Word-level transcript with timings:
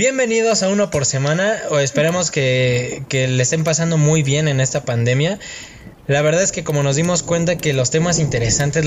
Bienvenidos 0.00 0.62
a 0.62 0.70
uno 0.70 0.88
por 0.88 1.04
semana, 1.04 1.60
o 1.68 1.78
esperemos 1.78 2.30
que, 2.30 3.04
le 3.12 3.42
estén 3.42 3.64
pasando 3.64 3.98
muy 3.98 4.22
bien 4.22 4.48
en 4.48 4.58
esta 4.58 4.82
pandemia. 4.86 5.38
La 6.06 6.22
verdad 6.22 6.42
es 6.42 6.52
que 6.52 6.64
como 6.64 6.82
nos 6.82 6.96
dimos 6.96 7.22
cuenta 7.22 7.58
que 7.58 7.74
los 7.74 7.90
temas 7.90 8.18
interesantes 8.18 8.86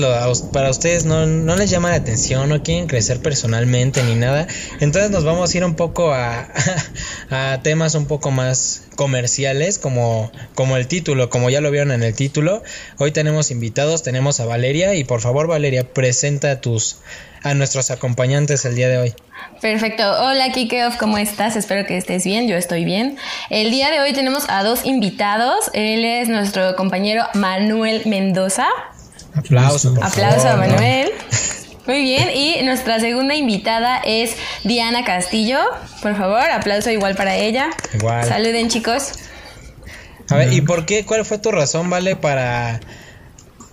para 0.52 0.70
ustedes 0.70 1.04
no, 1.04 1.24
les 1.54 1.70
llama 1.70 1.90
la 1.90 1.94
atención, 1.94 2.48
no 2.48 2.64
quieren 2.64 2.88
crecer 2.88 3.20
personalmente 3.20 4.02
ni 4.02 4.16
nada, 4.16 4.48
entonces 4.80 5.12
nos 5.12 5.22
vamos 5.22 5.54
a 5.54 5.56
ir 5.56 5.64
un 5.64 5.76
poco 5.76 6.12
a, 6.12 6.48
a 7.30 7.60
temas 7.62 7.94
un 7.94 8.06
poco 8.06 8.32
más 8.32 8.82
comerciales 8.96 9.78
como, 9.78 10.32
como 10.56 10.76
el 10.76 10.88
título, 10.88 11.30
como 11.30 11.48
ya 11.48 11.60
lo 11.60 11.70
vieron 11.70 11.92
en 11.92 12.02
el 12.02 12.14
título. 12.14 12.64
Hoy 12.98 13.12
tenemos 13.12 13.52
invitados, 13.52 14.02
tenemos 14.02 14.40
a 14.40 14.46
Valeria 14.46 14.96
y 14.96 15.04
por 15.04 15.20
favor 15.20 15.46
Valeria, 15.46 15.92
presenta 15.92 16.50
a 16.50 16.60
tus 16.60 16.96
a 17.44 17.54
nuestros 17.54 17.92
acompañantes 17.92 18.64
el 18.64 18.74
día 18.74 18.88
de 18.88 18.98
hoy. 18.98 19.14
Perfecto. 19.60 20.02
Hola 20.02 20.50
Kikeoff, 20.52 20.96
¿cómo 20.96 21.18
estás? 21.18 21.56
Espero 21.56 21.86
que 21.86 21.96
estés 21.96 22.24
bien. 22.24 22.48
Yo 22.48 22.56
estoy 22.56 22.84
bien. 22.84 23.16
El 23.50 23.70
día 23.70 23.90
de 23.90 24.00
hoy 24.00 24.12
tenemos 24.12 24.44
a 24.48 24.62
dos 24.62 24.84
invitados. 24.84 25.70
Él 25.72 26.04
es 26.04 26.28
nuestro 26.28 26.76
compañero 26.76 27.24
Manuel 27.34 28.02
Mendoza. 28.06 28.66
Aplauso. 29.34 29.94
Aplauso 30.02 30.48
a 30.48 30.56
Manuel. 30.56 31.10
Muy 31.86 32.00
bien, 32.02 32.30
y 32.34 32.62
nuestra 32.62 32.98
segunda 32.98 33.34
invitada 33.34 34.00
es 34.06 34.36
Diana 34.64 35.04
Castillo. 35.04 35.58
Por 36.00 36.16
favor, 36.16 36.50
aplauso 36.50 36.90
igual 36.90 37.14
para 37.14 37.36
ella. 37.36 37.68
Igual. 37.92 38.26
Saluden, 38.26 38.68
chicos. 38.68 39.12
A 40.30 40.36
ver, 40.36 40.52
¿y 40.54 40.62
por 40.62 40.86
qué? 40.86 41.04
¿Cuál 41.04 41.26
fue 41.26 41.38
tu 41.38 41.50
razón, 41.50 41.90
vale, 41.90 42.16
para 42.16 42.80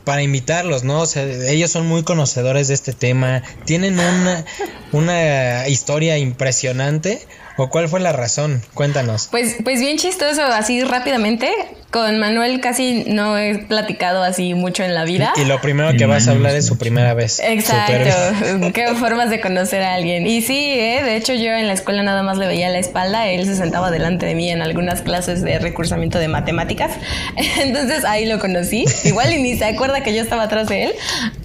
para 0.04 0.22
invitarlos, 0.22 0.84
¿no? 0.84 1.02
O 1.02 1.06
sea, 1.06 1.24
ellos 1.24 1.72
son 1.72 1.88
muy 1.88 2.04
conocedores 2.04 2.68
de 2.68 2.74
este 2.74 2.94
tema, 2.94 3.44
tienen 3.66 4.00
una, 4.00 4.46
una 4.92 5.68
historia 5.68 6.18
impresionante. 6.18 7.26
¿O 7.58 7.70
cuál 7.70 7.90
fue 7.90 8.00
la 8.00 8.14
razón? 8.14 8.62
Cuéntanos. 8.74 9.28
Pues, 9.30 9.58
pues 9.64 9.80
bien 9.82 9.98
chistoso, 9.98 10.42
así 10.42 10.84
rápidamente. 10.84 11.52
Con 11.92 12.20
Manuel 12.20 12.62
casi 12.62 13.04
no 13.06 13.38
he 13.38 13.58
platicado 13.58 14.24
así 14.24 14.54
mucho 14.54 14.82
en 14.84 14.94
la 14.94 15.04
vida. 15.04 15.34
Y, 15.36 15.44
lo 15.44 15.60
primero 15.60 15.92
que 15.92 16.06
vas 16.06 16.30
a 16.30 16.32
hablar 16.32 16.56
es 16.56 16.66
su 16.66 16.78
primera 16.78 17.14
vez. 17.14 17.42
Exacto. 17.44 18.72
Qué 18.74 18.88
formas 18.96 19.30
de 19.30 19.42
conocer 19.42 19.82
a 19.82 19.96
alguien. 19.96 20.26
Y 20.26 20.42
sí, 20.42 20.72
¿eh? 20.72 21.04
de 21.04 21.18
hecho 21.18 21.34
yo 21.34 21.52
en 21.52 21.68
la 21.68 21.74
escuela 21.74 22.02
nada 22.02 22.24
más 22.24 22.38
le 22.38 22.48
veía 22.48 22.70
la 22.70 22.80
espalda. 22.80 23.28
Él 23.28 23.46
se 23.46 23.58
sentaba 23.58 23.92
delante 23.92 24.26
de 24.26 24.36
mí 24.36 24.50
en 24.50 24.62
algunas 24.62 25.02
clases 25.02 25.42
de 25.42 25.60
recursamiento 25.60 26.18
de 26.18 26.30
matemáticas. 26.30 26.94
Entonces 27.60 28.06
ahí 28.06 28.26
lo 28.26 28.40
conocí. 28.40 28.86
Igual 29.04 29.34
y 29.34 29.42
ni 29.42 29.58
se 29.58 29.66
acuerda 29.66 30.02
que 30.02 30.16
yo 30.16 30.22
estaba 30.22 30.44
atrás 30.44 30.70
de 30.70 30.86
él. 30.86 30.94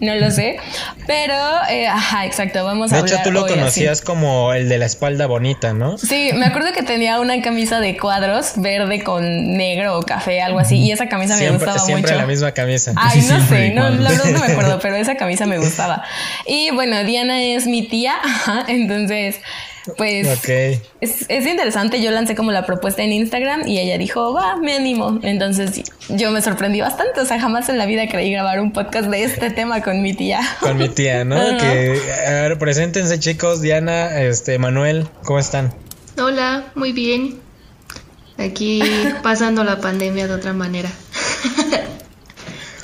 No 0.00 0.14
lo 0.14 0.30
sé. 0.30 0.58
Pero, 1.08 1.34
eh, 1.70 1.88
ajá, 1.88 2.24
exacto. 2.24 2.64
Vamos 2.64 2.92
a 2.92 2.98
hablar. 2.98 3.10
De 3.10 3.16
hecho, 3.16 3.24
tú 3.24 3.32
lo 3.32 3.48
conocías 3.48 4.00
como 4.00 4.52
el 4.52 4.68
de 4.68 4.78
la 4.78 4.86
espalda 4.86 5.26
bonita, 5.26 5.72
¿no? 5.72 5.98
Sí, 5.98 6.30
me 6.34 6.46
acuerdo 6.46 6.72
que 6.72 6.84
tenía 6.84 7.18
una 7.18 7.42
camisa 7.42 7.80
de 7.80 7.96
cuadros 7.96 8.52
verde 8.56 9.02
con 9.02 9.56
negro 9.56 9.98
o 9.98 10.02
café 10.02 10.35
algo 10.42 10.58
así. 10.58 10.76
Y 10.76 10.92
esa 10.92 11.08
camisa 11.08 11.36
me 11.36 11.50
gustaba 11.50 11.74
mucho. 11.74 11.86
Siempre 11.86 12.16
la 12.16 12.26
misma 12.26 12.52
camisa. 12.52 12.92
Ay, 12.96 13.22
no 13.22 13.46
sé, 13.46 13.70
no, 13.70 13.90
la 13.90 14.10
verdad 14.10 14.24
no 14.30 14.38
me 14.38 14.52
acuerdo, 14.52 14.78
pero 14.82 14.96
esa 14.96 15.16
camisa 15.16 15.46
me 15.46 15.58
gustaba. 15.58 16.02
Y 16.46 16.70
bueno, 16.70 17.04
Diana 17.04 17.42
es 17.42 17.66
mi 17.66 17.86
tía, 17.86 18.16
entonces 18.68 19.40
pues 19.96 20.26
es, 21.00 21.26
es, 21.28 21.46
interesante. 21.46 22.02
Yo 22.02 22.10
lancé 22.10 22.34
como 22.34 22.50
la 22.50 22.66
propuesta 22.66 23.02
en 23.02 23.12
Instagram 23.12 23.66
y 23.66 23.78
ella 23.78 23.98
dijo, 23.98 24.32
va, 24.32 24.56
me 24.56 24.74
animo. 24.74 25.20
Entonces 25.22 25.82
yo 26.08 26.30
me 26.30 26.42
sorprendí 26.42 26.80
bastante. 26.80 27.20
O 27.20 27.24
sea, 27.24 27.40
jamás 27.40 27.68
en 27.68 27.78
la 27.78 27.86
vida 27.86 28.08
creí 28.08 28.32
grabar 28.32 28.60
un 28.60 28.72
podcast 28.72 29.08
de 29.08 29.24
este 29.24 29.50
tema 29.50 29.82
con 29.82 30.02
mi 30.02 30.14
tía. 30.14 30.40
Con 30.60 30.76
mi 30.78 30.88
tía, 30.88 31.24
¿no? 31.24 31.36
Que, 31.58 32.00
a 32.26 32.30
ver, 32.30 32.58
preséntense 32.58 33.18
chicos, 33.18 33.60
Diana, 33.60 34.20
este, 34.20 34.58
Manuel, 34.58 35.06
¿cómo 35.24 35.38
están? 35.38 35.72
Hola, 36.18 36.64
muy 36.74 36.92
bien. 36.92 37.45
Aquí 38.38 38.82
pasando 39.22 39.64
la 39.64 39.80
pandemia 39.80 40.26
de 40.26 40.34
otra 40.34 40.52
manera. 40.52 40.90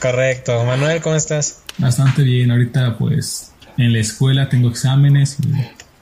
Correcto. 0.01 0.65
Manuel, 0.65 1.01
¿cómo 1.01 1.15
estás? 1.15 1.63
Bastante 1.79 2.23
bien. 2.23 2.51
Ahorita 2.51 2.97
pues 2.99 3.53
en 3.77 3.93
la 3.93 3.99
escuela 4.01 4.49
tengo 4.49 4.69
exámenes 4.69 5.39
y 5.41 5.53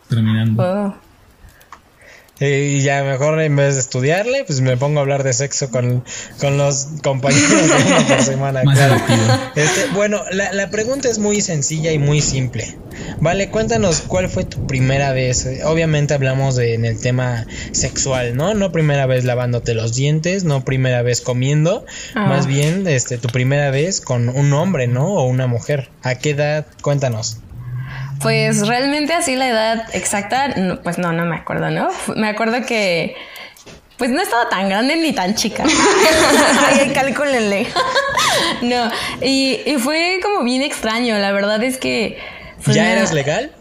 terminando. 0.09 0.63
Oh. 0.63 0.95
Y 2.43 2.81
ya 2.81 3.03
mejor 3.05 3.39
en 3.43 3.55
vez 3.55 3.75
de 3.75 3.81
estudiarle, 3.81 4.45
pues 4.47 4.63
me 4.63 4.75
pongo 4.79 5.01
a 5.01 5.03
hablar 5.03 5.25
de 5.25 5.35
sexo 5.35 5.71
con, 5.71 6.03
los 6.57 6.87
compañeros 7.03 7.69
de 7.69 7.93
una 7.93 8.07
por 8.07 8.23
semana. 8.23 8.63
Este, 9.55 9.89
bueno, 9.95 10.23
la, 10.33 10.51
la, 10.55 10.71
pregunta 10.71 11.11
es 11.11 11.19
muy 11.19 11.43
sencilla 11.43 11.93
y 11.93 11.99
muy 11.99 12.23
simple. 12.23 12.79
Vale, 13.21 13.51
cuéntanos 13.51 14.01
cuál 14.01 14.29
fue 14.29 14.45
tu 14.45 14.67
primera 14.67 15.13
vez. 15.13 15.47
Obviamente 15.65 16.15
hablamos 16.15 16.57
de, 16.57 16.75
en 16.75 16.85
el 16.85 17.01
tema 17.01 17.47
sexual, 17.73 18.35
¿no? 18.37 18.55
No 18.55 18.73
primera 18.73 19.07
vez 19.07 19.25
lavándote 19.25 19.75
los 19.75 19.95
dientes, 19.95 20.45
no 20.45 20.65
primera 20.65 21.03
vez 21.03 21.21
comiendo, 21.21 21.85
ah. 22.15 22.27
más 22.27 22.47
bien 22.47 22.87
este, 22.87 23.19
tu 23.19 23.29
primera 23.29 23.71
vez 23.71 24.01
con 24.01 24.29
un 24.29 24.53
hombre, 24.55 24.87
¿no? 24.87 25.07
O 25.07 25.25
una 25.25 25.47
mujer. 25.47 25.91
¿A 26.03 26.15
qué 26.15 26.31
edad? 26.31 26.67
Cuéntanos. 26.83 27.39
Pues 28.23 28.67
realmente 28.67 29.13
así 29.15 29.37
la 29.37 29.49
edad 29.49 29.85
exacta, 29.95 30.55
pues 30.83 30.99
no, 30.99 31.13
no 31.13 31.25
me 31.25 31.37
acuerdo, 31.37 31.71
¿no? 31.71 31.89
Me 32.17 32.29
acuerdo 32.29 32.65
que 32.67 33.17
pues 34.01 34.11
no 34.11 34.23
estaba 34.23 34.49
tan 34.49 34.71
grande 34.71 34.97
ni 34.97 35.13
tan 35.13 35.35
chica. 35.35 35.63
Ay, 36.67 36.91
calcúlenle. 36.95 37.67
no, 38.63 38.91
y, 39.21 39.59
fue 39.79 40.21
como 40.23 40.43
bien 40.43 40.63
extraño. 40.63 41.19
La 41.19 41.33
verdad 41.33 41.63
es 41.63 41.77
que. 41.77 42.17
Pues, 42.65 42.77
¿Ya 42.77 42.93
eras 42.93 43.13
legal? 43.13 43.53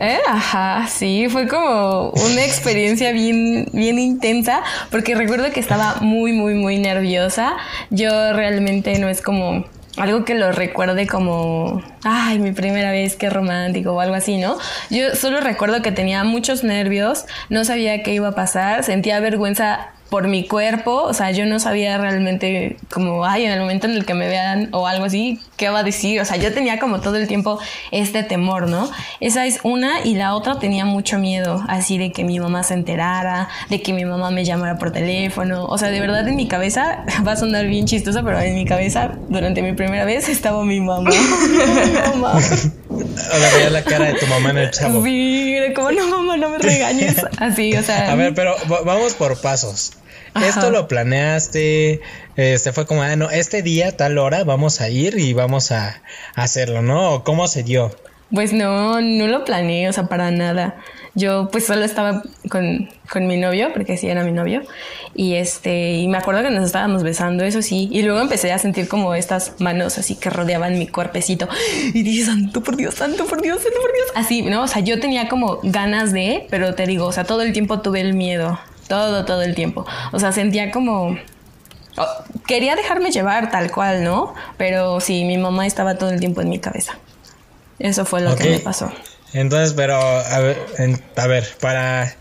Eh, 0.00 0.18
ajá, 0.26 0.88
sí, 0.88 1.28
fue 1.28 1.46
como 1.46 2.10
una 2.10 2.44
experiencia 2.44 3.12
bien, 3.12 3.68
bien 3.72 3.98
intensa, 3.98 4.62
porque 4.90 5.14
recuerdo 5.14 5.50
que 5.52 5.60
estaba 5.60 5.96
muy, 6.00 6.32
muy, 6.32 6.54
muy 6.54 6.78
nerviosa. 6.78 7.56
Yo 7.90 8.32
realmente 8.32 8.98
no 8.98 9.08
es 9.08 9.22
como 9.22 9.64
algo 9.96 10.24
que 10.24 10.34
lo 10.34 10.50
recuerde 10.50 11.06
como, 11.06 11.80
ay, 12.02 12.40
mi 12.40 12.50
primera 12.50 12.90
vez, 12.90 13.14
qué 13.14 13.30
romántico 13.30 13.92
o 13.92 14.00
algo 14.00 14.16
así, 14.16 14.38
¿no? 14.38 14.58
Yo 14.90 15.14
solo 15.14 15.40
recuerdo 15.40 15.82
que 15.82 15.92
tenía 15.92 16.24
muchos 16.24 16.64
nervios, 16.64 17.26
no 17.48 17.64
sabía 17.64 18.02
qué 18.02 18.14
iba 18.14 18.28
a 18.28 18.34
pasar, 18.34 18.82
sentía 18.82 19.20
vergüenza 19.20 19.92
por 20.14 20.28
mi 20.28 20.46
cuerpo, 20.46 21.02
o 21.02 21.12
sea, 21.12 21.32
yo 21.32 21.44
no 21.44 21.58
sabía 21.58 21.98
realmente 21.98 22.76
como, 22.92 23.26
ay, 23.26 23.46
en 23.46 23.50
el 23.50 23.58
momento 23.58 23.88
en 23.88 23.94
el 23.94 24.06
que 24.06 24.14
me 24.14 24.28
vean 24.28 24.68
o 24.70 24.86
algo 24.86 25.06
así, 25.06 25.40
qué 25.56 25.70
va 25.70 25.80
a 25.80 25.82
decir, 25.82 26.20
o 26.20 26.24
sea, 26.24 26.36
yo 26.36 26.54
tenía 26.54 26.78
como 26.78 27.00
todo 27.00 27.16
el 27.16 27.26
tiempo 27.26 27.58
este 27.90 28.22
temor, 28.22 28.68
¿no? 28.68 28.88
Esa 29.18 29.44
es 29.44 29.58
una 29.64 30.02
y 30.04 30.14
la 30.14 30.36
otra 30.36 30.60
tenía 30.60 30.84
mucho 30.84 31.18
miedo, 31.18 31.64
así 31.66 31.98
de 31.98 32.12
que 32.12 32.22
mi 32.22 32.38
mamá 32.38 32.62
se 32.62 32.74
enterara, 32.74 33.48
de 33.70 33.82
que 33.82 33.92
mi 33.92 34.04
mamá 34.04 34.30
me 34.30 34.44
llamara 34.44 34.78
por 34.78 34.92
teléfono, 34.92 35.64
o 35.64 35.78
sea, 35.78 35.88
de 35.90 35.98
verdad 35.98 36.28
en 36.28 36.36
mi 36.36 36.46
cabeza, 36.46 37.04
va 37.26 37.32
a 37.32 37.36
sonar 37.36 37.66
bien 37.66 37.84
chistoso, 37.86 38.22
pero 38.24 38.38
en 38.38 38.54
mi 38.54 38.66
cabeza, 38.66 39.18
durante 39.28 39.62
mi 39.62 39.72
primera 39.72 40.04
vez, 40.04 40.28
estaba 40.28 40.64
mi 40.64 40.80
mamá. 40.80 41.10
mi 41.10 42.20
mamá. 42.20 42.40
Ahora 43.32 43.50
veía 43.56 43.70
la 43.70 43.82
cara 43.82 44.04
de 44.06 44.14
tu 44.14 44.26
mamá 44.28 44.50
en 44.50 44.58
el 44.58 44.70
chavo. 44.70 45.02
Sí, 45.04 45.56
como 45.74 45.90
no, 45.90 46.06
mamá, 46.06 46.36
no 46.36 46.50
me 46.50 46.58
regañes. 46.58 47.16
Así, 47.38 47.74
o 47.74 47.82
sea. 47.82 48.12
A 48.12 48.14
ver, 48.14 48.32
pero 48.32 48.54
vamos 48.84 49.14
por 49.14 49.40
pasos. 49.40 49.92
Esto 50.34 50.70
lo 50.70 50.88
planeaste, 50.88 52.00
este 52.36 52.72
fue 52.72 52.86
como, 52.86 53.02
ah, 53.02 53.14
no, 53.16 53.30
este 53.30 53.62
día, 53.62 53.96
tal 53.96 54.18
hora, 54.18 54.42
vamos 54.44 54.80
a 54.80 54.88
ir 54.88 55.18
y 55.18 55.32
vamos 55.32 55.70
a, 55.70 56.02
hacerlo, 56.34 56.82
¿no? 56.82 57.22
¿Cómo 57.24 57.46
se 57.46 57.62
dio? 57.62 57.94
Pues 58.32 58.52
no, 58.52 59.00
no 59.00 59.26
lo 59.28 59.44
planeé, 59.44 59.88
o 59.88 59.92
sea, 59.92 60.06
para 60.06 60.30
nada. 60.30 60.76
Yo 61.14 61.48
pues 61.52 61.66
solo 61.66 61.84
estaba 61.84 62.24
con, 62.50 62.88
con, 63.08 63.28
mi 63.28 63.36
novio, 63.36 63.68
porque 63.72 63.96
sí 63.96 64.08
era 64.08 64.24
mi 64.24 64.32
novio, 64.32 64.62
y 65.14 65.34
este, 65.34 65.92
y 65.92 66.08
me 66.08 66.18
acuerdo 66.18 66.42
que 66.42 66.50
nos 66.50 66.64
estábamos 66.64 67.04
besando, 67.04 67.44
eso 67.44 67.62
sí, 67.62 67.88
y 67.92 68.02
luego 68.02 68.20
empecé 68.20 68.50
a 68.50 68.58
sentir 68.58 68.88
como 68.88 69.14
estas 69.14 69.60
manos 69.60 69.96
así 69.96 70.16
que 70.16 70.30
rodeaban 70.30 70.76
mi 70.76 70.88
cuerpecito, 70.88 71.48
y 71.94 72.02
dije, 72.02 72.24
santo 72.24 72.64
por 72.64 72.74
Dios, 72.74 72.94
santo 72.94 73.26
por 73.26 73.40
Dios, 73.40 73.62
santo 73.62 73.78
por 73.80 73.92
Dios, 73.92 74.06
así, 74.16 74.42
¿no? 74.42 74.64
O 74.64 74.66
sea, 74.66 74.82
yo 74.82 74.98
tenía 74.98 75.28
como 75.28 75.60
ganas 75.62 76.12
de, 76.12 76.48
pero 76.50 76.74
te 76.74 76.84
digo, 76.88 77.06
o 77.06 77.12
sea, 77.12 77.22
todo 77.22 77.42
el 77.42 77.52
tiempo 77.52 77.80
tuve 77.80 78.00
el 78.00 78.14
miedo, 78.14 78.58
todo, 78.88 79.24
todo 79.24 79.42
el 79.42 79.54
tiempo. 79.54 79.86
O 80.12 80.18
sea, 80.18 80.32
sentía 80.32 80.70
como... 80.70 81.16
Oh, 81.96 82.06
quería 82.46 82.74
dejarme 82.74 83.10
llevar 83.10 83.50
tal 83.50 83.70
cual, 83.70 84.02
¿no? 84.02 84.34
Pero 84.56 85.00
sí, 85.00 85.24
mi 85.24 85.38
mamá 85.38 85.66
estaba 85.66 85.96
todo 85.96 86.10
el 86.10 86.18
tiempo 86.18 86.40
en 86.40 86.48
mi 86.48 86.58
cabeza. 86.58 86.98
Eso 87.78 88.04
fue 88.04 88.20
lo 88.20 88.34
que 88.36 88.50
me 88.50 88.58
pasó. 88.58 88.92
Entonces, 89.32 89.74
pero, 89.74 89.96
a 89.96 90.38
ver, 90.40 90.58
a 91.16 91.26
ver, 91.26 91.48
para 91.60 92.14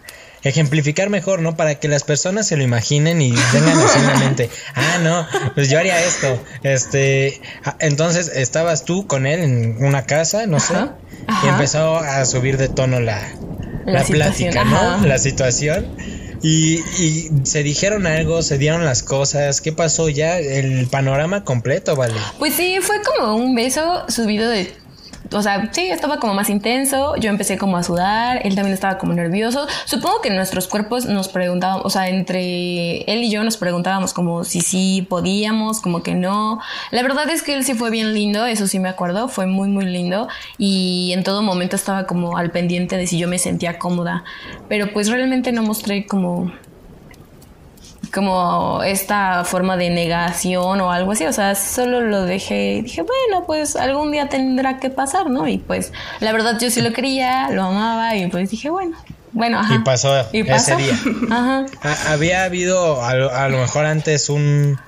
ejemplificar 0.43 1.09
mejor, 1.09 1.41
¿no? 1.41 1.55
Para 1.55 1.75
que 1.75 1.87
las 1.87 2.03
personas 2.03 2.47
se 2.47 2.57
lo 2.57 2.63
imaginen 2.63 3.21
y 3.21 3.33
tengan 3.51 3.77
así 3.79 3.99
en 3.99 4.07
la 4.07 4.15
mente. 4.15 4.49
Ah, 4.75 4.99
no, 5.01 5.27
pues 5.55 5.69
yo 5.69 5.79
haría 5.79 6.03
esto. 6.03 6.39
Este, 6.63 7.41
ah, 7.63 7.75
entonces 7.79 8.29
estabas 8.33 8.83
tú 8.83 9.07
con 9.07 9.25
él 9.25 9.39
en 9.39 9.85
una 9.85 10.05
casa, 10.05 10.45
no 10.45 10.59
sé, 10.59 10.75
y 11.43 11.47
empezó 11.47 11.97
a 11.97 12.25
subir 12.25 12.57
de 12.57 12.67
tono 12.67 12.99
la, 12.99 13.21
la, 13.85 14.03
plática, 14.03 14.63
¿no? 14.65 15.05
La 15.05 15.17
situación. 15.17 15.95
Y, 16.43 17.29
se 17.43 17.63
dijeron 17.63 18.05
algo, 18.05 18.43
se 18.43 18.57
dieron 18.57 18.83
las 18.83 19.01
cosas. 19.01 19.61
¿Qué 19.61 19.71
pasó 19.71 20.09
ya? 20.09 20.37
El 20.37 20.87
panorama 20.87 21.45
completo, 21.45 21.95
¿vale? 21.95 22.15
Pues 22.37 22.53
sí, 22.53 22.79
fue 22.81 22.97
como 23.01 23.35
un 23.35 23.55
beso 23.55 24.03
subido 24.09 24.49
de 24.49 24.71
o 25.33 25.41
sea, 25.41 25.69
sí, 25.71 25.87
estaba 25.89 26.17
como 26.17 26.33
más 26.33 26.49
intenso, 26.49 27.15
yo 27.17 27.29
empecé 27.29 27.57
como 27.57 27.77
a 27.77 27.83
sudar, 27.83 28.41
él 28.43 28.55
también 28.55 28.73
estaba 28.73 28.97
como 28.97 29.13
nervioso. 29.13 29.67
Supongo 29.85 30.21
que 30.21 30.29
nuestros 30.29 30.67
cuerpos 30.67 31.05
nos 31.05 31.27
preguntaban, 31.27 31.81
o 31.83 31.89
sea, 31.89 32.09
entre 32.09 33.01
él 33.11 33.23
y 33.23 33.29
yo 33.29 33.43
nos 33.43 33.57
preguntábamos 33.57 34.13
como 34.13 34.43
si 34.43 34.61
sí 34.61 35.05
podíamos, 35.09 35.81
como 35.81 36.03
que 36.03 36.15
no. 36.15 36.59
La 36.91 37.01
verdad 37.01 37.29
es 37.29 37.43
que 37.43 37.53
él 37.53 37.63
sí 37.63 37.73
fue 37.73 37.89
bien 37.89 38.13
lindo, 38.13 38.45
eso 38.45 38.67
sí 38.67 38.79
me 38.79 38.89
acuerdo, 38.89 39.27
fue 39.27 39.45
muy, 39.45 39.69
muy 39.69 39.85
lindo 39.85 40.27
y 40.57 41.11
en 41.13 41.23
todo 41.23 41.41
momento 41.41 41.75
estaba 41.75 42.05
como 42.05 42.37
al 42.37 42.51
pendiente 42.51 42.97
de 42.97 43.07
si 43.07 43.17
yo 43.17 43.27
me 43.27 43.39
sentía 43.39 43.79
cómoda, 43.79 44.23
pero 44.69 44.91
pues 44.93 45.09
realmente 45.09 45.51
no 45.51 45.63
mostré 45.63 46.05
como 46.05 46.51
como 48.13 48.83
esta 48.83 49.43
forma 49.43 49.75
de 49.75 49.89
negación 49.89 50.79
o 50.81 50.91
algo 50.91 51.13
así, 51.13 51.25
o 51.25 51.33
sea, 51.33 51.55
solo 51.55 52.01
lo 52.01 52.25
dejé, 52.25 52.81
dije, 52.83 53.01
bueno, 53.01 53.45
pues 53.47 53.75
algún 53.75 54.11
día 54.11 54.29
tendrá 54.29 54.79
que 54.79 54.89
pasar, 54.89 55.29
¿no? 55.29 55.47
Y 55.47 55.57
pues 55.57 55.91
la 56.19 56.31
verdad 56.31 56.59
yo 56.59 56.69
sí 56.69 56.81
lo 56.81 56.93
quería, 56.93 57.49
lo 57.49 57.63
amaba 57.63 58.15
y 58.15 58.27
pues 58.27 58.51
dije, 58.51 58.69
bueno, 58.69 58.95
bueno, 59.31 59.59
ajá. 59.59 59.75
Y 59.75 59.79
pasó, 59.79 60.15
ese 60.31 60.75
día. 60.75 60.99
Ajá. 61.31 61.65
¿Había 62.07 62.43
habido 62.43 63.03
a, 63.03 63.49
lo 63.49 63.57
mejor 63.57 63.85
antes 63.85 64.29
un, 64.29 64.79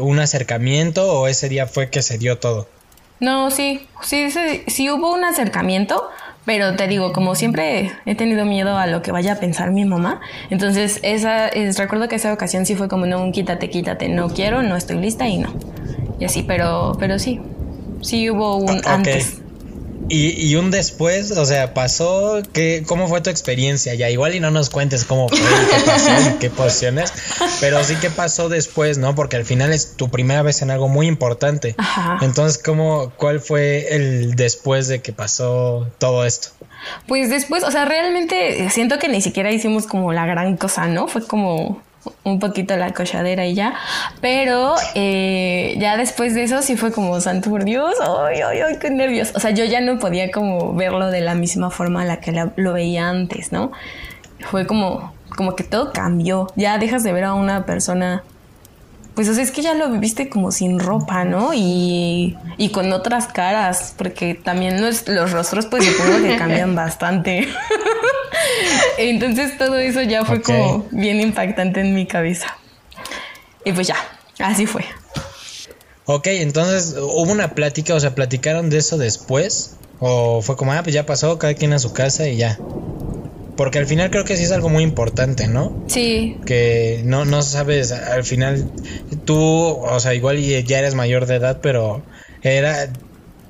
un 0.00 0.20
acercamiento 0.20 1.12
o 1.12 1.26
ese 1.26 1.48
día 1.48 1.66
fue 1.66 1.90
que 1.90 2.00
se 2.02 2.16
dio 2.16 2.38
todo? 2.38 2.68
No, 3.18 3.50
sí, 3.50 3.88
sí, 4.02 4.30
sí, 4.30 4.62
sí 4.68 4.88
hubo 4.88 5.12
un 5.12 5.24
acercamiento, 5.24 6.08
pero 6.44 6.74
te 6.74 6.88
digo, 6.88 7.12
como 7.12 7.34
siempre 7.34 7.92
he 8.06 8.14
tenido 8.14 8.44
miedo 8.44 8.76
a 8.76 8.86
lo 8.86 9.02
que 9.02 9.12
vaya 9.12 9.34
a 9.34 9.36
pensar 9.36 9.70
mi 9.70 9.84
mamá. 9.84 10.20
Entonces, 10.50 10.98
esa, 11.02 11.48
es, 11.48 11.78
recuerdo 11.78 12.08
que 12.08 12.16
esa 12.16 12.32
ocasión 12.32 12.66
sí 12.66 12.74
fue 12.74 12.88
como, 12.88 13.06
no, 13.06 13.30
quítate, 13.32 13.70
quítate, 13.70 14.08
no 14.08 14.28
quiero, 14.28 14.62
no 14.62 14.76
estoy 14.76 14.96
lista 14.96 15.28
y 15.28 15.38
no. 15.38 15.52
Y 16.18 16.24
así, 16.24 16.42
pero, 16.42 16.96
pero 16.98 17.18
sí, 17.18 17.40
sí 18.00 18.30
hubo 18.30 18.56
un 18.56 18.80
antes. 18.86 19.41
Y, 20.08 20.54
un 20.56 20.70
después, 20.70 21.30
o 21.32 21.44
sea, 21.46 21.74
pasó, 21.74 22.42
¿qué, 22.52 22.84
¿cómo 22.86 23.08
fue 23.08 23.20
tu 23.20 23.30
experiencia? 23.30 23.94
Ya 23.94 24.10
igual 24.10 24.34
y 24.34 24.40
no 24.40 24.50
nos 24.50 24.68
cuentes 24.68 25.04
cómo 25.04 25.28
fue, 25.28 25.38
qué 25.38 25.86
pasó 25.86 26.10
y 26.10 26.32
qué 26.40 26.50
posiciones, 26.50 27.12
pero 27.60 27.82
sí 27.82 27.96
que 27.96 28.10
pasó 28.10 28.48
después, 28.48 28.98
¿no? 28.98 29.14
Porque 29.14 29.36
al 29.36 29.44
final 29.44 29.72
es 29.72 29.96
tu 29.96 30.10
primera 30.10 30.42
vez 30.42 30.60
en 30.62 30.70
algo 30.70 30.88
muy 30.88 31.06
importante. 31.06 31.76
Entonces, 32.20 32.62
¿cómo, 32.62 33.12
¿cuál 33.16 33.40
fue 33.40 33.94
el 33.94 34.34
después 34.34 34.88
de 34.88 35.00
que 35.00 35.12
pasó 35.12 35.88
todo 35.98 36.26
esto? 36.26 36.48
Pues 37.06 37.30
después, 37.30 37.62
o 37.64 37.70
sea, 37.70 37.84
realmente 37.84 38.68
siento 38.70 38.98
que 38.98 39.08
ni 39.08 39.22
siquiera 39.22 39.50
hicimos 39.52 39.86
como 39.86 40.12
la 40.12 40.26
gran 40.26 40.56
cosa, 40.56 40.86
¿no? 40.86 41.08
Fue 41.08 41.26
como 41.26 41.82
un 42.24 42.38
poquito 42.38 42.76
la 42.76 42.92
cochadera 42.92 43.46
y 43.46 43.54
ya. 43.54 43.74
Pero 44.20 44.74
eh, 44.94 45.76
ya 45.78 45.96
después 45.96 46.34
de 46.34 46.44
eso 46.44 46.62
sí 46.62 46.76
fue 46.76 46.92
como, 46.92 47.20
santo 47.20 47.50
por 47.50 47.64
Dios, 47.64 47.94
ay, 48.00 48.40
ay, 48.40 48.60
ay, 48.60 48.78
qué 48.78 48.90
nervios. 48.90 49.32
O 49.34 49.40
sea, 49.40 49.50
yo 49.50 49.64
ya 49.64 49.80
no 49.80 49.98
podía 49.98 50.30
como 50.30 50.74
verlo 50.74 51.10
de 51.10 51.20
la 51.20 51.34
misma 51.34 51.70
forma 51.70 52.02
a 52.02 52.04
la 52.04 52.20
que 52.20 52.32
lo 52.56 52.72
veía 52.72 53.08
antes, 53.08 53.52
¿no? 53.52 53.72
Fue 54.40 54.66
como, 54.66 55.12
como 55.36 55.54
que 55.56 55.64
todo 55.64 55.92
cambió. 55.92 56.48
Ya 56.56 56.78
dejas 56.78 57.02
de 57.02 57.12
ver 57.12 57.24
a 57.24 57.34
una 57.34 57.66
persona 57.66 58.24
pues 59.14 59.28
o 59.28 59.34
sea, 59.34 59.42
es 59.42 59.50
que 59.50 59.62
ya 59.62 59.74
lo 59.74 59.90
viviste 59.90 60.28
como 60.28 60.52
sin 60.52 60.78
ropa, 60.78 61.24
¿no? 61.24 61.52
Y, 61.54 62.36
y 62.56 62.70
con 62.70 62.92
otras 62.92 63.26
caras, 63.26 63.94
porque 63.96 64.34
también 64.34 64.80
los, 64.80 65.06
los 65.08 65.32
rostros 65.32 65.66
pues 65.66 65.84
supongo 65.84 66.22
que 66.22 66.36
cambian 66.38 66.74
bastante. 66.74 67.48
Entonces 68.98 69.58
todo 69.58 69.78
eso 69.78 70.02
ya 70.02 70.24
fue 70.24 70.40
como 70.42 70.86
bien 70.90 71.20
impactante 71.20 71.80
en 71.80 71.94
mi 71.94 72.06
cabeza. 72.06 72.56
Y 73.64 73.72
pues 73.72 73.86
ya, 73.86 73.96
así 74.38 74.66
fue. 74.66 74.84
Ok, 76.04 76.26
entonces 76.26 76.96
hubo 76.98 77.30
una 77.30 77.54
plática, 77.54 77.94
o 77.94 78.00
sea, 78.00 78.14
platicaron 78.14 78.70
de 78.70 78.78
eso 78.78 78.98
después. 78.98 79.76
O 80.00 80.42
fue 80.42 80.56
como, 80.56 80.72
ah, 80.72 80.82
pues 80.82 80.94
ya 80.94 81.06
pasó, 81.06 81.38
cada 81.38 81.54
quien 81.54 81.72
a 81.72 81.78
su 81.78 81.92
casa 81.92 82.28
y 82.28 82.36
ya. 82.36 82.58
Porque 83.56 83.78
al 83.78 83.86
final 83.86 84.10
creo 84.10 84.24
que 84.24 84.36
sí 84.36 84.44
es 84.44 84.52
algo 84.52 84.68
muy 84.68 84.82
importante, 84.82 85.46
¿no? 85.46 85.84
Sí. 85.86 86.38
Que 86.46 87.02
no, 87.04 87.24
no 87.24 87.42
sabes, 87.42 87.92
al 87.92 88.24
final 88.24 88.70
tú, 89.24 89.38
o 89.38 90.00
sea, 90.00 90.14
igual 90.14 90.40
ya 90.40 90.78
eres 90.78 90.94
mayor 90.94 91.26
de 91.26 91.36
edad, 91.36 91.60
pero 91.62 92.02
era 92.42 92.90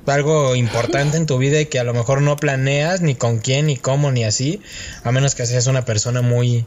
algo 0.07 0.57
importante 0.57 1.17
en 1.17 1.27
tu 1.27 1.39
vida 1.39 1.61
y 1.61 1.67
que 1.67 1.79
a 1.79 1.85
lo 1.85 1.95
mejor 1.95 2.21
no 2.23 2.37
planeas 2.37 3.01
ni 3.01 3.15
con 3.15 3.39
quién, 3.39 3.67
ni 3.67 3.77
cómo, 3.77 4.11
ni 4.11 4.25
así, 4.25 4.61
a 5.05 5.13
menos 5.13 5.35
que 5.35 5.47
seas 5.47 5.69
una 5.69 5.85
persona 5.85 6.21
muy 6.21 6.67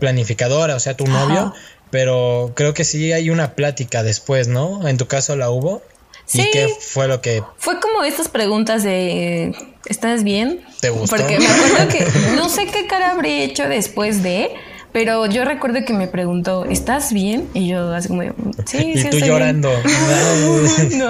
planificadora, 0.00 0.74
o 0.74 0.80
sea, 0.80 0.96
tu 0.96 1.06
novio, 1.06 1.54
pero 1.90 2.52
creo 2.54 2.74
que 2.74 2.84
sí 2.84 3.12
hay 3.12 3.30
una 3.30 3.54
plática 3.54 4.02
después, 4.02 4.48
¿no? 4.48 4.88
En 4.88 4.96
tu 4.96 5.06
caso 5.06 5.36
la 5.36 5.50
hubo. 5.50 5.82
Sí. 6.26 6.40
¿Y 6.40 6.50
qué 6.50 6.68
fue 6.80 7.06
lo 7.06 7.20
que...? 7.20 7.44
Fue 7.56 7.78
como 7.78 8.02
estas 8.02 8.28
preguntas 8.28 8.82
de... 8.82 9.54
¿Estás 9.88 10.24
bien? 10.24 10.60
¿Te 10.80 10.90
gustó? 10.90 11.16
Porque 11.16 11.38
me 11.38 11.46
acuerdo 11.46 11.88
que 11.88 12.06
no 12.36 12.48
sé 12.48 12.66
qué 12.66 12.86
cara 12.86 13.12
habría 13.12 13.44
hecho 13.44 13.68
después 13.68 14.22
de... 14.22 14.50
Pero 14.92 15.26
yo 15.26 15.44
recuerdo 15.44 15.84
que 15.84 15.92
me 15.92 16.06
preguntó, 16.06 16.64
¿estás 16.64 17.12
bien? 17.12 17.50
Y 17.52 17.68
yo 17.68 17.92
así 17.92 18.08
como, 18.08 18.22
sí, 18.64 18.94
y 18.96 19.04
tú 19.10 19.18
llorando. 19.18 19.68
no, 20.96 21.08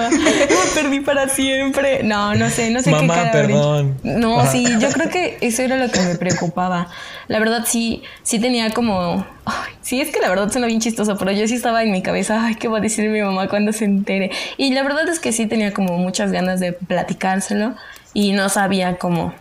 perdí 0.75 0.99
para 0.99 1.29
siempre. 1.29 2.03
No, 2.03 2.35
no 2.35 2.49
sé, 2.49 2.69
no 2.69 2.81
sé 2.81 2.91
Mamá, 2.91 3.01
qué 3.01 3.07
cara 3.07 3.31
perdón. 3.31 3.97
No, 4.03 4.45
sí, 4.51 4.67
yo 4.81 4.89
creo 4.89 5.09
que 5.09 5.37
eso 5.39 5.61
era 5.61 5.77
lo 5.77 5.89
que 5.89 6.01
me 6.01 6.15
preocupaba. 6.15 6.89
La 7.29 7.39
verdad 7.39 7.63
sí, 7.65 8.03
sí 8.23 8.39
tenía 8.39 8.71
como, 8.71 9.25
sí 9.81 10.01
es 10.01 10.09
que 10.09 10.19
la 10.19 10.27
verdad 10.27 10.51
suena 10.51 10.67
bien 10.67 10.81
chistoso, 10.81 11.17
pero 11.17 11.31
yo 11.31 11.47
sí 11.47 11.55
estaba 11.55 11.81
en 11.81 11.93
mi 11.93 12.01
cabeza, 12.01 12.45
ay, 12.45 12.55
¿qué 12.55 12.67
va 12.67 12.79
a 12.79 12.81
decir 12.81 13.09
mi 13.09 13.21
mamá 13.21 13.47
cuando 13.47 13.71
se 13.71 13.85
entere? 13.85 14.31
Y 14.57 14.73
la 14.73 14.83
verdad 14.83 15.07
es 15.07 15.21
que 15.21 15.31
sí 15.31 15.45
tenía 15.45 15.73
como 15.73 15.97
muchas 15.97 16.33
ganas 16.33 16.59
de 16.59 16.73
platicárselo 16.73 17.73
y 18.13 18.31
no 18.31 18.49
sabía 18.49 18.97
cómo 18.97 19.33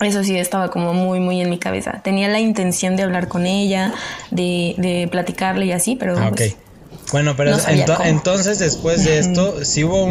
eso 0.00 0.24
sí 0.24 0.36
estaba 0.36 0.70
como 0.70 0.94
muy, 0.94 1.20
muy 1.20 1.40
en 1.40 1.50
mi 1.50 1.58
cabeza. 1.58 2.00
Tenía 2.02 2.28
la 2.28 2.40
intención 2.40 2.96
de 2.96 3.02
hablar 3.02 3.28
con 3.28 3.46
ella, 3.46 3.92
de, 4.30 4.74
de 4.78 5.08
platicarle 5.10 5.66
y 5.66 5.72
así, 5.72 5.94
pero... 5.96 6.18
Ah, 6.18 6.28
ok. 6.28 6.40
bueno, 7.12 7.36
pero 7.36 7.54
entonces 8.04 8.58
después 8.58 9.04
de 9.04 9.18
esto, 9.18 9.62
si 9.64 9.84
hubo 9.84 10.04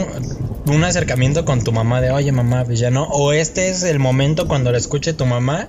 un, 0.68 0.83
acercamiento 0.83 1.44
con 1.44 1.63
tu 1.63 1.71
mamá 1.71 2.01
de, 2.01 2.12
oye 2.12 2.31
mamá, 2.31 2.66
pues 2.66 2.80
ya 2.80 2.92
no, 2.92 3.06
o 3.06 3.33
este 3.33 3.69
es 3.69 3.83
el 3.83 3.98
momento 3.98 4.48
cuando 4.48 4.72
le 4.72 4.77
escuche 4.77 5.13
tu 5.13 5.25
mamá 5.25 5.68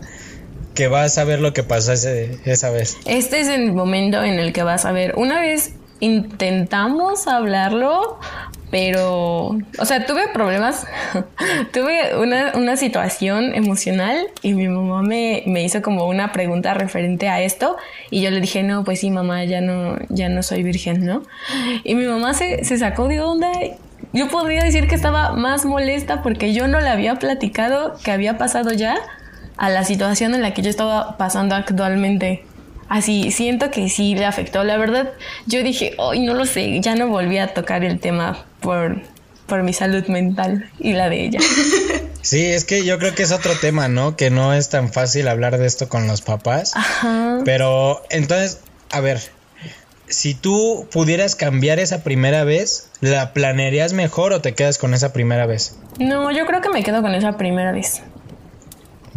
que 0.75 0.87
vas 0.89 1.17
a 1.17 1.25
ver 1.25 1.41
lo 1.41 1.53
que 1.55 1.63
pasó 1.63 1.93
ese, 1.93 2.39
esa 2.45 2.71
vez. 2.71 2.99
Este 3.07 3.41
es 3.41 3.49
el 3.49 3.73
momento 3.73 4.23
en 4.23 4.39
el 4.39 4.53
que 4.53 4.63
vas 4.63 4.85
a 4.85 4.93
ver. 4.93 5.15
Una 5.17 5.41
vez 5.41 5.73
intentamos 6.01 7.27
hablarlo, 7.27 8.19
pero, 8.71 9.59
o 9.79 9.85
sea, 9.85 10.07
tuve 10.07 10.29
problemas, 10.33 10.87
tuve 11.73 12.17
una, 12.17 12.53
una, 12.55 12.77
situación 12.77 13.55
emocional 13.55 14.29
y 14.43 14.55
mi 14.55 14.69
mamá 14.69 15.03
me, 15.03 15.43
me, 15.47 15.65
hizo 15.65 15.83
como 15.83 16.07
una 16.07 16.33
pregunta 16.33 16.73
referente 16.75 17.29
a 17.29 17.41
esto 17.41 17.77
y 18.11 18.23
yo 18.23 18.31
le 18.31 18.41
dije, 18.41 18.63
no, 18.63 18.85
pues 18.85 19.01
sí, 19.01 19.11
mamá, 19.11 19.45
ya 19.45 19.61
no, 19.61 19.97
ya 20.09 20.29
no 20.29 20.43
soy 20.45 20.63
virgen, 20.63 21.05
¿no? 21.05 21.23
Y 21.83 21.97
mi 21.97 22.07
mamá 22.07 22.33
se, 22.35 22.65
se 22.65 22.79
sacó 22.79 23.09
de 23.09 23.21
onda. 23.21 23.51
Yo 24.13 24.29
podría 24.29 24.63
decir 24.63 24.87
que 24.87 24.95
estaba 24.95 25.33
más 25.33 25.65
molesta 25.65 26.23
porque 26.23 26.53
yo 26.53 26.69
no 26.69 26.81
le 26.81 26.89
había 26.89 27.17
platicado 27.17 27.97
que 28.05 28.13
había 28.13 28.39
pasado 28.39 28.73
ya 28.73 28.97
a 29.57 29.69
la 29.69 29.85
situación 29.85 30.35
en 30.35 30.43
la 30.43 30.55
que 30.55 30.63
yo 30.63 30.71
estaba 30.71 31.17
pasando 31.17 31.55
actualmente 31.55 32.45
así 32.91 33.31
siento 33.31 33.71
que 33.71 33.89
sí 33.89 34.15
le 34.15 34.27
afectó. 34.27 34.63
La 34.65 34.77
verdad, 34.77 35.13
yo 35.47 35.63
dije, 35.63 35.95
hoy 35.97 36.21
no 36.21 36.35
lo 36.35 36.45
sé, 36.45 36.81
ya 36.81 36.95
no 36.95 37.09
volví 37.09 37.39
a 37.39 37.55
tocar 37.55 37.83
el 37.85 37.99
tema 37.99 38.45
por, 38.61 39.01
por 39.47 39.63
mi 39.63 39.73
salud 39.73 40.05
mental 40.09 40.69
y 40.79 40.93
la 40.93 41.09
de 41.09 41.25
ella. 41.25 41.41
Sí, 42.23 42.45
es 42.45 42.67
que 42.67 42.85
yo 42.85 42.99
creo 42.99 43.15
que 43.15 43.23
es 43.23 43.33
otro 43.33 43.55
tema, 43.59 43.89
¿no? 43.89 44.15
Que 44.15 44.29
no 44.29 44.53
es 44.53 44.69
tan 44.69 44.93
fácil 44.93 45.27
hablar 45.27 45.57
de 45.57 45.67
esto 45.67 45.89
con 45.89 46.07
los 46.07 46.21
papás. 46.21 46.77
Ajá. 46.77 47.39
Pero 47.47 48.03
entonces, 48.11 48.61
a 48.91 49.01
ver, 49.01 49.23
si 50.07 50.35
tú 50.35 50.87
pudieras 50.93 51.35
cambiar 51.35 51.79
esa 51.79 52.03
primera 52.05 52.45
vez, 52.45 52.91
¿la 53.01 53.33
planearías 53.33 53.95
mejor 53.95 54.35
o 54.35 54.43
te 54.43 54.55
quedas 54.55 54.77
con 54.77 54.93
esa 54.93 55.15
primera 55.15 55.47
vez? 55.47 55.79
No, 55.99 56.31
yo 56.31 56.45
creo 56.45 56.61
que 56.61 56.69
me 56.69 56.83
quedo 56.83 57.01
con 57.01 57.15
esa 57.15 57.39
primera 57.39 57.73
vez. 57.73 58.03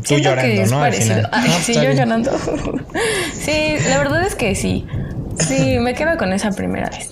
Tú 0.08 0.18
llorando, 0.18 0.66
¿no? 0.68 0.84
Al 0.84 0.94
final. 0.94 1.30
sí, 1.62 1.74
yo 1.74 1.92
llorando. 1.92 2.32
sí, 3.40 3.76
la 3.90 3.98
verdad 3.98 4.26
es 4.26 4.36
que 4.36 4.56
sí. 4.56 4.86
Sí, 5.40 5.80
me 5.80 5.94
quedo 5.96 6.18
con 6.18 6.34
esa 6.34 6.52
primera 6.52 6.90
vez. 6.90 7.12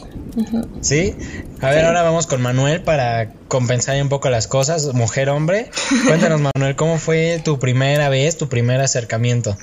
¿Sí? 0.81 1.15
A 1.61 1.69
ver, 1.69 1.85
ahora 1.85 2.03
vamos 2.03 2.25
con 2.27 2.41
Manuel 2.41 2.81
para 2.81 3.31
compensar 3.47 4.01
un 4.01 4.09
poco 4.09 4.29
las 4.29 4.47
cosas. 4.47 4.93
Mujer, 4.93 5.29
hombre. 5.29 5.69
Cuéntanos, 6.07 6.41
Manuel, 6.41 6.75
¿cómo 6.75 6.97
fue 6.97 7.41
tu 7.43 7.59
primera 7.59 8.09
vez, 8.09 8.37
tu 8.37 8.47
primer 8.47 8.81
acercamiento? 8.81 9.57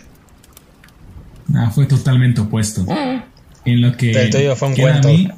Ah, 1.54 1.70
fue 1.74 1.86
totalmente 1.86 2.40
opuesto. 2.40 2.82
Mm. 2.82 3.22
En 3.64 3.82
lo 3.82 3.96
que. 3.96 4.10
El 4.12 4.30
tuyo 4.30 4.54
fue 4.56 4.68
un 4.68 4.76
cuento. 4.76 5.08
Mí, 5.08 5.28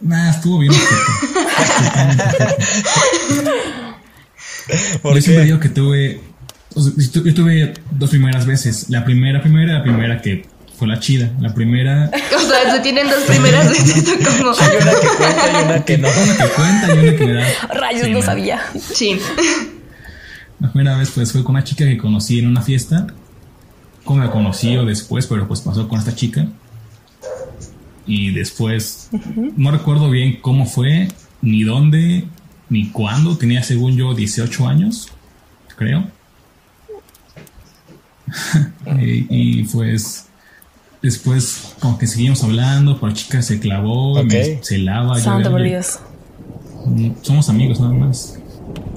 nah, 0.00 0.30
estuvo 0.30 0.58
bien. 0.58 0.72
Yo 5.02 5.20
siempre 5.20 5.44
digo 5.44 5.58
que 5.58 5.68
tuve 5.68 6.20
yo 6.74 7.34
tuve 7.34 7.74
dos 7.90 8.10
primeras 8.10 8.46
veces. 8.46 8.88
La 8.88 9.04
primera, 9.04 9.42
primera, 9.42 9.74
la 9.74 9.82
primera 9.82 10.22
que 10.22 10.46
fue 10.76 10.88
la 10.88 10.98
chida. 10.98 11.30
La 11.40 11.52
primera. 11.52 12.10
O 12.36 12.52
sea, 12.52 12.74
se 12.74 12.80
tienen 12.80 13.08
dos 13.08 13.22
primeras 13.24 13.68
veces 13.68 14.18
como. 14.38 14.52
Hay 14.58 14.76
una 14.82 14.94
que 15.00 15.06
cuenta 15.16 15.52
y 15.52 15.64
una 15.64 15.84
que 15.84 15.98
no. 15.98 16.08
Una 16.08 16.36
que 16.36 16.52
cuenta 16.54 16.94
y 16.94 16.98
una 16.98 17.16
que 17.16 17.26
me 17.26 17.32
da. 17.34 17.46
Rayos, 17.74 18.06
Sí, 18.06 18.10
no 18.10 18.22
sabía. 18.22 18.60
Sí. 18.78 19.20
La 20.58 20.72
primera 20.72 20.96
vez 20.96 21.10
pues 21.10 21.32
fue 21.32 21.44
con 21.44 21.54
una 21.54 21.64
chica 21.64 21.84
que 21.84 21.96
conocí 21.96 22.38
en 22.38 22.48
una 22.48 22.62
fiesta. 22.62 23.06
Como 24.04 24.20
la 24.24 24.30
conocí 24.30 24.76
o 24.76 24.84
después, 24.84 25.26
pero 25.26 25.46
pues 25.46 25.60
pasó 25.60 25.86
con 25.86 25.98
esta 25.98 26.14
chica. 26.14 26.46
Y 28.06 28.32
después, 28.32 29.10
no 29.56 29.70
recuerdo 29.70 30.10
bien 30.10 30.38
cómo 30.40 30.66
fue, 30.66 31.08
ni 31.42 31.62
dónde, 31.62 32.24
ni 32.68 32.88
cuándo. 32.88 33.36
Tenía 33.36 33.62
según 33.62 33.96
yo 33.96 34.14
18 34.14 34.66
años, 34.66 35.08
creo. 35.76 36.08
Y, 38.98 39.26
y, 39.60 39.64
pues 39.64 40.26
después 41.02 41.74
como 41.80 41.98
que 41.98 42.06
seguimos 42.06 42.42
hablando, 42.44 42.94
pero 43.00 43.08
la 43.08 43.14
chica 43.14 43.42
se 43.42 43.58
clavó, 43.60 44.20
Ok. 44.20 44.24
me 44.26 44.60
celaba. 44.62 45.16
yo, 45.18 45.24
Santo 45.24 45.50
por 45.50 45.60
"Oye, 45.60 45.70
Dios. 45.70 45.98
mm, 46.86 47.10
Somos 47.22 47.48
amigos 47.48 47.80
nada 47.80 47.92
más. 47.94 48.36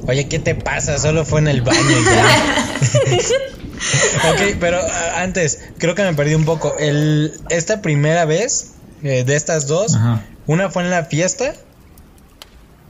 Oye, 0.08 0.28
¿qué 0.28 0.40
te 0.40 0.54
pasa? 0.56 1.00
Solo 1.00 1.24
fue 1.26 1.40
en 1.40 1.48
el 1.48 1.62
baño 1.62 1.80
y 1.80 2.04
ya. 2.04 2.78
ok, 4.32 4.58
pero 4.60 4.80
antes, 5.16 5.60
creo 5.78 5.96
que 5.96 6.04
me 6.04 6.14
perdí 6.14 6.36
un 6.36 6.46
poco. 6.46 6.74
El, 6.78 7.34
esta 7.50 7.82
primera 7.82 8.26
vez 8.26 8.74
eh, 9.02 9.24
de 9.24 9.36
estas 9.36 9.68
dos, 9.68 9.96
Ajá. 9.96 10.22
una 10.46 10.70
fue 10.70 10.84
en 10.84 10.90
la 10.90 11.06
fiesta. 11.06 11.54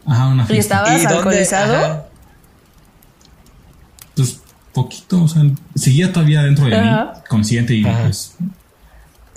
Ajá, 0.05 0.27
una 0.27 0.45
¿Y 0.49 0.57
estabas 0.57 0.89
¿Y 0.89 1.03
dónde? 1.03 1.15
alcoholizado? 1.17 1.75
Ajá. 1.75 2.05
Poquito, 4.73 5.23
o 5.23 5.27
sea, 5.27 5.43
seguía 5.75 6.07
totodavía 6.07 6.43
dentro 6.43 6.65
de 6.65 6.75
Ajá. 6.75 7.13
mí, 7.15 7.21
consciente 7.29 7.75
y 7.75 7.85
Ajá. 7.85 8.03
pues 8.03 8.35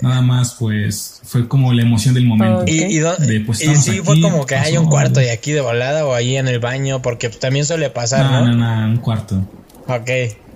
nada 0.01 0.21
más 0.21 0.55
pues 0.59 1.21
fue 1.23 1.47
como 1.47 1.73
la 1.73 1.81
emoción 1.81 2.13
del 2.13 2.25
momento. 2.25 2.63
Y, 2.67 2.83
y, 2.83 2.97
De, 2.99 3.43
pues, 3.45 3.61
y 3.61 3.75
sí 3.75 3.91
aquí, 3.91 3.99
fue 4.01 4.21
como 4.21 4.45
que 4.45 4.55
hay 4.55 4.77
un 4.77 4.85
cuarto 4.85 5.21
y 5.21 5.27
aquí 5.27 5.51
de 5.51 5.61
volada 5.61 6.05
o 6.05 6.13
ahí 6.13 6.35
en 6.37 6.47
el 6.47 6.59
baño, 6.59 7.01
porque 7.01 7.29
también 7.29 7.65
suele 7.65 7.89
pasar, 7.89 8.25
No, 8.25 8.45
¿no? 8.45 8.53
no, 8.55 8.81
no, 8.85 8.91
un 8.91 8.97
cuarto. 8.97 9.47
Ok. 9.87 10.09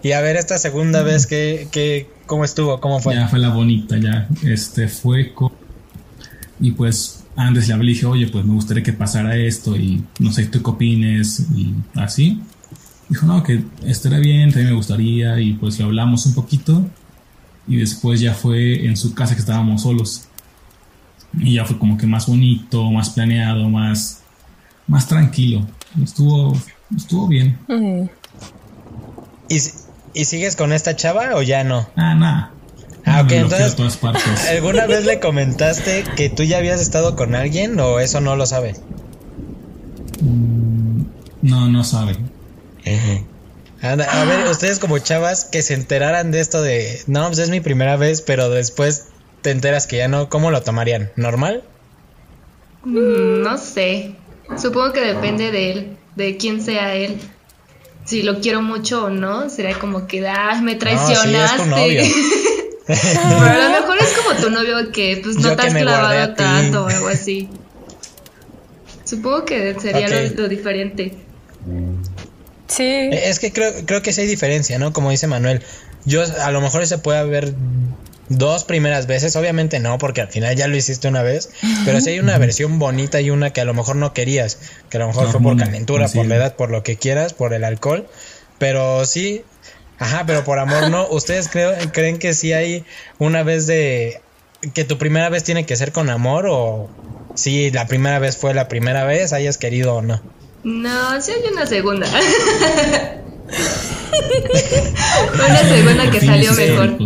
Y 0.03 0.13
a 0.13 0.21
ver, 0.21 0.35
esta 0.35 0.57
segunda 0.57 1.03
vez, 1.03 1.27
¿qué, 1.27 1.67
qué, 1.71 2.09
¿cómo 2.25 2.43
estuvo? 2.43 2.79
¿Cómo 2.81 2.99
fue? 2.99 3.13
Ya 3.15 3.27
fue 3.27 3.39
la 3.39 3.49
bonita, 3.49 3.97
ya. 3.97 4.27
Este 4.43 4.87
fue 4.87 5.33
con... 5.33 5.51
Y 6.59 6.71
pues 6.71 7.23
antes 7.35 7.67
le 7.67 7.73
hablé 7.75 7.91
y 7.91 7.93
dije, 7.93 8.05
oye, 8.07 8.27
pues 8.27 8.43
me 8.45 8.53
gustaría 8.53 8.83
que 8.83 8.93
pasara 8.93 9.35
esto 9.35 9.75
y 9.75 10.03
no 10.19 10.31
sé, 10.31 10.45
tú 10.45 10.61
qué 10.63 10.69
opines 10.71 11.45
y 11.55 11.73
así. 11.95 12.41
Dijo, 13.11 13.25
no, 13.25 13.43
que 13.43 13.61
estaría 13.85 14.19
bien, 14.19 14.49
también 14.51 14.69
me 14.69 14.75
gustaría 14.77 15.37
y 15.39 15.51
pues 15.53 15.77
lo 15.79 15.87
hablamos 15.87 16.25
un 16.27 16.33
poquito 16.33 16.85
y 17.67 17.75
después 17.75 18.21
ya 18.21 18.33
fue 18.33 18.85
en 18.87 18.95
su 18.95 19.13
casa 19.13 19.33
que 19.35 19.41
estábamos 19.41 19.81
solos. 19.81 20.27
Y 21.37 21.55
ya 21.55 21.65
fue 21.65 21.77
como 21.77 21.97
que 21.97 22.07
más 22.07 22.25
bonito, 22.27 22.89
más 22.89 23.09
planeado, 23.09 23.67
más, 23.69 24.21
más 24.87 25.07
tranquilo. 25.09 25.67
Estuvo, 26.01 26.57
estuvo 26.95 27.27
bien. 27.27 27.57
Mm. 27.67 28.03
¿Y, 29.49 29.55
¿Y 30.13 30.25
sigues 30.25 30.55
con 30.55 30.71
esta 30.71 30.95
chava 30.95 31.35
o 31.35 31.41
ya 31.41 31.65
no? 31.65 31.89
Ah, 31.97 32.15
nada. 32.15 32.51
Ah, 33.05 33.23
ok, 33.25 33.31
entonces- 33.33 33.73
a 33.73 33.75
todas 33.75 33.97
partes. 33.97 34.47
¿Alguna 34.49 34.85
vez 34.87 35.05
le 35.05 35.19
comentaste 35.19 36.05
que 36.15 36.29
tú 36.29 36.43
ya 36.43 36.59
habías 36.59 36.79
estado 36.79 37.17
con 37.17 37.35
alguien 37.35 37.77
o 37.81 37.99
eso 37.99 38.21
no 38.21 38.37
lo 38.37 38.45
sabe? 38.45 38.73
Mm, 40.21 41.01
No, 41.41 41.67
no 41.67 41.83
sabe. 41.83 42.15
Anda, 43.81 44.05
a 44.05 44.25
ver, 44.25 44.47
ustedes 44.47 44.77
como 44.79 44.99
chavas 44.99 45.45
que 45.45 45.61
se 45.63 45.73
enteraran 45.73 46.31
de 46.31 46.39
esto 46.39 46.61
de, 46.61 47.01
no, 47.07 47.27
pues 47.27 47.39
es 47.39 47.49
mi 47.49 47.61
primera 47.61 47.97
vez, 47.97 48.21
pero 48.21 48.49
después 48.49 49.05
te 49.41 49.49
enteras 49.51 49.87
que 49.87 49.97
ya 49.97 50.07
no, 50.07 50.29
¿cómo 50.29 50.51
lo 50.51 50.61
tomarían? 50.61 51.11
¿Normal? 51.15 51.63
Mm, 52.83 53.41
No 53.41 53.57
sé. 53.57 54.15
Supongo 54.57 54.93
que 54.93 55.01
depende 55.01 55.51
de 55.51 55.71
él, 55.71 55.97
de 56.15 56.37
quién 56.37 56.61
sea 56.61 56.93
él. 56.95 57.17
Si 58.05 58.21
lo 58.23 58.39
quiero 58.39 58.61
mucho 58.61 59.05
o 59.05 59.09
no, 59.09 59.49
sería 59.49 59.79
como 59.79 60.05
que, 60.07 60.27
ah, 60.27 60.59
me 60.61 60.73
No, 60.73 60.79
traicionaste. 60.79 61.29
sí, 61.29 61.35
es 61.35 61.55
tu 61.57 61.65
novio. 61.69 62.03
Pero 62.87 63.45
a 63.45 63.69
lo 63.69 63.69
mejor 63.81 63.97
es 63.99 64.17
como 64.17 64.35
tu 64.41 64.49
novio 64.49 64.91
que 64.91 65.19
pues 65.23 65.37
no 65.37 65.49
Yo 65.49 65.55
te 65.55 65.67
has 65.67 65.73
clavado 65.73 66.33
tanto 66.33 66.83
o 66.83 66.87
algo 66.87 67.07
así. 67.07 67.47
Supongo 69.05 69.45
que 69.45 69.79
sería 69.79 70.07
lo- 70.09 70.27
Ok. 70.27 70.37
lo, 70.39 70.47
diferente. 70.49 71.13
Sí. 72.71 73.09
Es 73.11 73.39
que 73.39 73.51
creo, 73.51 73.73
creo 73.85 74.01
que 74.01 74.13
sí 74.13 74.21
hay 74.21 74.27
diferencia, 74.27 74.79
¿no? 74.79 74.93
Como 74.93 75.11
dice 75.11 75.27
Manuel, 75.27 75.61
yo 76.05 76.23
a 76.23 76.51
lo 76.51 76.61
mejor 76.61 76.87
se 76.87 76.97
puede 76.97 77.19
haber 77.19 77.53
dos 78.29 78.63
primeras 78.63 79.07
veces, 79.07 79.35
obviamente 79.35 79.79
no, 79.79 79.97
porque 79.97 80.21
al 80.21 80.29
final 80.29 80.55
ya 80.55 80.67
lo 80.67 80.77
hiciste 80.77 81.09
una 81.09 81.21
vez, 81.21 81.49
pero 81.83 81.99
sí 81.99 82.11
hay 82.11 82.19
una 82.19 82.37
versión 82.37 82.79
bonita 82.79 83.19
y 83.19 83.29
una 83.29 83.51
que 83.51 83.59
a 83.59 83.65
lo 83.65 83.73
mejor 83.73 83.97
no 83.97 84.13
querías, 84.13 84.57
que 84.89 84.97
a 84.97 85.01
lo 85.01 85.07
mejor 85.07 85.25
No, 85.25 85.31
fue 85.31 85.41
por 85.41 85.57
calentura, 85.57 86.07
por 86.07 86.25
la 86.25 86.35
edad, 86.37 86.55
por 86.55 86.69
lo 86.69 86.81
que 86.81 86.95
quieras, 86.95 87.33
por 87.33 87.53
el 87.53 87.65
alcohol, 87.65 88.07
pero 88.57 89.05
sí, 89.05 89.43
ajá, 89.99 90.23
pero 90.25 90.45
por 90.45 90.59
amor 90.59 90.89
no, 90.89 91.09
¿ustedes 91.09 91.49
creo, 91.49 91.73
creen 91.91 92.19
que 92.19 92.33
sí 92.33 92.53
hay 92.53 92.85
una 93.19 93.43
vez 93.43 93.67
de 93.67 94.21
que 94.73 94.85
tu 94.85 94.97
primera 94.97 95.27
vez 95.27 95.43
tiene 95.43 95.65
que 95.65 95.75
ser 95.75 95.91
con 95.91 96.09
amor 96.09 96.45
o 96.49 96.89
si 97.35 97.69
la 97.71 97.85
primera 97.87 98.19
vez 98.19 98.37
fue 98.37 98.53
la 98.53 98.69
primera 98.69 99.03
vez, 99.03 99.33
hayas 99.33 99.57
querido 99.57 99.95
o 99.95 100.01
no? 100.01 100.21
No, 100.63 101.21
sí 101.21 101.31
hay 101.31 101.51
una 101.51 101.65
segunda. 101.65 102.07
una 105.33 105.63
segunda 105.67 106.11
que 106.11 106.21
salió 106.21 106.53
mejor. 106.53 106.97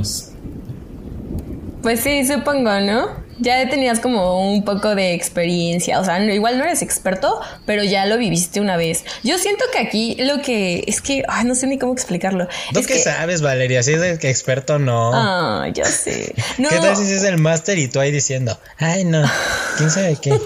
Pues 1.81 1.99
sí, 1.99 2.25
supongo, 2.25 2.79
¿no? 2.81 3.23
Ya 3.37 3.69
tenías 3.69 3.99
como 3.99 4.49
un 4.49 4.63
poco 4.63 4.95
de 4.95 5.13
experiencia, 5.13 5.99
o 5.99 6.05
sea, 6.05 6.19
no- 6.19 6.33
igual 6.33 6.57
no 6.57 6.63
eres 6.63 6.81
experto, 6.81 7.39
pero 7.65 7.83
ya 7.83 8.05
lo 8.05 8.17
viviste 8.17 8.61
una 8.61 8.77
vez. 8.77 9.03
Yo 9.23 9.37
siento 9.37 9.65
que 9.73 9.79
aquí 9.79 10.15
lo 10.19 10.41
que 10.41 10.85
es 10.87 11.01
que, 11.01 11.23
ay, 11.27 11.43
no 11.43 11.53
sé 11.53 11.67
ni 11.67 11.77
cómo 11.77 11.91
explicarlo. 11.91 12.47
¿Tú 12.71 12.79
es 12.79 12.87
qué 12.87 12.93
que, 12.93 12.99
sabes, 13.01 13.41
Valeria? 13.41 13.83
Si 13.83 13.91
eres 13.91 14.23
experto, 14.23 14.79
no. 14.79 15.11
Ah, 15.13 15.67
ya 15.73 15.83
sé. 15.83 16.33
No, 16.57 16.69
¿Qué 16.71 16.77
tal 16.77 16.95
si 16.95 17.03
es 17.11 17.23
el 17.25 17.37
máster 17.37 17.77
y 17.77 17.89
tú 17.89 17.99
ahí 17.99 18.11
diciendo, 18.11 18.57
ay 18.77 19.03
no, 19.03 19.29
quién 19.77 19.91
sabe 19.91 20.17
qué? 20.21 20.29
no, 20.29 20.37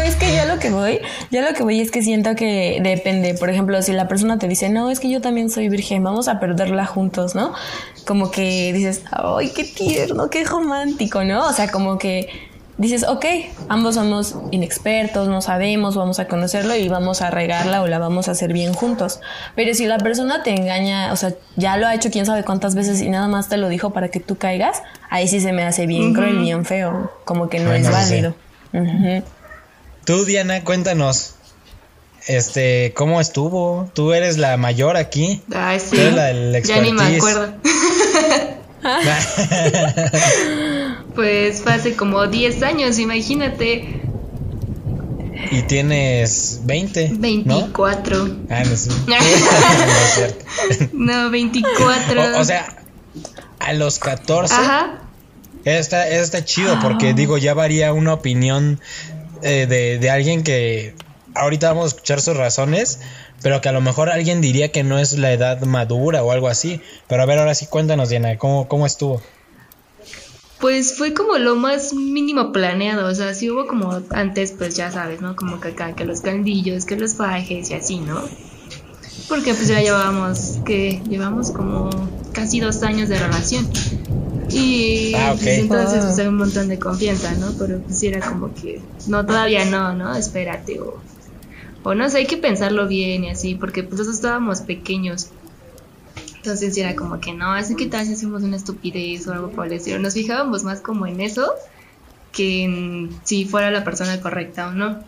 es 0.00 0.16
que 0.16 0.34
yo 0.36 0.43
que 0.64 0.70
voy, 0.70 1.00
yo 1.30 1.42
lo 1.42 1.52
que 1.52 1.62
voy 1.62 1.80
es 1.80 1.90
que 1.90 2.02
siento 2.02 2.34
que 2.34 2.80
depende. 2.82 3.34
Por 3.34 3.50
ejemplo, 3.50 3.80
si 3.82 3.92
la 3.92 4.08
persona 4.08 4.38
te 4.38 4.48
dice, 4.48 4.70
no, 4.70 4.90
es 4.90 4.98
que 4.98 5.10
yo 5.10 5.20
también 5.20 5.50
soy 5.50 5.68
virgen, 5.68 6.02
vamos 6.02 6.26
a 6.26 6.40
perderla 6.40 6.86
juntos, 6.86 7.34
¿no? 7.34 7.52
Como 8.06 8.30
que 8.30 8.72
dices, 8.72 9.02
ay, 9.12 9.50
qué 9.54 9.64
tierno, 9.64 10.30
qué 10.30 10.44
romántico, 10.44 11.22
¿no? 11.24 11.46
O 11.46 11.52
sea, 11.52 11.70
como 11.70 11.98
que 11.98 12.28
dices, 12.78 13.04
ok, 13.06 13.24
ambos 13.68 13.94
somos 13.96 14.36
inexpertos, 14.50 15.28
no 15.28 15.40
sabemos, 15.42 15.96
vamos 15.96 16.18
a 16.18 16.26
conocerlo 16.26 16.74
y 16.74 16.88
vamos 16.88 17.20
a 17.22 17.30
regarla 17.30 17.82
o 17.82 17.86
la 17.86 17.98
vamos 17.98 18.28
a 18.28 18.32
hacer 18.32 18.52
bien 18.52 18.72
juntos. 18.72 19.20
Pero 19.54 19.74
si 19.74 19.86
la 19.86 19.98
persona 19.98 20.42
te 20.42 20.50
engaña, 20.54 21.12
o 21.12 21.16
sea, 21.16 21.34
ya 21.56 21.76
lo 21.76 21.86
ha 21.86 21.94
hecho 21.94 22.10
quién 22.10 22.26
sabe 22.26 22.42
cuántas 22.42 22.74
veces 22.74 23.00
y 23.02 23.10
nada 23.10 23.28
más 23.28 23.48
te 23.48 23.58
lo 23.58 23.68
dijo 23.68 23.90
para 23.90 24.08
que 24.08 24.18
tú 24.20 24.36
caigas, 24.38 24.82
ahí 25.10 25.28
sí 25.28 25.40
se 25.40 25.52
me 25.52 25.62
hace 25.62 25.86
bien 25.86 26.14
cruel, 26.14 26.38
bien 26.38 26.64
feo, 26.64 27.12
como 27.24 27.48
que 27.48 27.60
no 27.60 27.66
Bueno, 27.70 27.88
es 27.88 27.94
sí. 27.94 28.12
válido. 28.12 28.34
Ujú. 28.72 29.22
Tú, 30.04 30.24
Diana, 30.24 30.64
cuéntanos, 30.64 31.34
este, 32.26 32.92
¿cómo 32.94 33.20
estuvo? 33.20 33.90
Tú 33.94 34.12
eres 34.12 34.38
la 34.38 34.56
mayor 34.56 34.96
aquí. 34.96 35.42
Ay, 35.54 35.80
sí. 35.80 35.90
Tú 35.90 35.96
eres 35.96 36.14
la 36.14 36.24
del 36.26 36.62
Ya 36.62 36.80
ni 36.80 36.92
me 36.92 37.16
acuerdo. 37.16 37.54
Pues 41.14 41.62
fue 41.62 41.72
hace 41.72 41.94
como 41.96 42.26
10 42.26 42.62
años, 42.64 42.98
imagínate. 42.98 44.02
y 45.50 45.62
tienes 45.62 46.60
20, 46.64 47.08
¿no? 47.10 47.18
24. 47.20 48.36
Ah, 48.50 48.62
no, 48.64 48.76
sí. 48.76 48.90
No 49.06 49.14
es 49.16 50.14
cierto. 50.14 50.44
No, 50.92 51.30
24. 51.30 52.36
O, 52.36 52.40
o 52.40 52.44
sea, 52.44 52.66
a 53.58 53.72
los 53.72 53.98
14 53.98 54.54
Ajá. 54.54 55.00
Está, 55.64 56.06
está 56.08 56.44
chido 56.44 56.78
porque 56.82 57.14
digo, 57.14 57.38
ya 57.38 57.54
varía 57.54 57.94
una 57.94 58.12
opinión 58.12 58.80
eh, 59.44 59.66
de, 59.66 59.98
de 59.98 60.10
alguien 60.10 60.42
que 60.42 60.94
ahorita 61.34 61.68
vamos 61.68 61.84
a 61.84 61.88
escuchar 61.88 62.20
sus 62.20 62.36
razones, 62.36 63.00
pero 63.42 63.60
que 63.60 63.68
a 63.68 63.72
lo 63.72 63.80
mejor 63.80 64.10
alguien 64.10 64.40
diría 64.40 64.72
que 64.72 64.82
no 64.82 64.98
es 64.98 65.18
la 65.18 65.32
edad 65.32 65.60
madura 65.62 66.22
o 66.22 66.32
algo 66.32 66.48
así. 66.48 66.80
Pero 67.08 67.22
a 67.22 67.26
ver, 67.26 67.38
ahora 67.38 67.54
sí 67.54 67.66
cuéntanos, 67.66 68.08
Diana, 68.08 68.38
¿cómo, 68.38 68.68
cómo 68.68 68.86
estuvo? 68.86 69.20
Pues 70.60 70.96
fue 70.96 71.12
como 71.12 71.36
lo 71.36 71.56
más 71.56 71.92
mínimo 71.92 72.52
planeado, 72.52 73.06
o 73.06 73.14
sea, 73.14 73.34
sí 73.34 73.50
hubo 73.50 73.66
como 73.66 74.02
antes, 74.10 74.52
pues 74.52 74.76
ya 74.76 74.90
sabes, 74.90 75.20
¿no? 75.20 75.36
Como 75.36 75.60
que 75.60 75.68
acá, 75.68 75.94
que 75.94 76.06
los 76.06 76.22
caldillos, 76.22 76.86
que 76.86 76.96
los 76.96 77.16
fajes 77.16 77.70
y 77.70 77.74
así, 77.74 77.98
¿no? 77.98 78.22
Porque 79.28 79.52
pues 79.52 79.68
ya 79.68 79.80
llevábamos, 79.80 80.58
que 80.64 81.02
llevamos 81.08 81.50
como 81.50 81.90
casi 82.32 82.60
dos 82.60 82.82
años 82.82 83.10
de 83.10 83.18
relación. 83.18 83.68
Y 84.54 85.14
Ah, 85.16 85.34
pues, 85.34 85.58
entonces 85.58 86.04
pues 86.04 86.18
hay 86.18 86.28
un 86.28 86.36
montón 86.36 86.68
de 86.68 86.78
confianza, 86.78 87.34
¿no? 87.34 87.52
Pero 87.58 87.80
pues 87.80 87.98
sí 87.98 88.06
era 88.06 88.20
como 88.20 88.54
que, 88.54 88.80
no, 89.08 89.26
todavía 89.26 89.64
no, 89.64 89.92
¿no? 89.94 90.14
Espérate, 90.14 90.80
o, 90.80 91.02
o 91.82 91.94
no 91.94 92.08
sé, 92.08 92.18
hay 92.18 92.26
que 92.26 92.36
pensarlo 92.36 92.86
bien 92.86 93.24
y 93.24 93.30
así, 93.30 93.56
porque 93.56 93.82
pues 93.82 93.94
nosotros 93.98 94.16
estábamos 94.16 94.60
pequeños. 94.60 95.28
Entonces 96.36 96.76
era 96.76 96.94
como 96.94 97.20
que 97.20 97.32
no, 97.32 97.52
así 97.52 97.74
que 97.74 97.86
tal 97.86 98.06
si 98.06 98.12
hacemos 98.12 98.42
una 98.42 98.56
estupidez 98.56 99.26
o 99.26 99.32
algo 99.32 99.50
por 99.50 99.66
el 99.66 99.72
estilo. 99.72 99.98
Nos 99.98 100.14
fijábamos 100.14 100.62
más 100.62 100.80
como 100.80 101.06
en 101.06 101.20
eso 101.20 101.52
que 102.32 102.64
en 102.64 103.20
si 103.24 103.46
fuera 103.46 103.70
la 103.70 103.82
persona 103.82 104.20
correcta 104.20 104.68
o 104.68 104.72
no. 104.72 105.02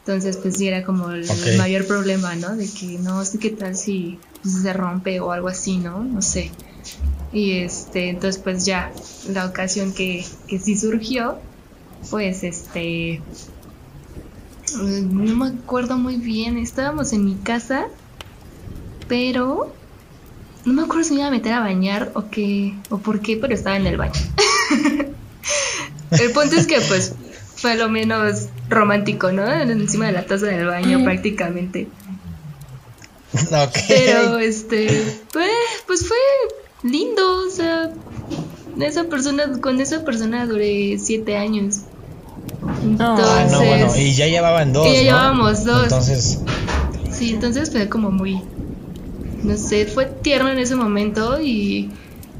Entonces, 0.00 0.36
pues 0.36 0.56
sí 0.56 0.68
era 0.68 0.84
como 0.84 1.10
el, 1.10 1.26
mayor 1.58 1.84
problema, 1.86 2.36
¿no? 2.36 2.54
De 2.54 2.70
que 2.70 2.98
no, 3.00 3.24
sé 3.24 3.40
qué 3.40 3.50
tal 3.50 3.74
si 3.74 4.20
pues, 4.40 4.62
se 4.62 4.72
rompe 4.72 5.18
o 5.18 5.32
algo 5.32 5.48
así, 5.48 5.78
¿no? 5.78 6.04
No 6.04 6.22
sé. 6.22 6.52
Y 7.32 7.58
este, 7.58 8.08
entonces 8.08 8.40
pues 8.42 8.64
ya, 8.64 8.92
la 9.28 9.46
ocasión 9.46 9.92
que, 9.92 10.24
que 10.46 10.58
sí 10.58 10.76
surgió, 10.76 11.38
pues 12.10 12.44
este, 12.44 13.20
no 14.74 15.36
me 15.36 15.46
acuerdo 15.48 15.98
muy 15.98 16.16
bien, 16.16 16.58
estábamos 16.58 17.12
en 17.12 17.24
mi 17.24 17.34
casa, 17.36 17.86
pero 19.08 19.72
no 20.64 20.72
me 20.72 20.82
acuerdo 20.82 21.04
si 21.04 21.14
me 21.14 21.20
iba 21.20 21.28
a 21.28 21.30
meter 21.30 21.52
a 21.52 21.60
bañar 21.60 22.10
o 22.14 22.28
qué, 22.30 22.74
o 22.90 22.98
por 22.98 23.20
qué, 23.20 23.36
pero 23.36 23.54
estaba 23.54 23.76
en 23.76 23.86
el 23.86 23.96
baño. 23.96 24.12
el 26.10 26.30
punto 26.32 26.56
es 26.56 26.66
que 26.66 26.80
pues 26.82 27.14
fue 27.56 27.76
lo 27.76 27.88
menos 27.88 28.48
romántico, 28.68 29.32
¿no? 29.32 29.50
Encima 29.50 30.06
de 30.06 30.12
la 30.12 30.26
taza 30.26 30.46
del 30.46 30.66
baño 30.66 31.02
prácticamente. 31.04 31.88
Pero 33.88 34.38
este, 34.38 34.86
pues, 35.32 35.50
pues 35.86 36.06
fue 36.06 36.16
esa 38.80 39.04
persona, 39.04 39.60
con 39.60 39.80
esa 39.80 40.04
persona 40.04 40.46
duré 40.46 40.98
siete 40.98 41.36
años. 41.36 41.80
Entonces, 42.82 43.26
Ah, 43.28 43.48
no, 43.50 43.58
bueno, 43.58 43.92
y 43.96 44.12
ya 44.12 44.26
llevaban 44.26 44.72
dos. 44.72 44.86
Y 44.86 44.90
ya 44.90 44.96
¿no? 44.96 45.02
llevábamos 45.04 45.64
dos. 45.64 45.84
Entonces, 45.84 46.40
sí, 47.10 47.30
entonces 47.30 47.70
fue 47.70 47.88
como 47.88 48.10
muy, 48.10 48.40
no 49.42 49.56
sé, 49.56 49.86
fue 49.86 50.06
tierno 50.06 50.50
en 50.50 50.58
ese 50.58 50.76
momento 50.76 51.40
y 51.40 51.90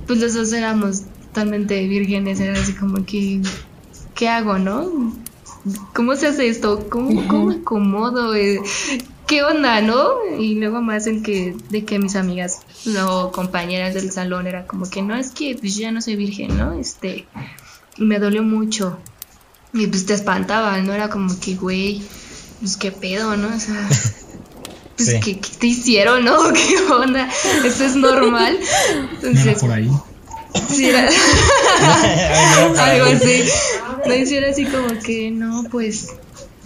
pues 0.06 0.20
los 0.20 0.34
dos 0.34 0.52
éramos 0.52 1.02
totalmente 1.28 1.86
vírgenes, 1.86 2.40
era 2.40 2.58
así 2.58 2.72
como 2.74 3.04
que, 3.04 3.40
¿qué 4.14 4.28
hago, 4.28 4.58
no? 4.58 5.12
¿Cómo 5.94 6.14
se 6.14 6.28
hace 6.28 6.48
esto? 6.48 6.86
¿Cómo, 6.88 7.26
cómo 7.28 7.50
acomodo? 7.50 8.34
Eh, 8.34 8.60
¿Qué 9.26 9.42
onda, 9.42 9.80
no? 9.80 10.14
Y 10.38 10.54
luego 10.54 10.80
más 10.82 11.06
en 11.08 11.22
que, 11.22 11.56
de 11.70 11.84
que 11.84 11.98
mis 11.98 12.14
amigas 12.14 12.60
o 13.08 13.32
compañeras 13.32 13.94
del 13.94 14.12
salón 14.12 14.46
era 14.46 14.66
como 14.66 14.88
que, 14.88 15.02
no, 15.02 15.16
es 15.16 15.30
que 15.30 15.56
pues 15.60 15.74
yo 15.74 15.82
ya 15.82 15.92
no 15.92 16.00
soy 16.00 16.14
virgen, 16.16 16.56
¿no? 16.56 16.74
Este, 16.78 17.26
y 17.96 18.04
me 18.04 18.18
dolió 18.20 18.42
mucho. 18.44 18.98
Y 19.72 19.86
pues 19.88 20.06
te 20.06 20.14
espantaba, 20.14 20.78
¿no? 20.78 20.92
Era 20.92 21.08
como 21.10 21.38
que, 21.40 21.54
güey, 21.56 22.02
pues 22.60 22.76
qué 22.76 22.92
pedo, 22.92 23.36
¿no? 23.36 23.48
O 23.54 23.58
sea, 23.60 23.88
pues 24.96 25.08
Sí. 25.08 25.20
¿qué, 25.20 25.38
qué 25.40 25.48
te 25.58 25.66
hicieron, 25.66 26.24
no? 26.24 26.36
¿Qué 26.52 26.76
onda? 26.92 27.28
¿Esto 27.64 27.84
es 27.84 27.96
normal? 27.96 28.58
No 28.60 28.96
era 28.96 29.10
Entonces, 29.12 29.58
por 29.58 29.72
ahí. 29.72 29.90
sí, 30.70 30.88
era- 30.88 31.10
no, 32.74 32.80
algo 32.80 33.06
así. 33.06 33.42
No 34.06 34.14
hiciera 34.14 34.50
así 34.50 34.64
como 34.66 35.00
que, 35.04 35.30
no, 35.32 35.64
pues, 35.70 36.10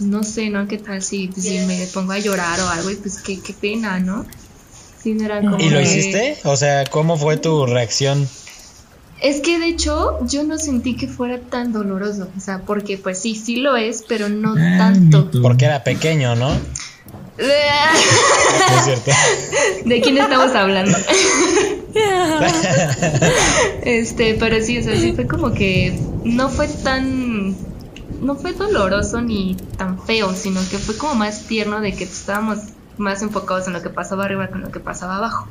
no 0.01 0.23
sé, 0.23 0.49
¿no? 0.49 0.67
¿Qué 0.67 0.77
tal 0.77 1.01
si, 1.01 1.29
si 1.35 1.59
me 1.59 1.85
pongo 1.93 2.11
a 2.13 2.19
llorar 2.19 2.59
o 2.59 2.67
algo? 2.69 2.89
Y 2.91 2.95
pues, 2.95 3.19
qué, 3.21 3.39
qué 3.41 3.53
pena, 3.53 3.99
¿no? 3.99 4.25
Sí, 5.01 5.13
no 5.13 5.25
era 5.25 5.39
como 5.41 5.57
¿Y 5.59 5.69
lo 5.69 5.77
que- 5.79 5.83
hiciste? 5.83 6.37
O 6.43 6.55
sea, 6.57 6.85
¿cómo 6.85 7.17
fue 7.17 7.37
tu 7.37 7.65
reacción? 7.65 8.27
Es 9.21 9.39
que 9.41 9.59
de 9.59 9.67
hecho 9.67 10.17
yo 10.27 10.43
no 10.43 10.57
sentí 10.57 10.95
que 10.95 11.07
fuera 11.07 11.39
tan 11.39 11.71
doloroso, 11.71 12.27
o 12.35 12.39
sea, 12.39 12.61
porque 12.65 12.97
pues 12.97 13.19
sí, 13.19 13.35
sí 13.35 13.57
lo 13.57 13.77
es, 13.77 14.03
pero 14.07 14.29
no 14.29 14.55
Ah, 14.57 14.75
tanto. 14.79 15.29
Porque 15.43 15.65
era 15.65 15.83
pequeño, 15.83 16.35
¿no? 16.35 16.49
¿No 17.37 18.77
es 18.77 18.83
cierto? 18.85 19.11
¿De 19.85 20.01
quién 20.01 20.17
estamos 20.17 20.53
hablando? 20.55 20.97
este, 23.83 24.35
pero 24.39 24.59
sí, 24.63 24.79
o 24.79 24.83
sea, 24.83 24.99
sí 24.99 25.13
fue 25.13 25.27
como 25.27 25.53
que 25.53 25.99
no 26.23 26.49
fue 26.49 26.67
tan 26.67 27.55
no 28.21 28.35
fue 28.35 28.53
doloroso 28.53 29.21
ni 29.21 29.55
tan 29.77 30.01
feo, 30.01 30.33
sino 30.33 30.61
que 30.69 30.77
fue 30.77 30.95
como 30.95 31.15
más 31.15 31.47
tierno 31.47 31.81
de 31.81 31.93
que 31.93 32.03
estábamos 32.05 32.59
más 32.97 33.21
enfocados 33.21 33.67
en 33.67 33.73
lo 33.73 33.81
que 33.81 33.89
pasaba 33.89 34.25
arriba 34.25 34.47
que 34.47 34.53
en 34.53 34.61
lo 34.61 34.71
que 34.71 34.79
pasaba 34.79 35.17
abajo. 35.17 35.47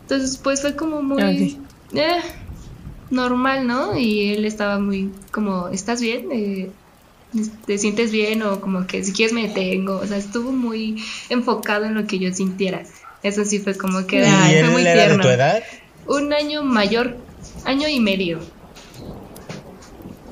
Entonces, 0.00 0.38
pues 0.38 0.62
fue 0.62 0.74
como 0.74 1.02
muy 1.02 1.60
eh, 1.94 2.20
normal, 3.10 3.66
¿no? 3.66 3.96
Y 3.96 4.30
él 4.30 4.44
estaba 4.44 4.78
muy 4.78 5.12
como, 5.30 5.68
¿estás 5.68 6.00
bien? 6.00 6.28
Eh, 6.32 6.70
¿Te 7.66 7.78
sientes 7.78 8.10
bien? 8.10 8.42
O 8.42 8.60
como 8.60 8.86
que 8.86 9.04
si 9.04 9.12
quieres 9.12 9.32
me 9.32 9.46
detengo. 9.46 9.98
O 9.98 10.06
sea, 10.06 10.16
estuvo 10.16 10.50
muy 10.52 11.02
enfocado 11.28 11.84
en 11.84 11.94
lo 11.94 12.06
que 12.06 12.18
yo 12.18 12.32
sintiera. 12.32 12.82
Eso 13.22 13.44
sí 13.44 13.58
fue 13.58 13.76
como 13.76 14.06
que 14.06 14.20
¿Y 14.20 14.24
ay, 14.24 14.60
fue 14.60 14.70
muy 14.70 14.82
era 14.82 14.92
de 14.92 15.06
tierno. 15.06 15.22
tu 15.22 15.28
edad? 15.28 15.62
Un 16.06 16.32
año 16.32 16.64
mayor, 16.64 17.16
año 17.64 17.86
y 17.86 18.00
medio. 18.00 18.40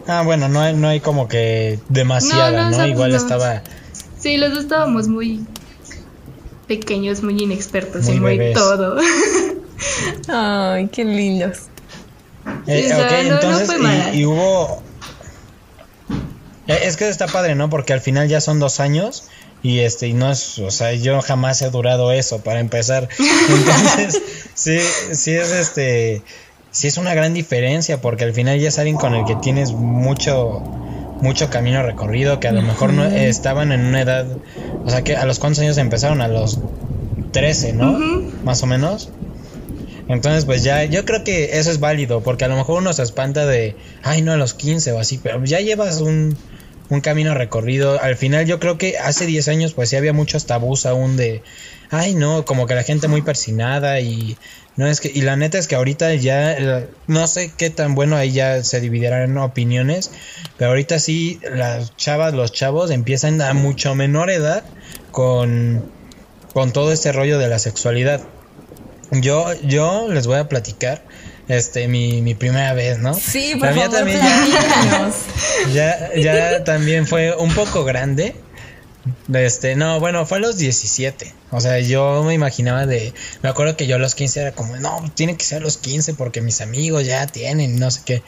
Ah, 0.08 0.22
bueno, 0.22 0.48
no 0.48 0.60
hay, 0.60 0.74
no 0.74 0.88
hay 0.88 1.00
como 1.00 1.28
que 1.28 1.78
demasiada, 1.88 2.70
No, 2.70 2.86
Igual 2.86 3.10
no. 3.12 3.16
estaba... 3.16 3.62
Sí, 4.18 4.36
los 4.38 4.50
dos 4.54 4.64
estábamos 4.64 5.06
muy 5.06 5.44
pequeños, 6.66 7.22
muy 7.22 7.40
inexpertos 7.42 8.04
Muy 8.04 8.16
y 8.16 8.20
muy 8.20 8.38
bebés. 8.38 8.54
todo. 8.54 8.96
Ay, 10.28 10.88
qué 10.88 11.04
lindos. 11.04 11.58
Eh, 12.66 12.90
ok, 12.94 13.10
no- 13.24 13.28
no 13.28 13.34
entonces, 13.34 13.70
y- 14.14 14.18
y, 14.20 14.24
hubo... 14.24 14.82
Eh, 16.66 16.80
Es 16.84 16.96
que 16.96 17.08
está 17.08 17.26
padre, 17.26 17.54
¿no? 17.54 17.70
Porque 17.70 17.92
al 17.92 18.00
final 18.00 18.28
ya 18.28 18.40
son 18.40 18.58
dos 18.58 18.80
años 18.80 19.24
y 19.62 19.80
este, 19.80 20.06
y 20.08 20.12
no 20.14 20.30
es, 20.30 20.58
o 20.58 20.70
sea, 20.70 20.92
yo 20.94 21.20
jamás 21.22 21.60
he 21.62 21.70
durado 21.70 22.12
eso 22.12 22.40
para 22.42 22.60
empezar. 22.60 23.08
Entonces, 23.48 24.22
sí, 24.54 24.78
sí 25.12 25.32
es 25.34 25.50
este, 25.50 26.22
sí 26.70 26.88
es 26.88 26.96
una 26.96 27.14
gran 27.14 27.34
diferencia 27.34 28.00
porque 28.00 28.24
al 28.24 28.32
final 28.32 28.58
ya 28.58 28.68
es 28.68 28.78
alguien 28.78 28.96
con 28.96 29.14
el 29.14 29.24
que 29.24 29.36
tienes 29.36 29.72
mucho, 29.72 30.60
mucho 31.20 31.50
camino 31.50 31.82
recorrido, 31.82 32.40
que 32.40 32.48
a 32.48 32.52
lo 32.52 32.62
mejor 32.62 32.92
no 32.92 33.04
estaban 33.04 33.72
en 33.72 33.86
una 33.86 34.00
edad, 34.00 34.26
o 34.84 34.90
sea, 34.90 35.02
que 35.02 35.16
a 35.16 35.24
los 35.24 35.38
cuántos 35.38 35.60
años 35.60 35.78
empezaron, 35.78 36.20
a 36.20 36.28
los 36.28 36.58
13, 37.32 37.72
¿no? 37.72 37.98
Más 38.44 38.62
o 38.62 38.66
menos. 38.66 39.10
Entonces, 40.08 40.46
pues 40.46 40.62
ya, 40.62 40.84
yo 40.84 41.04
creo 41.04 41.22
que 41.22 41.58
eso 41.58 41.70
es 41.70 41.80
válido, 41.80 42.22
porque 42.22 42.46
a 42.46 42.48
lo 42.48 42.56
mejor 42.56 42.78
uno 42.78 42.92
se 42.94 43.02
espanta 43.02 43.44
de, 43.44 43.76
ay, 44.02 44.22
no, 44.22 44.32
a 44.32 44.36
los 44.36 44.54
15 44.54 44.92
o 44.92 44.98
así, 44.98 45.20
pero 45.22 45.44
ya 45.44 45.60
llevas 45.60 46.00
un, 46.00 46.34
un 46.88 47.00
camino 47.00 47.34
recorrido. 47.34 48.00
Al 48.00 48.16
final, 48.16 48.46
yo 48.46 48.58
creo 48.60 48.78
que 48.78 48.98
hace 48.98 49.26
10 49.26 49.48
años, 49.48 49.74
pues 49.74 49.90
sí 49.90 49.96
había 49.96 50.12
muchos 50.12 50.46
tabús 50.46 50.86
aún 50.86 51.16
de, 51.16 51.42
ay, 51.90 52.14
no, 52.14 52.44
como 52.44 52.66
que 52.66 52.74
la 52.74 52.82
gente 52.82 53.08
muy 53.08 53.22
persinada 53.22 54.00
y 54.00 54.36
no 54.76 54.86
es 54.86 55.00
que, 55.00 55.10
y 55.12 55.22
la 55.22 55.36
neta 55.36 55.58
es 55.58 55.66
que 55.66 55.74
ahorita 55.74 56.14
ya, 56.14 56.86
no 57.08 57.26
sé 57.26 57.52
qué 57.56 57.68
tan 57.68 57.96
bueno 57.96 58.16
ahí 58.16 58.30
ya 58.30 58.62
se 58.62 58.80
dividirán 58.80 59.36
opiniones, 59.36 60.12
pero 60.56 60.70
ahorita 60.70 61.00
sí, 61.00 61.40
las 61.52 61.96
chavas, 61.96 62.32
los 62.32 62.52
chavos 62.52 62.90
empiezan 62.90 63.42
a 63.42 63.52
mucho 63.54 63.94
menor 63.96 64.30
edad 64.30 64.62
con, 65.10 65.90
con 66.54 66.72
todo 66.72 66.92
este 66.92 67.10
rollo 67.10 67.38
de 67.38 67.48
la 67.48 67.58
sexualidad. 67.58 68.20
Yo, 69.10 69.52
yo 69.62 70.06
les 70.08 70.26
voy 70.26 70.36
a 70.36 70.48
platicar 70.48 71.02
este 71.48 71.88
mi, 71.88 72.22
mi 72.22 72.34
primera 72.34 72.74
vez, 72.74 72.98
¿no? 72.98 73.14
Sí, 73.14 73.54
por 73.58 73.68
La 73.68 73.72
mía 73.72 73.84
favor, 73.84 73.98
también 73.98 74.20
ya, 74.20 74.50
platícanos. 74.50 75.14
ya, 75.74 76.14
ya 76.14 76.64
también 76.64 77.06
fue 77.06 77.34
un 77.34 77.54
poco 77.54 77.84
grande. 77.84 78.36
Este, 79.32 79.74
no, 79.74 80.00
bueno, 80.00 80.26
fue 80.26 80.38
a 80.38 80.40
los 80.40 80.58
17. 80.58 81.32
O 81.50 81.60
sea, 81.60 81.78
yo 81.80 82.22
me 82.24 82.34
imaginaba 82.34 82.86
de. 82.86 83.14
Me 83.42 83.48
acuerdo 83.48 83.76
que 83.76 83.86
yo 83.86 83.96
a 83.96 83.98
los 83.98 84.14
15 84.14 84.40
era 84.40 84.52
como, 84.52 84.76
no, 84.76 85.10
tiene 85.14 85.36
que 85.36 85.44
ser 85.44 85.58
a 85.58 85.64
los 85.64 85.78
15 85.78 86.14
porque 86.14 86.40
mis 86.40 86.60
amigos 86.60 87.06
ya 87.06 87.26
tienen, 87.26 87.78
no 87.78 87.90
sé 87.90 88.02
qué. 88.04 88.22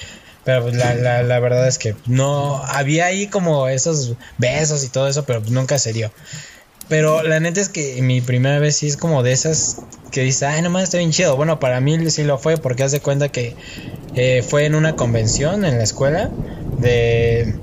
Pero 0.45 0.63
pues, 0.63 0.75
la, 0.75 0.95
la, 0.95 1.23
la 1.23 1.39
verdad 1.39 1.69
es 1.69 1.79
que 1.79 1.95
no. 2.07 2.63
Había 2.65 3.07
ahí 3.07 3.27
como 3.27 3.69
esos 3.69 4.15
besos 4.39 4.85
y 4.85 4.89
todo 4.89 5.09
eso, 5.09 5.25
pero 5.25 5.43
nunca 5.49 5.79
se 5.79 5.93
dio. 5.93 6.11
Pero 6.90 7.22
la 7.22 7.40
neta 7.40 7.61
es 7.61 7.70
que 7.70 8.03
mi 8.03 8.20
primera 8.20 8.59
vez 8.59 8.76
sí 8.76 8.88
es 8.88 8.98
como 8.98 9.22
de 9.22 9.33
esas 9.33 9.76
que 10.11 10.22
dice, 10.22 10.44
ay, 10.44 10.61
nomás 10.61 10.83
está 10.83 10.98
bien 10.98 11.12
chido. 11.12 11.37
Bueno, 11.37 11.61
para 11.61 11.81
mí 11.81 12.11
sí 12.11 12.24
lo 12.24 12.37
fue 12.37 12.57
porque 12.59 12.83
hace 12.83 13.00
cuenta 13.00 13.29
que 13.29 13.55
eh, 14.16 14.44
fue 14.46 14.66
en 14.66 14.74
una 14.74 14.96
convención 14.96 15.64
en 15.64 15.79
la 15.79 15.85
escuela 15.85 16.31
de... 16.79 17.55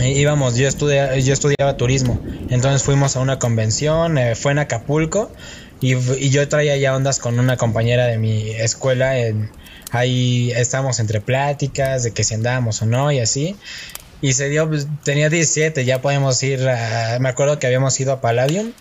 eh, 0.00 0.10
íbamos, 0.10 0.56
yo, 0.56 0.66
estudia, 0.66 1.16
yo 1.18 1.32
estudiaba 1.32 1.76
turismo, 1.76 2.18
entonces 2.48 2.82
fuimos 2.82 3.14
a 3.14 3.20
una 3.20 3.38
convención, 3.38 4.18
eh, 4.18 4.34
fue 4.34 4.50
en 4.50 4.58
Acapulco 4.58 5.30
y, 5.80 5.94
y 5.94 6.30
yo 6.30 6.48
traía 6.48 6.76
ya 6.76 6.96
ondas 6.96 7.20
con 7.20 7.38
una 7.38 7.56
compañera 7.56 8.06
de 8.06 8.18
mi 8.18 8.50
escuela, 8.50 9.18
en, 9.18 9.50
ahí 9.92 10.50
estábamos 10.50 10.98
entre 10.98 11.20
pláticas 11.20 12.02
de 12.02 12.10
que 12.10 12.24
si 12.24 12.34
andábamos 12.34 12.82
o 12.82 12.86
no 12.86 13.12
y 13.12 13.20
así. 13.20 13.54
Y 14.22 14.34
se 14.34 14.48
dio, 14.48 14.68
pues, 14.68 14.86
tenía 15.04 15.30
17, 15.30 15.84
ya 15.84 16.02
podemos 16.02 16.42
ir 16.42 16.68
a, 16.68 17.18
me 17.20 17.28
acuerdo 17.28 17.58
que 17.58 17.66
habíamos 17.66 17.98
ido 18.00 18.12
a 18.12 18.20
Palladium 18.20 18.72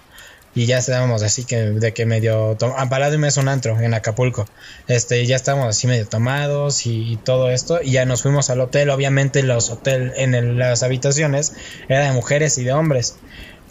y 0.56 0.66
ya 0.66 0.80
estábamos 0.80 1.22
así 1.24 1.46
que 1.46 1.58
de 1.58 1.94
que 1.94 2.06
medio 2.06 2.58
a 2.76 2.90
Palladium 2.90 3.24
es 3.26 3.38
un 3.38 3.48
antro 3.48 3.80
en 3.80 3.94
Acapulco. 3.94 4.46
Este, 4.88 5.26
ya 5.26 5.36
estábamos 5.36 5.68
así 5.70 5.88
medio 5.88 6.08
tomados 6.08 6.86
y, 6.88 7.14
y 7.14 7.16
todo 7.18 7.52
esto 7.52 7.80
y 7.82 7.92
ya 7.92 8.06
nos 8.06 8.24
fuimos 8.24 8.50
al 8.50 8.60
hotel, 8.60 8.90
obviamente 8.90 9.44
los 9.44 9.70
hotel 9.70 10.12
en 10.18 10.34
el- 10.36 10.58
las 10.58 10.84
habitaciones 10.84 11.54
era 11.88 12.06
de 12.06 12.12
mujeres 12.12 12.58
y 12.58 12.64
de 12.64 12.74
hombres, 12.74 13.16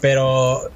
pero 0.01 0.71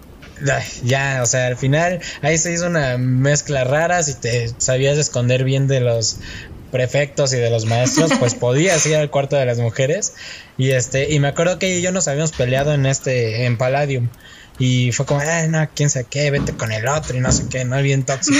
ya, 0.83 1.21
o 1.23 1.25
sea, 1.25 1.47
al 1.47 1.57
final 1.57 2.01
ahí 2.21 2.37
se 2.37 2.51
hizo 2.51 2.67
una 2.67 2.97
mezcla 2.97 3.63
rara, 3.63 4.03
si 4.03 4.13
te 4.15 4.49
sabías 4.57 4.97
esconder 4.97 5.43
bien 5.45 5.67
de 5.67 5.79
los 5.79 6.17
prefectos 6.71 7.31
y 7.33 7.37
de 7.37 7.49
los 7.51 7.65
maestros, 7.65 8.11
pues 8.19 8.33
podías 8.35 8.85
ir 8.87 8.95
al 8.95 9.09
cuarto 9.11 9.35
de 9.35 9.45
las 9.45 9.59
mujeres. 9.59 10.13
Y 10.57 10.71
este, 10.71 11.11
y 11.11 11.19
me 11.19 11.29
acuerdo 11.29 11.59
que 11.59 11.81
yo 11.81 11.91
nos 11.91 12.07
habíamos 12.07 12.31
peleado 12.31 12.73
en 12.73 12.85
este, 12.85 13.45
en 13.45 13.57
Palladium. 13.57 14.09
Y 14.59 14.91
fue 14.91 15.05
como, 15.05 15.19
ah, 15.21 15.47
no, 15.47 15.67
quién 15.73 15.89
sabe 15.89 16.05
qué, 16.09 16.29
vete 16.29 16.53
con 16.53 16.71
el 16.71 16.87
otro 16.87 17.17
y 17.17 17.19
no 17.19 17.31
sé 17.31 17.45
qué, 17.49 17.65
no 17.65 17.81
bien 17.81 18.05
tóxico. 18.05 18.37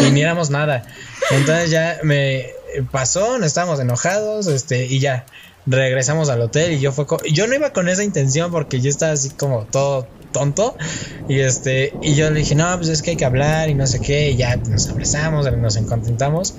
y 0.00 0.10
ni 0.10 0.22
éramos 0.22 0.50
nada. 0.50 0.84
Entonces 1.30 1.70
ya 1.70 1.98
me 2.02 2.46
pasó, 2.90 3.38
no 3.38 3.44
estábamos 3.44 3.78
enojados, 3.80 4.46
este, 4.46 4.86
y 4.86 4.98
ya 4.98 5.26
regresamos 5.66 6.28
al 6.28 6.40
hotel 6.40 6.72
y 6.72 6.80
yo 6.80 6.92
fue 6.92 7.06
yo 7.30 7.46
no 7.46 7.54
iba 7.54 7.72
con 7.72 7.88
esa 7.88 8.02
intención 8.02 8.50
porque 8.50 8.80
yo 8.80 8.90
estaba 8.90 9.12
así 9.12 9.30
como 9.30 9.64
todo 9.64 10.08
tonto 10.32 10.76
y 11.28 11.40
este 11.40 11.92
y 12.02 12.14
yo 12.14 12.30
le 12.30 12.40
dije 12.40 12.54
no 12.54 12.76
pues 12.76 12.88
es 12.88 13.02
que 13.02 13.10
hay 13.10 13.16
que 13.16 13.24
hablar 13.24 13.68
y 13.68 13.74
no 13.74 13.86
sé 13.86 14.00
qué 14.00 14.30
y 14.30 14.36
ya 14.36 14.56
nos 14.56 14.88
abrazamos 14.88 15.50
nos 15.56 15.76
encontentamos 15.76 16.54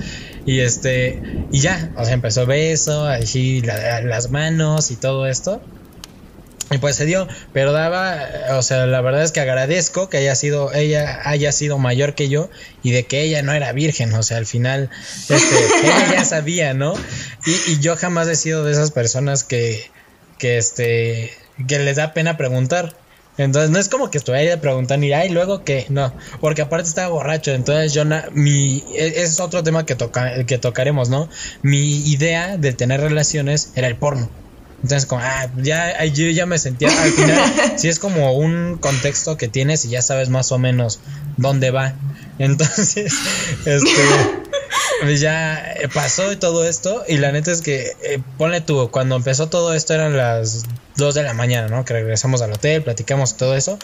y 0.45 0.59
este 0.59 1.21
y 1.51 1.59
ya 1.59 1.91
o 1.97 2.05
sea 2.05 2.13
empezó 2.13 2.45
beso 2.45 3.05
así 3.05 3.61
las 3.61 4.31
manos 4.31 4.91
y 4.91 4.95
todo 4.95 5.27
esto 5.27 5.61
y 6.71 6.79
pues 6.79 6.95
se 6.95 7.05
dio, 7.05 7.27
pero 7.51 7.71
daba, 7.71 8.17
o 8.51 8.61
sea, 8.61 8.87
la 8.87 9.01
verdad 9.01 9.23
es 9.23 9.31
que 9.31 9.41
agradezco 9.41 10.09
que 10.09 10.17
haya 10.17 10.33
sido, 10.33 10.73
ella 10.73 11.19
haya 11.23 11.51
sido 11.51 11.77
mayor 11.77 12.15
que 12.15 12.29
yo 12.29 12.49
y 12.81 12.91
de 12.91 13.05
que 13.05 13.21
ella 13.21 13.43
no 13.43 13.53
era 13.53 13.71
virgen, 13.73 14.13
o 14.13 14.23
sea, 14.23 14.37
al 14.37 14.45
final, 14.45 14.89
este, 15.29 15.55
ella 15.83 16.13
ya 16.13 16.25
sabía, 16.25 16.73
¿no? 16.73 16.95
Y, 17.45 17.71
y, 17.71 17.79
yo 17.79 17.95
jamás 17.95 18.27
he 18.27 18.35
sido 18.35 18.63
de 18.63 18.71
esas 18.71 18.91
personas 18.91 19.43
que, 19.43 19.91
que 20.39 20.57
este, 20.57 21.31
que 21.67 21.79
les 21.79 21.97
da 21.97 22.13
pena 22.13 22.37
preguntar. 22.37 22.95
Entonces 23.37 23.71
no 23.71 23.79
es 23.79 23.89
como 23.89 24.11
que 24.11 24.19
estuviera 24.19 24.61
preguntando 24.61 25.05
y 25.05 25.13
ay 25.13 25.29
luego 25.29 25.63
que 25.63 25.87
no, 25.89 26.13
porque 26.39 26.61
aparte 26.61 26.87
estaba 26.87 27.07
borracho, 27.07 27.51
entonces 27.51 27.93
yo 27.93 28.03
mi 28.33 28.83
e, 28.93 29.23
es 29.23 29.39
otro 29.39 29.63
tema 29.63 29.85
que 29.85 29.95
toca 29.95 30.45
que 30.45 30.57
tocaremos, 30.59 31.09
¿no? 31.09 31.29
Mi 31.63 32.07
idea 32.11 32.57
de 32.57 32.73
tener 32.73 33.01
relaciones 33.01 33.71
era 33.75 33.87
el 33.87 33.95
porno. 33.95 34.29
Entonces, 34.83 35.05
como, 35.05 35.21
ah, 35.23 35.49
ya, 35.61 36.03
yo 36.05 36.29
ya 36.29 36.45
me 36.45 36.59
sentía, 36.59 36.89
al 36.89 37.11
final, 37.11 37.39
sí 37.77 37.87
es 37.87 37.99
como 37.99 38.33
un 38.33 38.77
contexto 38.77 39.37
que 39.37 39.47
tienes 39.47 39.85
y 39.85 39.89
ya 39.89 40.01
sabes 40.01 40.27
más 40.27 40.51
o 40.51 40.59
menos 40.59 40.99
dónde 41.37 41.71
va. 41.71 41.95
Entonces, 42.37 43.13
este, 43.65 44.01
pues 45.03 45.19
ya 45.19 45.75
pasó 45.93 46.37
todo 46.37 46.65
esto 46.67 47.03
y 47.07 47.17
la 47.17 47.31
neta 47.31 47.51
es 47.51 47.61
que, 47.61 47.91
eh, 48.03 48.19
ponle 48.37 48.61
tú, 48.61 48.89
cuando 48.91 49.15
empezó 49.15 49.49
todo 49.49 49.73
esto 49.73 49.93
eran 49.93 50.15
las 50.15 50.63
2 50.95 51.15
de 51.15 51.23
la 51.23 51.33
mañana, 51.33 51.67
¿no? 51.67 51.85
Que 51.85 51.93
regresamos 51.93 52.41
al 52.41 52.53
hotel, 52.53 52.83
platicamos 52.83 53.35
todo 53.35 53.55
eso. 53.55 53.79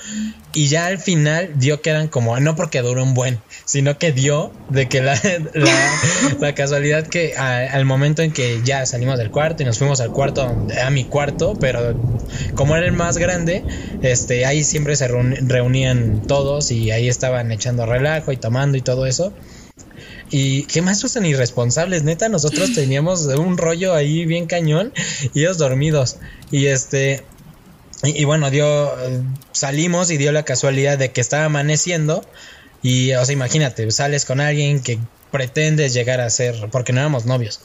Y 0.53 0.67
ya 0.67 0.85
al 0.85 0.99
final 0.99 1.51
dio 1.55 1.81
que 1.81 1.89
eran 1.89 2.07
como, 2.07 2.39
no 2.39 2.55
porque 2.55 2.81
duró 2.81 3.03
un 3.03 3.13
buen, 3.13 3.39
sino 3.65 3.97
que 3.97 4.11
dio 4.11 4.51
de 4.69 4.87
que 4.87 5.01
la, 5.01 5.19
la, 6.39 6.55
casualidad 6.55 7.07
que 7.07 7.35
al 7.35 7.85
momento 7.85 8.21
en 8.21 8.31
que 8.31 8.61
ya 8.63 8.85
salimos 8.85 9.17
del 9.17 9.31
cuarto 9.31 9.63
y 9.63 9.65
nos 9.65 9.77
fuimos 9.77 10.01
al 10.01 10.11
cuarto, 10.11 10.43
a 10.83 10.89
mi 10.89 11.05
cuarto, 11.05 11.55
pero 11.59 11.99
como 12.55 12.75
era 12.75 12.85
el 12.85 12.93
más 12.93 13.17
grande, 13.17 13.63
este, 14.01 14.45
ahí 14.45 14.63
siempre 14.63 14.95
se 14.95 15.07
reunían 15.07 16.21
todos 16.27 16.71
y 16.71 16.91
ahí 16.91 17.07
estaban 17.09 17.51
echando 17.51 17.85
relajo 17.85 18.31
y 18.31 18.37
tomando 18.37 18.77
y 18.77 18.81
todo 18.81 19.05
eso. 19.05 19.33
Y 20.31 20.63
qué 20.63 20.81
más 20.81 21.03
usan 21.03 21.25
irresponsables, 21.25 22.03
neta, 22.03 22.29
nosotros 22.29 22.73
teníamos 22.75 23.25
un 23.25 23.57
rollo 23.57 23.93
ahí 23.93 24.25
bien 24.25 24.45
cañón 24.45 24.93
y 25.33 25.41
ellos 25.41 25.57
dormidos. 25.57 26.17
Y 26.51 26.67
este, 26.67 27.23
y, 28.03 28.23
bueno, 28.23 28.49
dio, 28.49 28.91
salimos 29.51 30.09
y 30.09 30.17
dio 30.17 30.31
la 30.31 30.43
casualidad 30.43 30.97
de 30.97 31.11
que 31.11 31.21
estaba 31.21 31.45
amaneciendo. 31.45 32.23
Y, 32.81 33.13
o 33.13 33.25
sea, 33.25 33.33
imagínate, 33.33 33.89
sales 33.91 34.23
con 34.23 34.39
alguien 34.39 34.81
que 34.81 34.99
pretendes 35.31 35.93
llegar 35.93 36.21
a 36.21 36.29
ser, 36.29 36.69
porque 36.71 36.93
no 36.93 37.01
éramos 37.01 37.25
novios, 37.25 37.59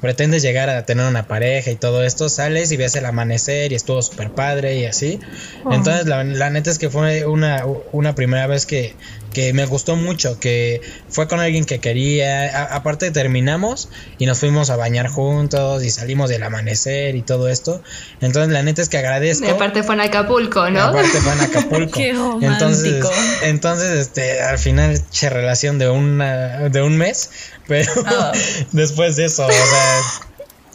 pretendes 0.00 0.42
llegar 0.42 0.70
a 0.70 0.84
tener 0.84 1.06
una 1.06 1.26
pareja 1.26 1.70
y 1.70 1.76
todo 1.76 2.04
esto, 2.04 2.28
sales 2.28 2.72
y 2.72 2.76
ves 2.76 2.96
el 2.96 3.06
amanecer 3.06 3.72
y 3.72 3.74
estuvo 3.74 4.00
súper 4.02 4.30
padre 4.30 4.78
y 4.78 4.86
así. 4.86 5.20
Oh. 5.64 5.72
Entonces, 5.72 6.06
la, 6.06 6.24
la, 6.24 6.50
neta 6.50 6.70
es 6.70 6.78
que 6.78 6.90
fue 6.90 7.26
una, 7.26 7.64
una 7.92 8.14
primera 8.14 8.46
vez 8.46 8.66
que, 8.66 8.94
que 9.32 9.52
me 9.52 9.64
gustó 9.66 9.96
mucho, 9.96 10.38
que 10.40 10.80
fue 11.08 11.28
con 11.28 11.40
alguien 11.40 11.64
que 11.64 11.78
quería, 11.78 12.74
aparte 12.74 13.10
terminamos 13.10 13.88
y 14.18 14.26
nos 14.26 14.38
fuimos 14.38 14.70
a 14.70 14.76
bañar 14.76 15.08
juntos 15.08 15.84
y 15.84 15.90
salimos 15.90 16.30
del 16.30 16.42
amanecer 16.42 17.14
y 17.14 17.22
todo 17.22 17.48
esto. 17.48 17.82
Entonces 18.20 18.52
la 18.52 18.62
neta 18.62 18.82
es 18.82 18.88
que 18.88 18.98
agradezco. 18.98 19.46
Y 19.46 19.50
aparte 19.50 19.82
fue 19.82 19.94
en 19.94 20.02
Acapulco, 20.02 20.70
¿no? 20.70 20.82
aparte 20.82 21.20
fue 21.20 21.32
en 21.32 21.40
Acapulco. 21.40 21.92
Qué 21.98 22.10
entonces, 22.10 23.04
entonces 23.42 23.98
este 23.98 24.40
al 24.40 24.58
final 24.58 25.00
che 25.10 25.30
relación 25.30 25.78
de 25.78 25.88
una 25.88 26.68
de 26.68 26.82
un 26.82 26.96
mes, 26.96 27.30
pero 27.70 27.92
ah. 28.04 28.32
después 28.72 29.14
de 29.14 29.26
eso, 29.26 29.46
o 29.46 29.50
sea, 29.52 30.02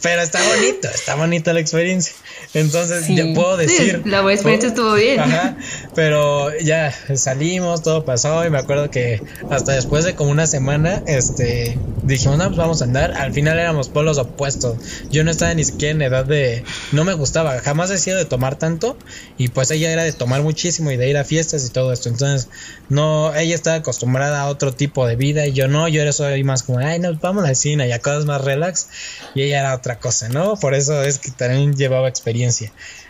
pero 0.00 0.22
está 0.22 0.42
bonito, 0.48 0.88
está 0.88 1.14
bonita 1.14 1.52
la 1.52 1.60
experiencia. 1.60 2.14
Entonces, 2.54 3.06
ya 3.08 3.26
puedo 3.34 3.56
decir. 3.56 4.02
la 4.06 4.20
experiencia 4.32 4.68
estuvo 4.68 4.94
bien. 4.94 5.20
Ajá, 5.20 5.56
pero 5.94 6.56
ya 6.58 6.92
salimos, 7.14 7.82
todo 7.82 8.04
pasó 8.04 8.44
y 8.46 8.50
me 8.50 8.58
acuerdo 8.58 8.90
que 8.90 9.22
hasta 9.50 9.72
después 9.72 10.04
de 10.04 10.14
como 10.14 10.30
una 10.30 10.46
semana, 10.46 11.02
este, 11.06 11.78
dijimos, 12.02 12.38
no, 12.38 12.46
pues 12.46 12.56
vamos 12.56 12.80
a 12.82 12.84
andar. 12.84 13.12
Al 13.12 13.32
final 13.32 13.58
éramos 13.58 13.88
polos 13.88 14.18
opuestos. 14.18 14.78
Yo 15.10 15.24
no 15.24 15.30
estaba 15.30 15.54
ni 15.54 15.64
siquiera 15.64 15.92
en 15.92 16.02
edad 16.02 16.24
de. 16.24 16.64
No 16.92 17.04
me 17.04 17.14
gustaba, 17.14 17.58
jamás 17.60 17.90
he 17.90 17.98
sido 17.98 18.16
de 18.16 18.24
tomar 18.24 18.56
tanto 18.58 18.96
y 19.38 19.48
pues 19.48 19.70
ella 19.70 19.90
era 19.90 20.04
de 20.04 20.12
tomar 20.12 20.42
muchísimo 20.42 20.90
y 20.90 20.96
de 20.96 21.08
ir 21.08 21.16
a 21.16 21.24
fiestas 21.24 21.66
y 21.66 21.70
todo 21.70 21.92
esto. 21.92 22.08
Entonces, 22.08 22.48
no, 22.88 23.34
ella 23.34 23.54
estaba 23.54 23.76
acostumbrada 23.76 24.42
a 24.42 24.48
otro 24.48 24.72
tipo 24.72 25.06
de 25.06 25.16
vida 25.16 25.46
y 25.46 25.52
yo 25.52 25.68
no, 25.68 25.88
yo 25.88 26.02
era 26.02 26.12
soy 26.12 26.44
más 26.44 26.62
como, 26.62 26.78
ay, 26.78 26.98
no, 26.98 27.14
vamos 27.20 27.44
al 27.44 27.56
cine 27.56 27.88
y 27.88 27.92
a 27.92 28.00
cosas 28.00 28.24
más 28.24 28.42
relax 28.42 28.88
y 29.34 29.42
ella 29.42 29.60
era 29.60 29.74
otra 29.74 29.98
cosa, 29.98 30.28
¿no? 30.28 30.56
Por 30.56 30.74
eso 30.74 31.02
es 31.02 31.18
que 31.18 31.30
también 31.30 31.74
llevaba 31.74 32.08
experiencia. 32.08 32.25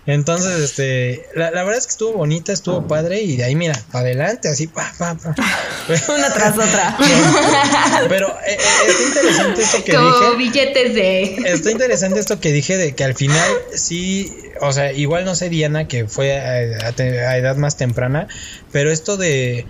Entonces, 0.07 0.61
este, 0.61 1.27
la, 1.35 1.51
verdad 1.51 1.77
es 1.77 1.87
que 1.87 1.91
estuvo 1.91 2.13
bonita, 2.13 2.53
estuvo 2.53 2.87
padre 2.87 3.23
y 3.23 3.37
de 3.37 3.45
ahí, 3.45 3.57
mira, 3.57 3.75
adelante, 3.93 4.49
así, 4.49 4.69
pa, 4.69 4.93
pa, 4.99 5.17
pa. 5.17 5.35
Una 6.15 6.33
tras 6.33 6.55
otra. 6.57 6.97
Pero 8.09 8.29
eh, 8.29 8.53
eh, 8.53 8.59
está 8.89 9.03
interesante 9.03 9.63
esto 9.63 9.85
que 9.85 9.93
Como 9.93 10.09
dije. 10.09 10.37
billetes 10.37 10.95
de. 10.95 11.23
Está 11.47 11.71
interesante 11.71 12.21
esto 12.21 12.41
que 12.41 12.53
dije 12.53 12.77
de 12.77 12.95
que 12.95 13.05
al 13.05 13.15
final 13.15 13.51
sí, 13.75 14.33
o 14.61 14.73
sea, 14.73 14.93
igual 14.93 15.25
no 15.25 15.35
sé 15.35 15.49
Diana 15.49 15.89
que 15.89 16.07
fue 16.07 16.39
a 16.39 16.91
edad 17.37 17.57
más 17.57 17.77
temprana, 17.77 18.29
pero 18.71 18.93
esto 18.93 19.17
de 19.17 19.67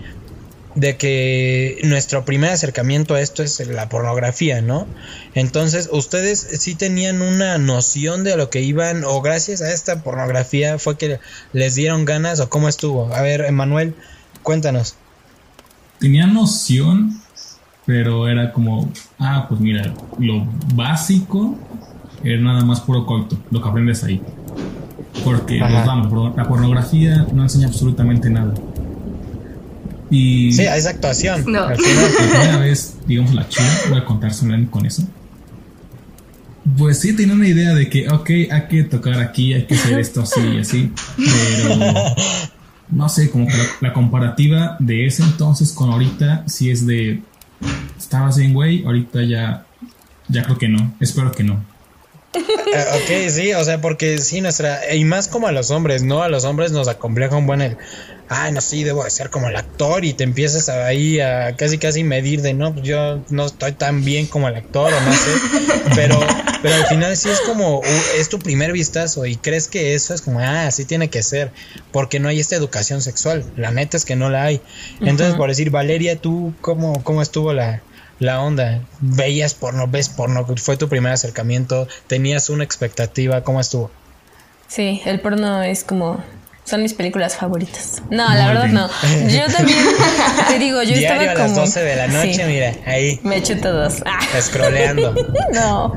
de 0.77 0.95
que 0.95 1.79
nuestro 1.83 2.23
primer 2.23 2.51
acercamiento 2.51 3.15
a 3.15 3.21
esto 3.21 3.41
es 3.41 3.65
la 3.67 3.89
pornografía, 3.89 4.61
¿no? 4.61 4.85
Entonces, 5.33 5.89
ustedes 5.91 6.39
sí 6.39 6.75
tenían 6.75 7.23
una 7.23 7.57
noción 7.57 8.23
de 8.23 8.37
lo 8.37 8.51
que 8.51 8.61
iban, 8.61 9.03
o 9.03 9.21
gracias 9.21 9.61
a 9.61 9.73
esta 9.73 10.03
pornografía 10.03 10.77
fue 10.77 10.95
que 10.95 11.19
les 11.51 11.73
dieron 11.73 12.05
ganas, 12.05 12.39
o 12.39 12.49
cómo 12.49 12.69
estuvo. 12.69 13.11
A 13.13 13.23
ver, 13.23 13.41
Emanuel, 13.41 13.95
cuéntanos. 14.43 14.95
Tenía 15.99 16.27
noción, 16.27 17.21
pero 17.87 18.29
era 18.29 18.53
como, 18.53 18.91
ah, 19.17 19.47
pues 19.49 19.59
mira, 19.59 19.95
lo 20.19 20.45
básico 20.75 21.57
es 22.23 22.39
nada 22.39 22.63
más 22.63 22.81
puro 22.81 23.07
coito, 23.07 23.35
lo 23.49 23.63
que 23.63 23.67
aprendes 23.67 24.03
ahí. 24.03 24.21
Porque, 25.23 25.57
pues 25.59 25.85
vamos, 25.87 26.35
la 26.35 26.47
pornografía 26.47 27.25
no 27.33 27.41
enseña 27.41 27.65
absolutamente 27.65 28.29
nada. 28.29 28.53
Y 30.09 30.51
sí, 30.53 30.63
esa 30.63 30.89
actuación. 30.89 31.43
No. 31.45 31.69
la 31.69 31.75
primera 31.75 32.57
vez, 32.59 32.95
digamos, 33.05 33.33
la 33.33 33.47
chula, 33.49 33.69
voy 33.89 33.97
a 33.99 34.05
contar 34.05 34.31
con 34.69 34.85
eso. 34.85 35.03
Pues 36.77 36.99
sí, 36.99 37.13
tenía 37.15 37.33
una 37.33 37.47
idea 37.47 37.73
de 37.73 37.89
que, 37.89 38.09
ok, 38.09 38.29
hay 38.51 38.67
que 38.69 38.83
tocar 38.83 39.19
aquí, 39.19 39.53
hay 39.53 39.65
que 39.65 39.75
hacer 39.75 39.99
esto 39.99 40.21
así 40.21 40.41
y 40.41 40.59
así, 40.59 40.91
pero 41.15 41.93
no 42.89 43.07
sé, 43.07 43.29
como 43.29 43.47
que 43.47 43.53
la, 43.79 43.93
comparativa 43.93 44.75
de 44.79 45.05
ese 45.05 45.23
entonces 45.23 45.71
con 45.71 45.91
ahorita, 45.91 46.43
si 46.47 46.69
es 46.69 46.85
de, 46.85 47.21
estabas 47.97 48.37
bien, 48.37 48.53
güey, 48.53 48.85
ahorita 48.85 49.23
ya, 49.23 49.65
ya 50.27 50.43
creo 50.43 50.57
que 50.57 50.67
no, 50.67 50.93
espero 50.99 51.31
que 51.31 51.43
no. 51.43 51.63
Eh, 52.73 52.85
ok, 52.95 53.29
sí, 53.29 53.53
o 53.53 53.63
sea, 53.63 53.79
porque 53.81 54.17
sí, 54.17 54.41
nuestra, 54.41 54.93
y 54.93 55.05
más 55.05 55.27
como 55.27 55.47
a 55.47 55.51
los 55.51 55.71
hombres, 55.71 56.03
¿no? 56.03 56.23
A 56.23 56.27
los 56.27 56.43
hombres 56.43 56.71
nos 56.71 56.87
acompleja 56.87 57.35
un 57.35 57.47
buen 57.47 57.61
el, 57.61 57.77
ay, 58.29 58.51
no, 58.51 58.61
sí, 58.61 58.83
debo 58.83 59.03
de 59.03 59.09
ser 59.09 59.29
como 59.29 59.47
el 59.47 59.55
actor 59.55 60.03
y 60.03 60.13
te 60.13 60.23
empiezas 60.23 60.67
ahí 60.69 61.19
a 61.19 61.55
casi 61.55 61.77
casi 61.77 62.03
medir 62.03 62.41
de, 62.41 62.53
no, 62.53 62.73
pues 62.73 62.85
yo 62.85 63.23
no 63.29 63.45
estoy 63.45 63.71
tan 63.71 64.03
bien 64.03 64.25
como 64.25 64.47
el 64.47 64.55
actor 64.55 64.93
o 64.93 65.01
no 65.01 65.13
sé, 65.13 65.31
pero, 65.95 66.19
pero 66.61 66.75
al 66.75 66.85
final 66.87 67.15
sí 67.15 67.29
es 67.29 67.39
como, 67.41 67.81
es 68.17 68.29
tu 68.29 68.39
primer 68.39 68.73
vistazo 68.73 69.25
y 69.25 69.37
crees 69.37 69.67
que 69.67 69.93
eso 69.93 70.13
es 70.13 70.21
como, 70.21 70.39
ah, 70.39 70.67
así 70.67 70.85
tiene 70.85 71.09
que 71.09 71.23
ser, 71.23 71.51
porque 71.91 72.19
no 72.19 72.27
hay 72.27 72.39
esta 72.39 72.55
educación 72.55 73.01
sexual, 73.01 73.45
la 73.55 73.71
neta 73.71 73.97
es 73.97 74.05
que 74.05 74.15
no 74.15 74.29
la 74.29 74.43
hay. 74.43 74.61
Entonces, 74.99 75.35
por 75.35 75.49
decir, 75.49 75.69
Valeria, 75.69 76.17
¿tú 76.17 76.53
cómo, 76.61 77.03
cómo 77.03 77.21
estuvo 77.21 77.53
la, 77.53 77.81
la 78.19 78.41
onda? 78.41 78.81
¿Veías 78.99 79.53
porno, 79.53 79.87
ves 79.87 80.09
porno? 80.09 80.45
¿Fue 80.57 80.77
tu 80.77 80.89
primer 80.89 81.11
acercamiento? 81.13 81.87
¿Tenías 82.07 82.49
una 82.49 82.63
expectativa? 82.63 83.43
¿Cómo 83.43 83.59
estuvo? 83.59 83.91
Sí, 84.67 85.01
el 85.05 85.19
porno 85.21 85.61
es 85.63 85.83
como 85.83 86.23
Son 86.65 86.81
mis 86.83 86.93
películas 86.93 87.37
favoritas. 87.37 88.01
No, 88.09 88.27
la 88.35 88.47
verdad 88.47 88.67
no. 88.67 88.89
Yo 89.29 89.45
también 89.55 89.77
te 90.49 90.59
digo, 90.59 90.83
yo 90.83 90.95
Diario 90.97 91.21
estaba 91.21 91.31
a 91.31 91.33
como 91.47 91.47
las 91.61 91.73
12 91.73 91.83
de 91.83 91.95
la 91.95 92.07
noche, 92.07 92.33
Sí. 92.33 92.41
mira, 92.45 92.73
ahí, 92.85 93.19
Me 93.23 93.37
echo 93.37 93.57
todos. 93.57 94.03
Ah. 94.05 94.19
scrolleando. 94.41 95.15
No, 95.53 95.95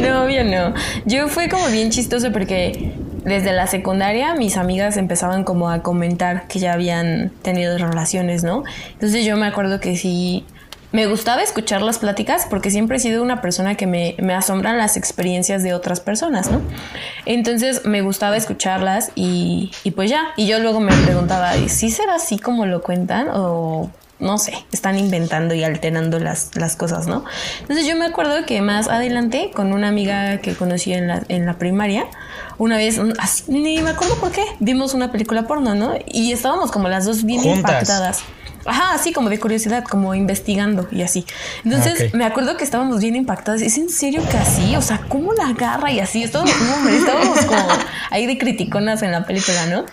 no, 0.00 0.24
obvio 0.24 0.42
no. 0.44 0.72
Yo 1.04 1.28
fue 1.28 1.50
como 1.50 1.66
bien 1.68 1.90
chistoso 1.90 2.32
porque 2.32 2.94
desde 3.24 3.52
la 3.52 3.66
secundaria 3.66 4.34
mis 4.34 4.56
amigas 4.56 4.96
empezaban 4.96 5.44
como 5.44 5.68
a 5.70 5.82
comentar 5.82 6.48
que 6.48 6.60
ya 6.60 6.72
habían 6.72 7.30
tenido 7.42 7.76
relaciones, 7.76 8.42
¿no? 8.42 8.64
Entonces 8.94 9.26
yo 9.26 9.36
me 9.36 9.46
acuerdo 9.46 9.80
que 9.80 9.98
sí, 9.98 10.46
me 10.92 11.06
gustaba 11.06 11.42
escuchar 11.42 11.82
las 11.82 11.98
pláticas 11.98 12.46
porque 12.48 12.70
siempre 12.70 12.96
he 12.96 13.00
sido 13.00 13.22
una 13.22 13.40
persona 13.40 13.74
que 13.74 13.86
me, 13.86 14.14
me 14.18 14.34
asombran 14.34 14.78
las 14.78 14.96
experiencias 14.96 15.62
de 15.62 15.74
otras 15.74 16.00
personas, 16.00 16.50
¿no? 16.50 16.60
Entonces 17.24 17.84
me 17.84 18.02
gustaba 18.02 18.36
escucharlas 18.36 19.10
y, 19.14 19.72
y 19.84 19.90
pues 19.90 20.10
ya. 20.10 20.28
Y 20.36 20.46
yo 20.46 20.58
luego 20.58 20.80
me 20.80 20.92
preguntaba, 21.04 21.56
¿y 21.56 21.68
¿sí 21.68 21.90
será 21.90 22.14
así 22.14 22.38
como 22.38 22.66
lo 22.66 22.82
cuentan? 22.82 23.28
O 23.32 23.90
no 24.18 24.38
sé, 24.38 24.54
están 24.72 24.98
inventando 24.98 25.54
y 25.54 25.62
alterando 25.62 26.18
las, 26.18 26.56
las 26.56 26.74
cosas, 26.76 27.06
¿no? 27.06 27.24
Entonces 27.60 27.86
yo 27.86 27.96
me 27.96 28.06
acuerdo 28.06 28.46
que 28.46 28.62
más 28.62 28.88
adelante, 28.88 29.50
con 29.54 29.72
una 29.72 29.88
amiga 29.88 30.38
que 30.38 30.54
conocí 30.54 30.92
en 30.94 31.08
la, 31.08 31.22
en 31.28 31.44
la 31.44 31.58
primaria, 31.58 32.06
una 32.56 32.78
vez, 32.78 32.98
así, 33.18 33.44
ni 33.48 33.82
me 33.82 33.90
acuerdo 33.90 34.16
por 34.16 34.32
qué, 34.32 34.42
vimos 34.58 34.94
una 34.94 35.12
película 35.12 35.46
porno, 35.46 35.74
¿no? 35.74 35.94
Y 36.06 36.32
estábamos 36.32 36.70
como 36.70 36.88
las 36.88 37.04
dos 37.04 37.24
bien 37.24 37.42
Juntas. 37.42 37.58
impactadas. 37.58 38.22
Ajá, 38.66 38.94
así 38.94 39.12
como 39.12 39.28
de 39.28 39.38
curiosidad, 39.38 39.84
como 39.84 40.14
investigando 40.14 40.88
y 40.90 41.02
así. 41.02 41.24
Entonces 41.64 42.10
Ah, 42.12 42.16
me 42.16 42.24
acuerdo 42.24 42.56
que 42.56 42.64
estábamos 42.64 43.00
bien 43.00 43.16
impactadas. 43.16 43.62
¿Es 43.62 43.78
en 43.78 43.88
serio 43.88 44.22
que 44.30 44.36
así? 44.36 44.76
O 44.76 44.82
sea, 44.82 45.00
¿cómo 45.08 45.32
la 45.34 45.48
agarra 45.48 45.90
y 45.90 46.00
así? 46.00 46.22
Estábamos, 46.22 46.54
hombre, 46.76 46.96
estábamos 46.96 47.38
como 47.44 47.66
ahí 48.10 48.26
de 48.26 48.38
criticonas 48.38 49.02
en 49.02 49.12
la 49.12 49.24
película, 49.24 49.66
¿no? 49.66 49.84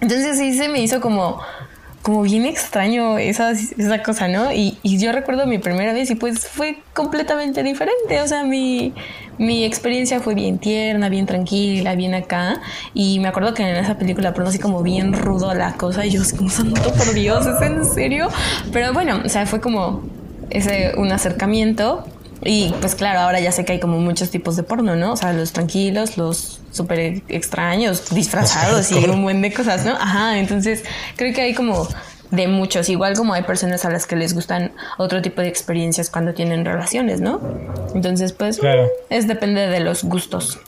Entonces 0.00 0.38
sí 0.38 0.56
se 0.56 0.68
me 0.68 0.80
hizo 0.80 1.00
como, 1.00 1.40
como 2.08 2.22
bien 2.22 2.46
extraño 2.46 3.18
esa, 3.18 3.50
esa 3.50 4.02
cosa, 4.02 4.28
¿no? 4.28 4.50
Y, 4.50 4.78
y 4.82 4.96
yo 4.96 5.12
recuerdo 5.12 5.46
mi 5.46 5.58
primera 5.58 5.92
vez 5.92 6.10
y 6.10 6.14
pues 6.14 6.48
fue 6.48 6.78
completamente 6.94 7.62
diferente. 7.62 8.22
O 8.22 8.26
sea, 8.26 8.44
mi, 8.44 8.94
mi 9.36 9.62
experiencia 9.66 10.18
fue 10.18 10.34
bien 10.34 10.58
tierna, 10.58 11.10
bien 11.10 11.26
tranquila, 11.26 11.94
bien 11.96 12.14
acá. 12.14 12.62
Y 12.94 13.20
me 13.20 13.28
acuerdo 13.28 13.52
que 13.52 13.62
en 13.62 13.76
esa 13.76 13.98
película 13.98 14.32
pronto 14.32 14.48
así 14.48 14.58
como 14.58 14.82
bien 14.82 15.12
rudo 15.12 15.52
la 15.52 15.74
cosa. 15.74 16.06
Y 16.06 16.12
yo 16.12 16.22
como, 16.34 16.48
santo 16.48 16.80
por 16.94 17.12
Dios, 17.12 17.46
¿es 17.46 17.60
en 17.60 17.84
serio? 17.84 18.28
Pero 18.72 18.94
bueno, 18.94 19.20
o 19.22 19.28
sea, 19.28 19.44
fue 19.44 19.60
como 19.60 20.02
ese, 20.48 20.94
un 20.96 21.12
acercamiento. 21.12 22.06
Y 22.50 22.72
pues 22.80 22.94
claro, 22.94 23.18
ahora 23.20 23.40
ya 23.40 23.52
sé 23.52 23.64
que 23.66 23.72
hay 23.74 23.78
como 23.80 23.98
muchos 23.98 24.30
tipos 24.30 24.56
de 24.56 24.62
porno, 24.62 24.96
¿no? 24.96 25.12
O 25.12 25.16
sea, 25.16 25.34
los 25.34 25.52
tranquilos, 25.52 26.16
los 26.16 26.60
súper 26.72 27.22
extraños, 27.28 28.08
disfrazados 28.10 28.90
y 28.92 28.94
un 29.04 29.22
buen 29.22 29.42
de 29.42 29.52
cosas, 29.52 29.84
¿no? 29.84 29.92
Ajá, 29.92 30.38
entonces 30.38 30.82
creo 31.16 31.34
que 31.34 31.42
hay 31.42 31.52
como 31.54 31.86
de 32.30 32.46
muchos, 32.48 32.88
igual 32.88 33.14
como 33.14 33.34
hay 33.34 33.42
personas 33.42 33.84
a 33.84 33.90
las 33.90 34.06
que 34.06 34.16
les 34.16 34.32
gustan 34.34 34.72
otro 34.96 35.20
tipo 35.20 35.42
de 35.42 35.48
experiencias 35.48 36.08
cuando 36.10 36.32
tienen 36.32 36.64
relaciones, 36.64 37.20
¿no? 37.20 37.40
Entonces, 37.94 38.32
pues, 38.32 38.58
Claro. 38.58 38.88
es 39.10 39.26
depende 39.28 39.66
de 39.66 39.80
los 39.80 40.04
gustos. 40.04 40.58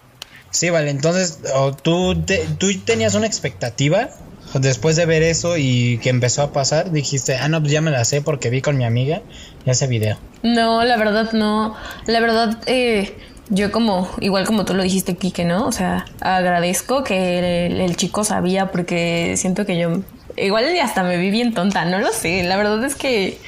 Sí, 0.51 0.69
vale, 0.71 0.91
entonces, 0.91 1.39
tú, 1.83 2.21
te- 2.23 2.47
tú 2.59 2.67
tenías 2.85 3.15
una 3.15 3.27
expectativa 3.27 4.09
después 4.55 4.97
de 4.97 5.07
ver 5.07 5.23
eso 5.23 5.57
y 5.57 5.99
que 5.99 6.11
empezó 6.11 6.43
a 6.43 6.53
pasar, 6.53 6.91
dijiste, 6.91 7.37
ah, 7.37 7.49
no, 7.49 7.61
pues 7.61 7.73
ya 7.73 7.81
me 7.81 7.91
la 7.91 8.05
sé 8.05 8.23
porque 8.23 8.51
vi 8.51 8.61
con 8.61 8.77
mi 8.77 8.85
amiga 8.85 9.23
ese 9.67 9.87
video. 9.87 10.19
No, 10.43 10.85
la 10.85 10.97
verdad 10.97 11.33
no. 11.33 11.75
La 12.07 12.21
verdad, 12.21 12.59
eh, 12.67 13.17
yo 13.49 13.71
como, 13.73 14.11
igual 14.21 14.47
como 14.47 14.65
tú 14.65 14.75
lo 14.75 14.83
dijiste, 14.83 15.17
Kike, 15.17 15.45
¿no? 15.45 15.67
O 15.67 15.73
sea, 15.73 16.07
agradezco 16.21 17.05
que 17.05 17.67
el, 17.67 17.81
el 17.81 17.97
chico 17.97 18.25
sabía 18.25 18.71
porque 18.71 19.35
siento 19.37 19.67
que 19.67 19.79
yo, 19.79 20.01
igual 20.37 20.75
y 20.75 20.79
hasta 20.79 21.03
me 21.03 21.17
vi 21.17 21.31
bien 21.31 21.55
tonta, 21.55 21.85
no 21.85 21.99
lo 21.99 22.13
sé. 22.13 22.43
La 22.45 22.57
verdad 22.57 22.83
es 22.85 22.95
que 22.95 23.39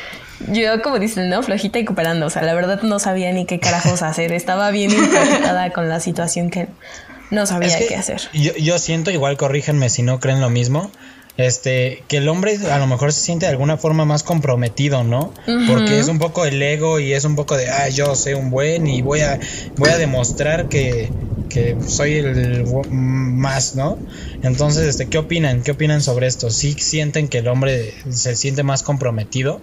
yo, 0.49 0.83
como 0.83 0.99
dicen, 0.99 1.29
¿no? 1.29 1.43
Flojita 1.43 1.79
y 1.79 1.85
cooperando. 1.85 2.27
O 2.27 2.31
sea, 2.31 2.43
la 2.43 2.55
verdad 2.55 2.83
no 2.83 2.99
sabía 2.99 3.33
ni 3.33 3.47
qué 3.47 3.61
carajos 3.61 4.03
hacer. 4.03 4.33
Estaba 4.33 4.71
bien 4.71 4.91
impactada 4.97 5.71
con 5.71 5.89
la 5.89 6.01
situación 6.01 6.51
que 6.51 6.69
no 7.33 7.47
sabía 7.47 7.69
Es 7.69 7.77
que 7.77 7.87
qué 7.87 7.97
hacer. 7.97 8.21
Yo, 8.35 8.55
yo 8.55 8.79
siento, 8.79 9.11
igual 9.11 9.37
corríjanme 9.37 9.89
si 9.89 10.03
no 10.03 10.21
creen 10.21 10.41
lo 10.41 10.51
mismo, 10.51 10.91
este, 11.39 12.05
que 12.09 12.19
el 12.19 12.29
hombre 12.29 12.59
a 12.71 12.79
lo 12.79 12.87
mejor 12.87 13.13
se 13.13 13.21
siente 13.21 13.47
de 13.47 13.53
alguna 13.53 13.79
forma 13.79 14.05
más 14.05 14.23
comprometido, 14.23 15.03
¿no? 15.03 15.33
Porque 15.67 15.99
es 15.99 16.09
un 16.09 16.19
poco 16.19 16.45
el 16.45 16.61
ego 16.61 17.01
y 17.01 17.15
es 17.15 17.25
un 17.25 17.35
poco 17.35 17.57
de, 17.57 17.71
ah, 17.71 17.89
yo 17.89 18.15
soy 18.15 18.35
un 18.35 18.51
buen 18.51 18.87
y 18.87 19.01
voy 19.01 19.21
a, 19.21 19.41
voy 19.77 19.89
a 19.89 19.97
demostrar 19.97 20.69
que, 20.69 21.09
que 21.49 21.77
soy 21.87 22.17
el 22.17 22.67
más, 22.91 23.77
¿no? 23.77 23.99
Entonces, 24.43 24.87
este, 24.87 25.09
¿qué 25.09 25.17
opinan? 25.17 25.63
¿Qué 25.63 25.71
opinan 25.71 26.03
sobre 26.03 26.27
esto? 26.27 26.51
¿Sí 26.51 26.75
sienten 26.79 27.29
que 27.29 27.39
el 27.39 27.49
hombre 27.49 27.95
se 28.11 28.37
siente 28.37 28.63
más 28.63 28.83
comprometido? 28.83 29.63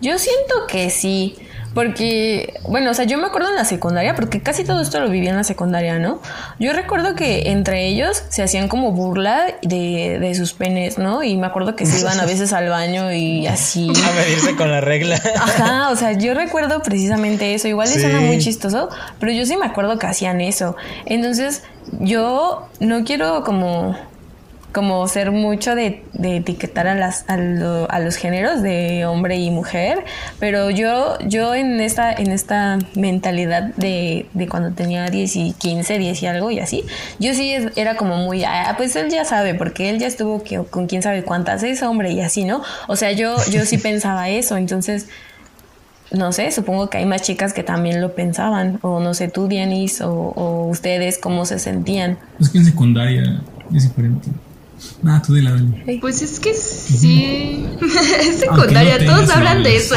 Yo 0.00 0.18
siento 0.18 0.66
que 0.68 0.90
sí, 0.90 1.36
porque, 1.74 2.54
bueno, 2.68 2.90
o 2.90 2.94
sea, 2.94 3.04
yo 3.04 3.18
me 3.18 3.26
acuerdo 3.26 3.48
en 3.50 3.56
la 3.56 3.64
secundaria, 3.64 4.14
porque 4.14 4.40
casi 4.40 4.64
todo 4.64 4.80
esto 4.80 5.00
lo 5.00 5.10
viví 5.10 5.26
en 5.28 5.36
la 5.36 5.44
secundaria, 5.44 5.98
¿no? 5.98 6.20
Yo 6.58 6.72
recuerdo 6.72 7.14
que 7.14 7.50
entre 7.50 7.86
ellos 7.88 8.22
se 8.28 8.42
hacían 8.42 8.68
como 8.68 8.92
burla 8.92 9.46
de, 9.62 10.18
de 10.20 10.34
sus 10.34 10.52
penes, 10.54 10.98
¿no? 10.98 11.22
Y 11.24 11.36
me 11.36 11.46
acuerdo 11.46 11.74
que 11.74 11.84
se 11.84 12.00
iban 12.00 12.18
a 12.20 12.26
veces 12.26 12.52
al 12.52 12.68
baño 12.68 13.12
y 13.12 13.46
así. 13.46 13.88
A 14.08 14.12
medirse 14.12 14.54
con 14.56 14.70
la 14.70 14.80
regla. 14.80 15.20
Ajá, 15.36 15.90
o 15.90 15.96
sea, 15.96 16.12
yo 16.12 16.32
recuerdo 16.34 16.80
precisamente 16.82 17.54
eso. 17.54 17.66
Igual 17.68 17.88
le 17.88 17.94
Sí. 17.94 18.00
suena 18.00 18.20
muy 18.20 18.38
chistoso, 18.38 18.88
pero 19.18 19.32
yo 19.32 19.44
sí 19.44 19.56
me 19.56 19.66
acuerdo 19.66 19.98
que 19.98 20.06
hacían 20.06 20.40
eso. 20.40 20.76
Entonces, 21.06 21.62
yo 22.00 22.68
no 22.80 23.04
quiero 23.04 23.42
como 23.44 23.96
como 24.74 25.06
ser 25.08 25.30
mucho 25.30 25.74
de, 25.74 26.02
de 26.12 26.38
etiquetar 26.38 26.86
a 26.88 26.94
las 26.94 27.24
a, 27.28 27.36
lo- 27.36 27.90
a 27.90 28.00
los 28.00 28.16
géneros 28.16 28.60
de 28.60 29.06
hombre 29.06 29.36
y 29.36 29.50
mujer, 29.50 30.04
pero 30.40 30.68
yo 30.70 31.16
yo 31.26 31.54
en 31.54 31.80
esta 31.80 32.12
en 32.12 32.32
esta 32.32 32.78
mentalidad 32.96 33.62
de, 33.76 34.26
de 34.34 34.48
cuando 34.48 34.72
tenía 34.72 35.06
10 35.08 35.36
y 35.36 35.52
15, 35.52 35.98
10 35.98 36.22
y 36.22 36.26
algo 36.26 36.50
y 36.50 36.58
así, 36.58 36.84
yo 37.18 37.32
sí 37.34 37.54
era 37.76 37.96
como 37.96 38.16
muy 38.16 38.44
ah, 38.44 38.74
pues 38.76 38.96
él 38.96 39.08
ya 39.10 39.24
sabe 39.24 39.54
porque 39.54 39.88
él 39.90 39.98
ya 39.98 40.08
estuvo 40.08 40.42
con 40.70 40.86
quién 40.88 41.02
sabe 41.02 41.22
cuántas 41.22 41.62
es 41.62 41.82
hombre 41.82 42.10
y 42.12 42.20
así, 42.20 42.44
¿no? 42.44 42.62
O 42.88 42.96
sea, 42.96 43.12
yo 43.12 43.36
yo 43.50 43.64
sí 43.64 43.78
pensaba 43.90 44.28
eso, 44.28 44.56
entonces 44.56 45.06
no 46.10 46.32
sé, 46.32 46.50
supongo 46.52 46.90
que 46.90 46.98
hay 46.98 47.06
más 47.06 47.22
chicas 47.22 47.52
que 47.52 47.62
también 47.64 48.00
lo 48.00 48.14
pensaban, 48.14 48.78
o 48.82 49.00
no 49.00 49.14
sé, 49.14 49.28
tú, 49.28 49.48
Dianis, 49.48 50.00
o, 50.00 50.12
o 50.12 50.66
ustedes, 50.68 51.18
cómo 51.18 51.44
se 51.44 51.58
sentían. 51.58 52.18
Es 52.38 52.50
que 52.50 52.58
en 52.58 52.64
secundaria 52.66 53.40
es 53.74 53.82
diferente. 53.88 54.28
Nada, 55.02 55.22
tú 55.22 55.34
dile, 55.34 55.50
Dani. 55.50 55.98
Pues 55.98 56.22
es 56.22 56.40
que 56.40 56.52
sí. 56.54 57.66
es 58.20 58.36
secundaria, 58.40 58.98
no 58.98 59.16
todos 59.16 59.30
hablan 59.30 59.62
de 59.62 59.76
eso. 59.76 59.94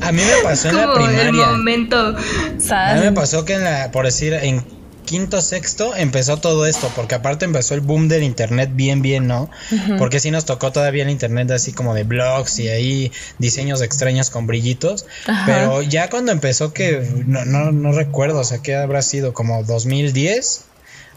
A 0.00 0.12
mí 0.12 0.22
me 0.22 0.42
pasó 0.42 0.68
en 0.70 0.76
la 0.76 0.86
Como 0.92 1.06
el 1.06 1.14
primaria. 1.14 1.46
momento. 1.46 1.96
A 2.16 2.60
¿Sabes? 2.60 3.00
mí 3.00 3.06
me 3.06 3.12
pasó 3.12 3.44
que 3.44 3.54
en 3.54 3.64
la, 3.64 3.90
por 3.92 4.04
decir, 4.04 4.32
en 4.34 4.64
quinto, 5.04 5.42
sexto 5.42 5.94
empezó 5.94 6.38
todo 6.38 6.64
esto, 6.64 6.90
porque 6.96 7.14
aparte 7.16 7.44
empezó 7.44 7.74
el 7.74 7.80
boom 7.82 8.08
del 8.08 8.22
internet 8.22 8.70
bien, 8.72 9.02
bien, 9.02 9.26
¿no? 9.26 9.50
Porque 9.98 10.20
sí 10.20 10.30
nos 10.30 10.44
tocó 10.46 10.72
todavía 10.72 11.02
el 11.02 11.10
internet 11.10 11.50
así 11.50 11.72
como 11.72 11.92
de 11.94 12.04
blogs 12.04 12.58
y 12.60 12.68
ahí 12.68 13.12
diseños 13.38 13.82
extraños 13.82 14.30
con 14.30 14.46
brillitos. 14.46 15.04
Ajá. 15.26 15.44
Pero 15.44 15.82
ya 15.82 16.08
cuando 16.08 16.32
empezó 16.32 16.72
que, 16.72 17.06
no, 17.26 17.44
no, 17.44 17.72
no 17.72 17.92
recuerdo, 17.92 18.38
o 18.40 18.44
sea, 18.44 18.58
que 18.58 18.74
habrá 18.74 19.02
sido 19.02 19.34
como 19.34 19.62
2010. 19.64 20.64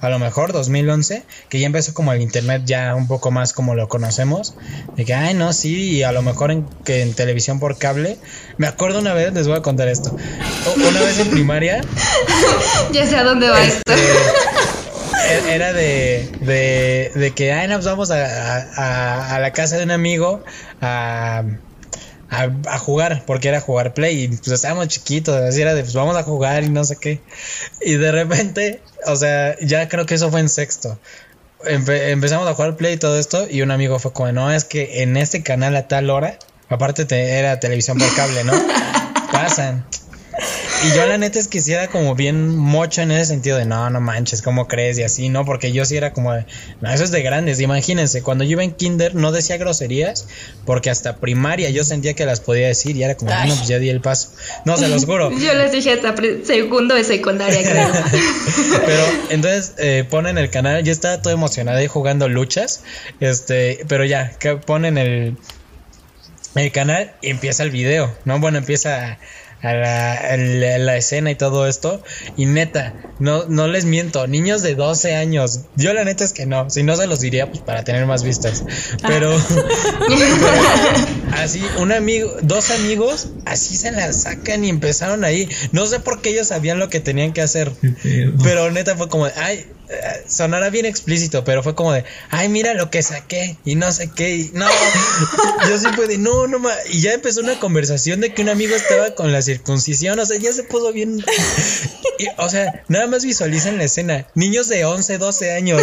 A 0.01 0.09
lo 0.09 0.19
mejor 0.19 0.51
2011, 0.53 1.23
que 1.49 1.59
ya 1.59 1.65
empezó 1.65 1.93
como 1.93 2.13
el 2.13 2.21
internet 2.21 2.63
ya 2.65 2.93
un 2.95 3.07
poco 3.07 3.31
más 3.31 3.53
como 3.53 3.75
lo 3.75 3.87
conocemos, 3.87 4.53
de 4.95 5.05
que, 5.05 5.13
ay, 5.13 5.33
no, 5.33 5.53
sí, 5.53 5.91
y 5.97 6.03
a 6.03 6.11
lo 6.11 6.21
mejor 6.21 6.51
en, 6.51 6.65
que 6.83 7.01
en 7.01 7.13
televisión 7.13 7.59
por 7.59 7.77
cable. 7.77 8.17
Me 8.57 8.67
acuerdo 8.67 8.99
una 8.99 9.13
vez, 9.13 9.33
les 9.33 9.47
voy 9.47 9.57
a 9.57 9.61
contar 9.61 9.87
esto. 9.87 10.15
Una 10.75 11.01
vez 11.01 11.19
en 11.19 11.29
primaria, 11.29 11.81
Ya 12.91 13.05
sé 13.07 13.15
a 13.15 13.23
dónde 13.23 13.49
va 13.49 13.63
esto. 13.63 13.81
e- 13.93 15.55
era 15.55 15.73
de, 15.73 16.29
de, 16.41 17.11
de 17.15 17.31
que, 17.31 17.51
ay, 17.51 17.67
nos 17.67 17.85
vamos 17.85 18.11
a, 18.11 18.25
a- 18.75 19.35
a 19.35 19.39
la 19.39 19.51
casa 19.51 19.77
de 19.77 19.83
un 19.83 19.91
amigo 19.91 20.43
a, 20.81 21.43
a, 22.29 22.49
a 22.67 22.79
jugar, 22.79 23.23
porque 23.27 23.47
era 23.49 23.61
jugar 23.61 23.93
play, 23.93 24.23
y 24.23 24.27
pues 24.29 24.47
estábamos 24.47 24.87
chiquitos, 24.87 25.35
así 25.35 25.61
era 25.61 25.73
de, 25.73 25.81
pues 25.83 25.93
vamos 25.93 26.15
a 26.17 26.23
jugar 26.23 26.63
y 26.63 26.69
no 26.69 26.83
sé 26.83 26.97
qué. 26.97 27.21
Y 27.81 27.93
de 27.95 28.11
repente, 28.11 28.81
o 29.05 29.15
sea, 29.15 29.55
ya 29.61 29.87
creo 29.89 30.05
que 30.05 30.15
eso 30.15 30.31
fue 30.31 30.39
en 30.39 30.49
sexto. 30.49 30.99
Empe- 31.63 32.09
empezamos 32.09 32.47
a 32.47 32.53
jugar 32.53 32.75
play 32.75 32.93
y 32.93 32.97
todo 32.97 33.17
esto, 33.19 33.47
y 33.49 33.61
un 33.61 33.71
amigo 33.71 33.99
fue 33.99 34.13
como, 34.13 34.31
no, 34.31 34.51
es 34.51 34.65
que 34.65 35.01
en 35.03 35.17
este 35.17 35.43
canal 35.43 35.75
a 35.75 35.87
tal 35.87 36.09
hora, 36.09 36.37
aparte 36.69 37.05
te- 37.05 37.37
era 37.39 37.59
televisión 37.59 37.97
por 37.97 38.13
cable, 38.15 38.43
¿no? 38.43 38.53
Pasan. 39.31 39.85
Y 40.83 40.95
yo 40.95 41.05
la 41.05 41.17
neta 41.17 41.39
es 41.39 41.47
que 41.47 41.61
sí 41.61 41.73
era 41.73 41.87
como 41.87 42.15
bien 42.15 42.55
mocho 42.55 43.01
en 43.01 43.11
ese 43.11 43.25
sentido 43.25 43.57
de 43.57 43.65
no, 43.65 43.89
no 43.89 44.01
manches, 44.01 44.41
¿cómo 44.41 44.67
crees? 44.67 44.97
Y 44.97 45.03
así, 45.03 45.29
¿no? 45.29 45.45
Porque 45.45 45.71
yo 45.71 45.85
sí 45.85 45.97
era 45.97 46.13
como 46.13 46.33
de, 46.33 46.45
no, 46.81 46.91
eso 46.91 47.03
es 47.03 47.11
de 47.11 47.21
grandes. 47.21 47.59
Imagínense, 47.59 48.21
cuando 48.21 48.43
yo 48.43 48.51
iba 48.51 48.63
en 48.63 48.71
kinder 48.71 49.15
no 49.15 49.31
decía 49.31 49.57
groserías 49.57 50.27
porque 50.65 50.89
hasta 50.89 51.17
primaria 51.17 51.69
yo 51.69 51.83
sentía 51.83 52.13
que 52.13 52.25
las 52.25 52.39
podía 52.39 52.67
decir 52.67 52.95
y 52.95 53.03
era 53.03 53.15
como, 53.15 53.31
no, 53.31 53.55
pues 53.55 53.67
ya 53.67 53.79
di 53.79 53.89
el 53.89 54.01
paso. 54.01 54.29
No, 54.65 54.77
se 54.77 54.87
los 54.87 55.05
juro. 55.05 55.31
Yo 55.37 55.53
les 55.53 55.71
dije 55.71 55.91
hasta 55.91 56.15
segundo 56.43 56.95
de 56.95 57.03
secundaria, 57.03 57.61
creo. 57.61 57.89
pero 58.85 59.03
entonces 59.29 59.73
eh, 59.77 60.05
ponen 60.09 60.37
el 60.37 60.49
canal, 60.49 60.83
yo 60.83 60.91
estaba 60.91 61.21
todo 61.21 61.33
emocionado 61.33 61.77
ahí 61.77 61.87
jugando 61.87 62.27
luchas, 62.29 62.83
este, 63.19 63.85
pero 63.87 64.05
ya, 64.05 64.31
que 64.39 64.55
ponen 64.55 64.97
el 64.97 65.37
el 66.55 66.71
canal 66.71 67.11
y 67.21 67.29
empieza 67.29 67.63
el 67.63 67.71
video, 67.71 68.15
¿no? 68.23 68.39
Bueno, 68.39 68.57
empieza 68.57 69.17
a 69.61 69.73
la, 69.73 70.77
la, 70.77 70.97
escena 70.97 71.31
y 71.31 71.35
todo 71.35 71.67
esto. 71.67 72.03
Y 72.37 72.45
neta, 72.45 72.93
no, 73.19 73.45
no 73.45 73.67
les 73.67 73.85
miento, 73.85 74.27
niños 74.27 74.61
de 74.61 74.75
12 74.75 75.15
años, 75.15 75.61
yo 75.75 75.93
la 75.93 76.03
neta 76.03 76.23
es 76.23 76.33
que 76.33 76.45
no, 76.45 76.69
si 76.69 76.83
no 76.83 76.95
se 76.95 77.07
los 77.07 77.19
diría 77.19 77.49
pues 77.49 77.61
para 77.61 77.83
tener 77.83 78.05
más 78.05 78.23
vistas. 78.23 78.63
Pero, 79.07 79.35
así, 81.33 81.63
un 81.79 81.91
amigo, 81.91 82.31
dos 82.41 82.71
amigos, 82.71 83.29
así 83.45 83.75
se 83.75 83.91
la 83.91 84.11
sacan 84.13 84.63
y 84.65 84.69
empezaron 84.69 85.23
ahí. 85.23 85.49
No 85.71 85.85
sé 85.85 85.99
por 85.99 86.21
qué 86.21 86.29
ellos 86.29 86.47
sabían 86.47 86.79
lo 86.79 86.89
que 86.89 86.99
tenían 86.99 87.33
que 87.33 87.41
hacer. 87.41 87.71
Pero 88.43 88.71
neta 88.71 88.95
fue 88.95 89.09
como, 89.09 89.27
ay, 89.35 89.65
sonará 90.27 90.69
bien 90.69 90.85
explícito, 90.85 91.43
pero 91.43 91.63
fue 91.63 91.75
como 91.75 91.93
de, 91.93 92.03
ay, 92.29 92.49
mira 92.49 92.73
lo 92.73 92.89
que 92.89 93.03
saqué 93.03 93.57
y 93.65 93.75
no 93.75 93.91
sé 93.91 94.09
qué, 94.15 94.35
y 94.35 94.51
no, 94.53 94.67
yo 95.69 95.77
sí 95.77 95.87
pude, 95.95 96.17
no, 96.17 96.47
no, 96.47 96.59
y 96.89 97.01
ya 97.01 97.13
empezó 97.13 97.41
una 97.41 97.59
conversación 97.59 98.21
de 98.21 98.33
que 98.33 98.41
un 98.41 98.49
amigo 98.49 98.75
estaba 98.75 99.15
con 99.15 99.31
la 99.31 99.41
circuncisión, 99.41 100.19
o 100.19 100.25
sea, 100.25 100.37
ya 100.37 100.51
se 100.53 100.63
puso 100.63 100.91
bien, 100.91 101.23
o 102.37 102.49
sea, 102.49 102.83
nada 102.87 103.07
más 103.07 103.23
visualicen 103.23 103.77
la 103.77 103.83
escena, 103.83 104.27
niños 104.35 104.67
de 104.67 104.85
11, 104.85 105.17
12 105.17 105.51
años, 105.53 105.81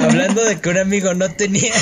hablando 0.00 0.44
de 0.44 0.60
que 0.60 0.68
un 0.68 0.78
amigo 0.78 1.14
no 1.14 1.30
tenía 1.32 1.74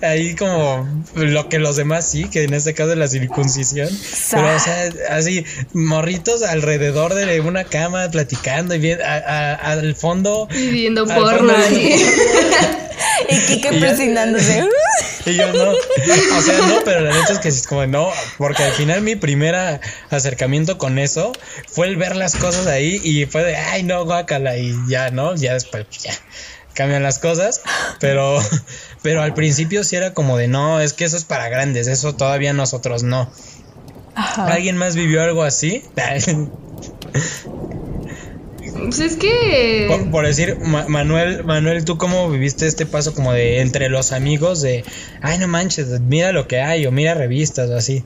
ahí 0.00 0.34
como 0.36 1.04
lo 1.14 1.48
que 1.48 1.58
los 1.58 1.76
demás 1.76 2.08
sí, 2.08 2.28
que 2.28 2.44
en 2.44 2.54
este 2.54 2.74
caso 2.74 2.94
la 2.94 3.08
circuncisión, 3.08 3.88
pero 4.30 4.54
o 4.54 4.60
sea, 4.60 4.92
así, 5.10 5.44
morritos 5.72 6.42
alrededor 6.42 7.14
de 7.14 7.40
una 7.40 7.64
cama 7.64 8.10
platicando 8.10 8.74
y 8.74 8.78
bien, 8.78 9.00
al 9.02 9.94
fondo 9.94 10.48
Viviendo 10.52 11.06
porno 11.06 11.52
ahí. 11.54 11.94
y 13.28 13.38
Kike 13.46 13.78
presionándose. 13.78 14.68
Y 15.24 15.36
yo 15.36 15.52
no, 15.52 15.70
o 15.70 16.42
sea, 16.42 16.58
no, 16.66 16.80
pero 16.84 17.00
la 17.00 17.12
neta 17.12 17.32
es 17.32 17.38
que 17.38 17.48
es 17.48 17.66
como 17.68 17.86
no, 17.86 18.10
porque 18.38 18.64
al 18.64 18.72
final 18.72 19.02
mi 19.02 19.14
primer 19.14 19.80
acercamiento 20.10 20.78
con 20.78 20.98
eso 20.98 21.32
fue 21.68 21.86
el 21.86 21.96
ver 21.96 22.16
las 22.16 22.34
cosas 22.34 22.66
ahí 22.66 23.00
y 23.04 23.26
fue 23.26 23.44
de, 23.44 23.56
ay, 23.56 23.84
no, 23.84 24.04
guácala, 24.04 24.56
y 24.56 24.74
ya, 24.88 25.10
¿no? 25.10 25.36
Ya 25.36 25.54
después, 25.54 25.84
pues, 25.84 26.02
ya, 26.02 26.12
cambian 26.74 27.04
las 27.04 27.20
cosas, 27.20 27.62
pero, 28.00 28.40
pero 29.02 29.22
al 29.22 29.32
principio 29.32 29.84
sí 29.84 29.94
era 29.94 30.12
como 30.12 30.36
de, 30.36 30.48
no, 30.48 30.80
es 30.80 30.92
que 30.92 31.04
eso 31.04 31.16
es 31.16 31.24
para 31.24 31.48
grandes, 31.48 31.86
eso 31.86 32.16
todavía 32.16 32.52
nosotros 32.52 33.04
no. 33.04 33.30
¿Alguien 34.14 34.76
más 34.76 34.96
vivió 34.96 35.22
algo 35.22 35.44
así? 35.44 35.84
Pues 38.84 38.98
es 39.00 39.16
que. 39.16 40.08
Por, 40.10 40.26
decir, 40.26 40.58
Manuel, 40.58 41.44
Manuel, 41.44 41.84
¿tú 41.84 41.98
cómo 41.98 42.30
viviste 42.30 42.66
este 42.66 42.86
paso 42.86 43.14
como 43.14 43.32
de 43.32 43.60
entre 43.60 43.88
los 43.88 44.12
amigos 44.12 44.62
de, 44.62 44.84
ay, 45.20 45.38
no 45.38 45.48
manches, 45.48 46.00
mira 46.00 46.32
lo 46.32 46.48
que 46.48 46.60
hay, 46.60 46.86
o 46.86 46.92
mira 46.92 47.14
revistas, 47.14 47.70
o 47.70 47.76
así? 47.76 48.04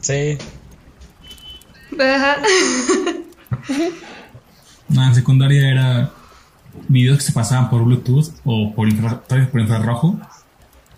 Sí. 0.00 0.38
Ajá. 1.98 2.36
No, 4.88 5.06
en 5.06 5.14
secundaria 5.14 5.70
era 5.70 6.10
videos 6.88 7.18
que 7.18 7.24
se 7.24 7.32
pasaban 7.32 7.70
por 7.70 7.84
Bluetooth 7.84 8.30
o 8.44 8.74
por, 8.74 8.88
por 9.22 9.60
infrarrojo. 9.60 10.18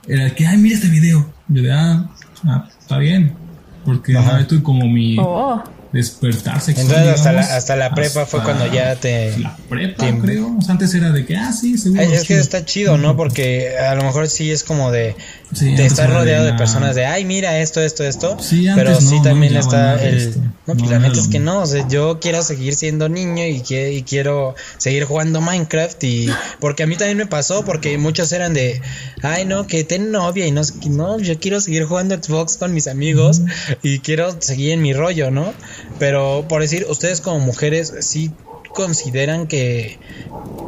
Era 0.09 0.35
que, 0.35 0.47
ay, 0.47 0.57
mira 0.57 0.77
este 0.77 0.89
video. 0.89 1.31
Yo 1.49 1.63
de, 1.63 1.73
ah, 1.73 2.09
ah 2.47 2.69
está 2.81 2.97
bien. 2.97 3.37
Porque 3.85 4.17
Ajá. 4.17 4.47
tú 4.47 4.63
como 4.63 4.87
mi 4.87 5.17
oh. 5.19 5.63
Despertar 5.93 6.61
sexual. 6.61 6.87
Entonces 6.87 7.15
hasta 7.15 7.33
la, 7.33 7.41
hasta 7.41 7.77
la 7.77 7.95
prepa 7.95 8.27
fue 8.27 8.43
cuando 8.43 8.73
ya 8.73 8.97
te... 8.97 9.39
La 9.39 9.57
prepa, 9.69 10.07
creo. 10.21 10.57
antes 10.69 10.95
era 10.95 11.11
de 11.11 11.25
que, 11.27 11.37
ah, 11.37 11.53
sí, 11.53 11.77
seguro. 11.79 12.03
es 12.03 12.25
que 12.25 12.39
está 12.39 12.65
chido, 12.65 12.99
¿no? 12.99 13.17
Porque 13.17 13.77
a 13.79 13.95
lo 13.95 14.03
mejor 14.03 14.29
sí 14.29 14.51
es 14.51 14.65
como 14.65 14.91
de 14.91 15.15
de 15.61 15.85
estar 15.85 16.11
rodeado 16.11 16.47
de, 16.47 16.55
personas 16.55 16.95
de, 16.95 17.05
ay, 17.05 17.27
mira 17.27 17.59
esto, 17.59 17.83
esto, 17.83 18.05
esto. 18.05 18.39
pero 18.75 18.99
sí 19.01 19.21
también 19.23 19.55
está 19.57 20.03
el... 20.03 20.35
No, 20.67 20.75
pues 20.77 20.91
la 20.91 20.99
neta 20.99 21.19
es 21.19 21.29
que 21.29 21.41
no, 21.41 21.61
o 21.61 21.67
sea, 21.67 21.87
yo 21.89 22.21
quiero 22.21 22.43
seguir 22.43 22.75
siendo 22.75 23.09
niño 23.09 23.45
y, 23.45 23.63
y 23.69 24.03
quiero 24.03 24.55
seguir 24.79 25.05
jugando 25.05 25.41
Minecraft 25.41 26.03
y... 26.05 26.29
Porque 26.59 26.85
a 26.85 26.87
mí 26.87 26.97
también 26.97 27.19
me 27.19 27.27
pasó, 27.27 27.65
porque 27.65 27.99
muchos 27.99 28.33
eran 28.33 28.55
de, 28.55 28.81
ay, 29.23 29.45
no, 29.45 29.67
que 29.67 29.85
ten 29.85 30.11
novia 30.11 30.47
y 30.47 30.53
no, 30.53 30.63
no, 30.89 31.19
yo 31.19 31.39
quiero 31.39 31.61
seguir 31.61 31.85
jugando 31.85 32.17
Xbox 32.17 32.57
con 32.57 32.73
mis 32.73 32.87
amigos 32.87 33.43
y 33.83 33.99
quiero 33.99 34.41
seguir 34.41 34.73
en 34.73 34.81
mi 34.81 34.95
rollo, 34.95 35.31
¿no? 35.31 35.53
Pero 35.99 36.47
por 36.49 36.63
decir, 36.63 36.87
ustedes 36.89 37.21
como 37.21 37.39
mujeres 37.39 37.95
sí 38.01 38.31
consideran 38.73 39.47
que, 39.47 39.99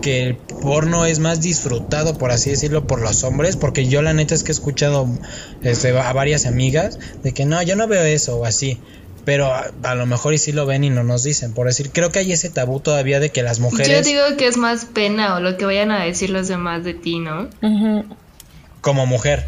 que 0.03 0.25
el 0.25 0.37
porno 0.37 1.07
es 1.07 1.19
más 1.19 1.41
disfrutado, 1.41 2.19
por 2.19 2.31
así 2.31 2.51
decirlo, 2.51 2.87
por 2.87 3.01
los 3.01 3.25
hombres? 3.25 3.57
Porque 3.57 3.87
yo 3.89 4.03
la 4.03 4.13
neta 4.13 4.35
es 4.35 4.45
que 4.45 4.53
he 4.53 4.55
escuchado 4.55 5.09
este, 5.63 5.99
a 5.99 6.13
varias 6.13 6.47
amigas 6.47 6.99
de 7.23 7.33
que 7.33 7.45
no, 7.45 7.63
yo 7.63 7.77
no 7.77 7.89
veo 7.89 8.03
eso 8.03 8.37
o 8.37 8.45
así. 8.45 8.79
Pero 9.25 9.51
a, 9.55 9.95
lo 9.95 10.05
mejor 10.05 10.35
y 10.35 10.39
sí 10.39 10.53
lo 10.53 10.67
ven 10.67 10.85
y 10.85 10.91
no 10.91 11.03
nos 11.03 11.23
dicen. 11.23 11.55
Por 11.55 11.67
decir, 11.67 11.91
creo 11.93 12.11
que 12.11 12.19
hay 12.19 12.33
ese 12.33 12.51
tabú 12.51 12.81
todavía 12.81 13.21
de 13.21 13.31
que 13.31 13.43
las 13.43 13.59
mujeres... 13.59 13.89
Yo 13.89 14.03
digo 14.03 14.37
que 14.37 14.47
es 14.47 14.59
más 14.59 14.85
pena 14.85 15.37
o 15.37 15.41
lo 15.41 15.57
que 15.57 15.65
vayan 15.65 15.91
a 15.91 16.05
decir 16.05 16.29
los 16.29 16.47
demás 16.47 16.85
de 16.85 16.93
ti, 16.93 17.21
¿no? 17.21 17.49
Como 18.83 19.07
mujer. 19.07 19.47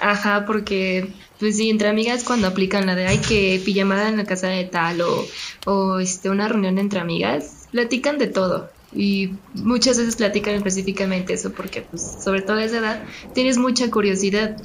Ajá, 0.00 0.44
porque 0.46 1.12
pues 1.38 1.56
sí, 1.56 1.70
entre 1.70 1.88
amigas 1.88 2.24
cuando 2.24 2.46
aplican 2.46 2.86
la 2.86 2.94
de 2.94 3.06
hay 3.06 3.18
que 3.18 3.60
pijamada 3.64 4.08
en 4.08 4.16
la 4.16 4.24
casa 4.24 4.48
de 4.48 4.64
tal 4.64 5.00
o, 5.00 5.26
o 5.66 5.98
este, 5.98 6.30
una 6.30 6.48
reunión 6.48 6.78
entre 6.78 7.00
amigas, 7.00 7.68
platican 7.70 8.18
de 8.18 8.28
todo. 8.28 8.70
Y 8.94 9.32
muchas 9.54 9.98
veces 9.98 10.16
platican 10.16 10.54
específicamente 10.54 11.34
eso 11.34 11.52
porque 11.52 11.82
pues 11.82 12.16
sobre 12.22 12.40
todo 12.42 12.56
a 12.56 12.64
esa 12.64 12.78
edad 12.78 13.04
tienes 13.34 13.58
mucha 13.58 13.90
curiosidad. 13.90 14.56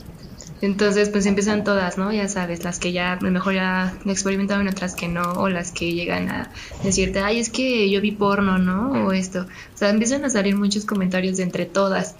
Entonces 0.61 1.09
pues 1.09 1.25
empiezan 1.25 1.65
todas, 1.65 1.97
¿no? 1.97 2.13
Ya 2.13 2.29
sabes, 2.29 2.63
las 2.63 2.79
que 2.79 2.93
ya 2.93 3.13
a 3.13 3.19
lo 3.21 3.31
mejor 3.31 3.53
ya 3.53 3.97
experimentaron, 4.05 4.67
otras 4.69 4.95
que 4.95 5.09
no, 5.09 5.33
o 5.33 5.49
las 5.49 5.71
que 5.71 5.93
llegan 5.93 6.29
a 6.29 6.51
decirte, 6.83 7.19
ay, 7.19 7.39
es 7.39 7.49
que 7.49 7.89
yo 7.89 7.99
vi 7.99 8.11
porno, 8.11 8.57
¿no? 8.59 9.07
O 9.07 9.11
esto. 9.11 9.41
O 9.41 9.77
sea, 9.77 9.89
empiezan 9.89 10.23
a 10.23 10.29
salir 10.29 10.55
muchos 10.55 10.85
comentarios 10.85 11.35
de 11.37 11.43
entre 11.43 11.65
todas. 11.65 12.15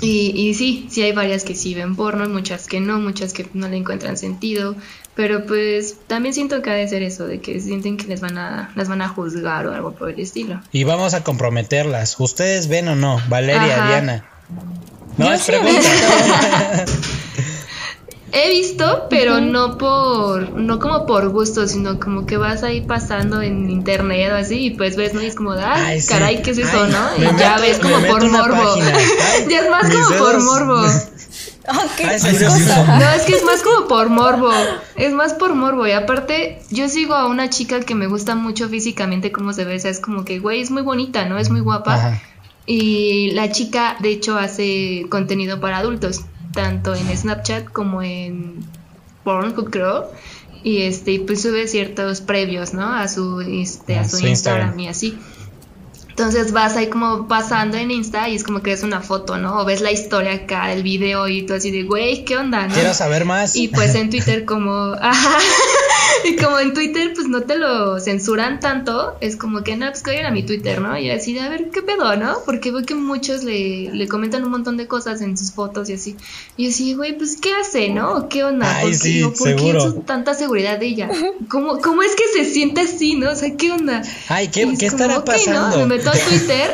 Y, 0.00 0.32
y 0.36 0.54
sí, 0.54 0.86
sí 0.90 1.02
hay 1.02 1.12
varias 1.12 1.44
que 1.44 1.54
sí 1.54 1.74
ven 1.74 1.96
porno, 1.96 2.28
muchas 2.28 2.66
que 2.66 2.80
no, 2.80 2.98
muchas 2.98 3.32
que 3.32 3.48
no 3.54 3.68
le 3.68 3.78
encuentran 3.78 4.16
sentido, 4.18 4.76
pero 5.14 5.46
pues 5.46 5.96
también 6.06 6.34
siento 6.34 6.62
que 6.62 6.70
ha 6.70 6.74
de 6.74 6.86
ser 6.86 7.02
eso, 7.02 7.26
de 7.26 7.40
que 7.40 7.60
sienten 7.60 7.96
que 7.96 8.06
les 8.06 8.20
van 8.20 8.36
a, 8.38 8.70
las 8.76 8.88
van 8.88 9.02
a 9.02 9.08
juzgar 9.08 9.66
o 9.66 9.74
algo 9.74 9.92
por 9.92 10.10
el 10.10 10.20
estilo. 10.20 10.60
Y 10.72 10.84
vamos 10.84 11.14
a 11.14 11.24
comprometerlas. 11.24 12.20
¿Ustedes 12.20 12.68
ven 12.68 12.88
o 12.88 12.96
no? 12.96 13.20
Valeria, 13.28 13.86
Diana. 13.86 14.24
No, 15.16 15.32
es 15.32 15.42
pregunta. 15.42 15.80
He 18.32 18.50
visto, 18.50 19.06
pero 19.08 19.40
no 19.40 19.78
por, 19.78 20.50
no 20.52 20.78
como 20.78 21.06
por 21.06 21.28
gusto, 21.30 21.66
sino 21.66 21.98
como 21.98 22.26
que 22.26 22.36
vas 22.36 22.62
ahí 22.62 22.82
pasando 22.82 23.40
en 23.40 23.70
internet 23.70 24.32
o 24.32 24.36
así 24.36 24.66
y 24.66 24.70
pues 24.70 24.96
ves, 24.96 25.14
¿no? 25.14 25.22
Y 25.22 25.26
es 25.26 25.34
como, 25.34 25.52
ay, 25.52 26.02
caray, 26.06 26.42
¿qué 26.42 26.50
es 26.50 26.58
eso, 26.58 26.86
no? 26.88 27.16
Y 27.16 27.38
ya 27.38 27.58
ves 27.58 27.78
como 27.78 28.00
por 28.06 28.28
morbo. 28.28 28.76
ya 29.48 29.60
es 29.60 29.70
más 29.70 29.90
como 29.90 30.18
por 30.18 30.42
morbo. 30.42 30.86
no, 31.68 33.10
es 33.10 33.22
que 33.22 33.32
es 33.34 33.44
más 33.44 33.62
como 33.62 33.88
por 33.88 34.08
morbo. 34.08 34.50
Es 34.96 35.12
más 35.12 35.34
por 35.34 35.54
morbo. 35.54 35.86
Y 35.86 35.92
aparte, 35.92 36.60
yo 36.70 36.88
sigo 36.88 37.14
a 37.14 37.26
una 37.26 37.50
chica 37.50 37.80
que 37.80 37.94
me 37.94 38.06
gusta 38.06 38.34
mucho 38.34 38.68
físicamente 38.68 39.32
cómo 39.32 39.52
se 39.52 39.64
ve. 39.64 39.76
O 39.76 39.80
sea, 39.80 39.90
es 39.90 40.00
como 40.00 40.24
que, 40.24 40.38
güey, 40.38 40.60
es 40.60 40.70
muy 40.70 40.82
bonita, 40.82 41.24
¿no? 41.26 41.38
Es 41.38 41.50
muy 41.50 41.60
guapa. 41.60 42.20
Y 42.66 43.30
la 43.32 43.50
chica, 43.50 43.96
de 44.00 44.10
hecho, 44.10 44.36
hace 44.36 45.06
contenido 45.08 45.60
para 45.60 45.78
adultos 45.78 46.24
tanto 46.52 46.94
en 46.94 47.16
Snapchat 47.16 47.64
como 47.64 48.02
en 48.02 48.56
Pornhub 49.24 49.70
creo 49.70 50.10
y 50.62 50.82
este 50.82 51.20
pues 51.20 51.42
sube 51.42 51.68
ciertos 51.68 52.20
previos 52.20 52.74
no 52.74 52.92
a 52.94 53.08
su 53.08 53.40
este 53.40 53.98
a, 53.98 54.08
su, 54.08 54.26
Instagram, 54.26 54.78
y 54.78 54.88
así 54.88 55.18
entonces 56.18 56.50
vas 56.50 56.76
ahí 56.76 56.88
como 56.88 57.28
pasando 57.28 57.76
en 57.76 57.92
Insta 57.92 58.28
y 58.28 58.34
es 58.34 58.42
como 58.42 58.60
que 58.60 58.72
es 58.72 58.82
una 58.82 59.00
foto, 59.00 59.38
¿no? 59.38 59.60
O 59.60 59.64
ves 59.64 59.80
la 59.80 59.92
historia 59.92 60.32
acá, 60.32 60.72
el 60.72 60.82
video 60.82 61.28
y 61.28 61.46
tú 61.46 61.54
así 61.54 61.70
de, 61.70 61.84
güey, 61.84 62.24
¿qué 62.24 62.36
onda? 62.36 62.66
Quiero 62.66 62.92
saber 62.92 63.24
más. 63.24 63.54
Y 63.54 63.68
pues 63.68 63.94
en 63.94 64.10
Twitter 64.10 64.44
como, 64.44 64.94
ajá, 65.00 65.38
y 66.24 66.36
como 66.36 66.58
en 66.58 66.74
Twitter, 66.74 67.12
pues 67.14 67.28
no 67.28 67.42
te 67.42 67.56
lo 67.56 67.98
censuran 68.00 68.60
tanto, 68.60 69.16
es 69.20 69.36
como 69.36 69.62
que 69.62 69.76
no, 69.76 69.86
pues 69.90 70.02
que 70.02 70.10
vayan 70.10 70.26
a 70.26 70.30
mi 70.30 70.42
Twitter, 70.42 70.80
¿no? 70.80 70.98
Y 70.98 71.10
así 71.10 71.32
de 71.34 71.40
a 71.40 71.48
ver 71.48 71.70
qué 71.70 71.82
pedo, 71.82 72.16
¿no? 72.16 72.38
Porque 72.44 72.70
veo 72.70 72.84
que 72.84 72.94
muchos 72.94 73.44
le, 73.44 73.90
le 73.92 74.08
comentan 74.08 74.44
un 74.44 74.50
montón 74.50 74.76
de 74.76 74.86
cosas 74.86 75.20
en 75.20 75.36
sus 75.36 75.52
fotos 75.52 75.88
y 75.90 75.94
así. 75.94 76.16
Y 76.56 76.68
así, 76.68 76.94
güey, 76.94 77.16
pues 77.16 77.36
¿qué 77.40 77.54
hace, 77.54 77.90
no? 77.90 78.28
¿Qué 78.28 78.44
onda? 78.44 78.76
Ay, 78.76 78.82
¿Por, 78.82 78.90
qué, 78.92 78.98
sí, 78.98 79.22
o 79.22 79.32
¿por 79.32 79.56
qué 79.56 79.80
su- 79.80 80.00
tanta 80.02 80.34
seguridad 80.34 80.78
de 80.78 80.86
ella? 80.86 81.08
¿Cómo, 81.48 81.78
¿Cómo 81.80 82.02
es 82.02 82.12
que 82.14 82.24
se 82.44 82.50
siente 82.50 82.82
así, 82.82 83.14
no? 83.14 83.30
O 83.30 83.34
sea, 83.34 83.56
¿qué 83.56 83.72
onda? 83.72 84.02
Ay, 84.28 84.48
¿qué, 84.48 84.62
es 84.62 84.78
¿qué 84.78 84.90
como, 84.90 85.02
estará 85.02 85.24
pasando? 85.24 85.70
¿no? 85.70 85.86
Me 85.86 85.96
meto 85.96 86.10
a 86.10 86.12
Twitter. 86.28 86.72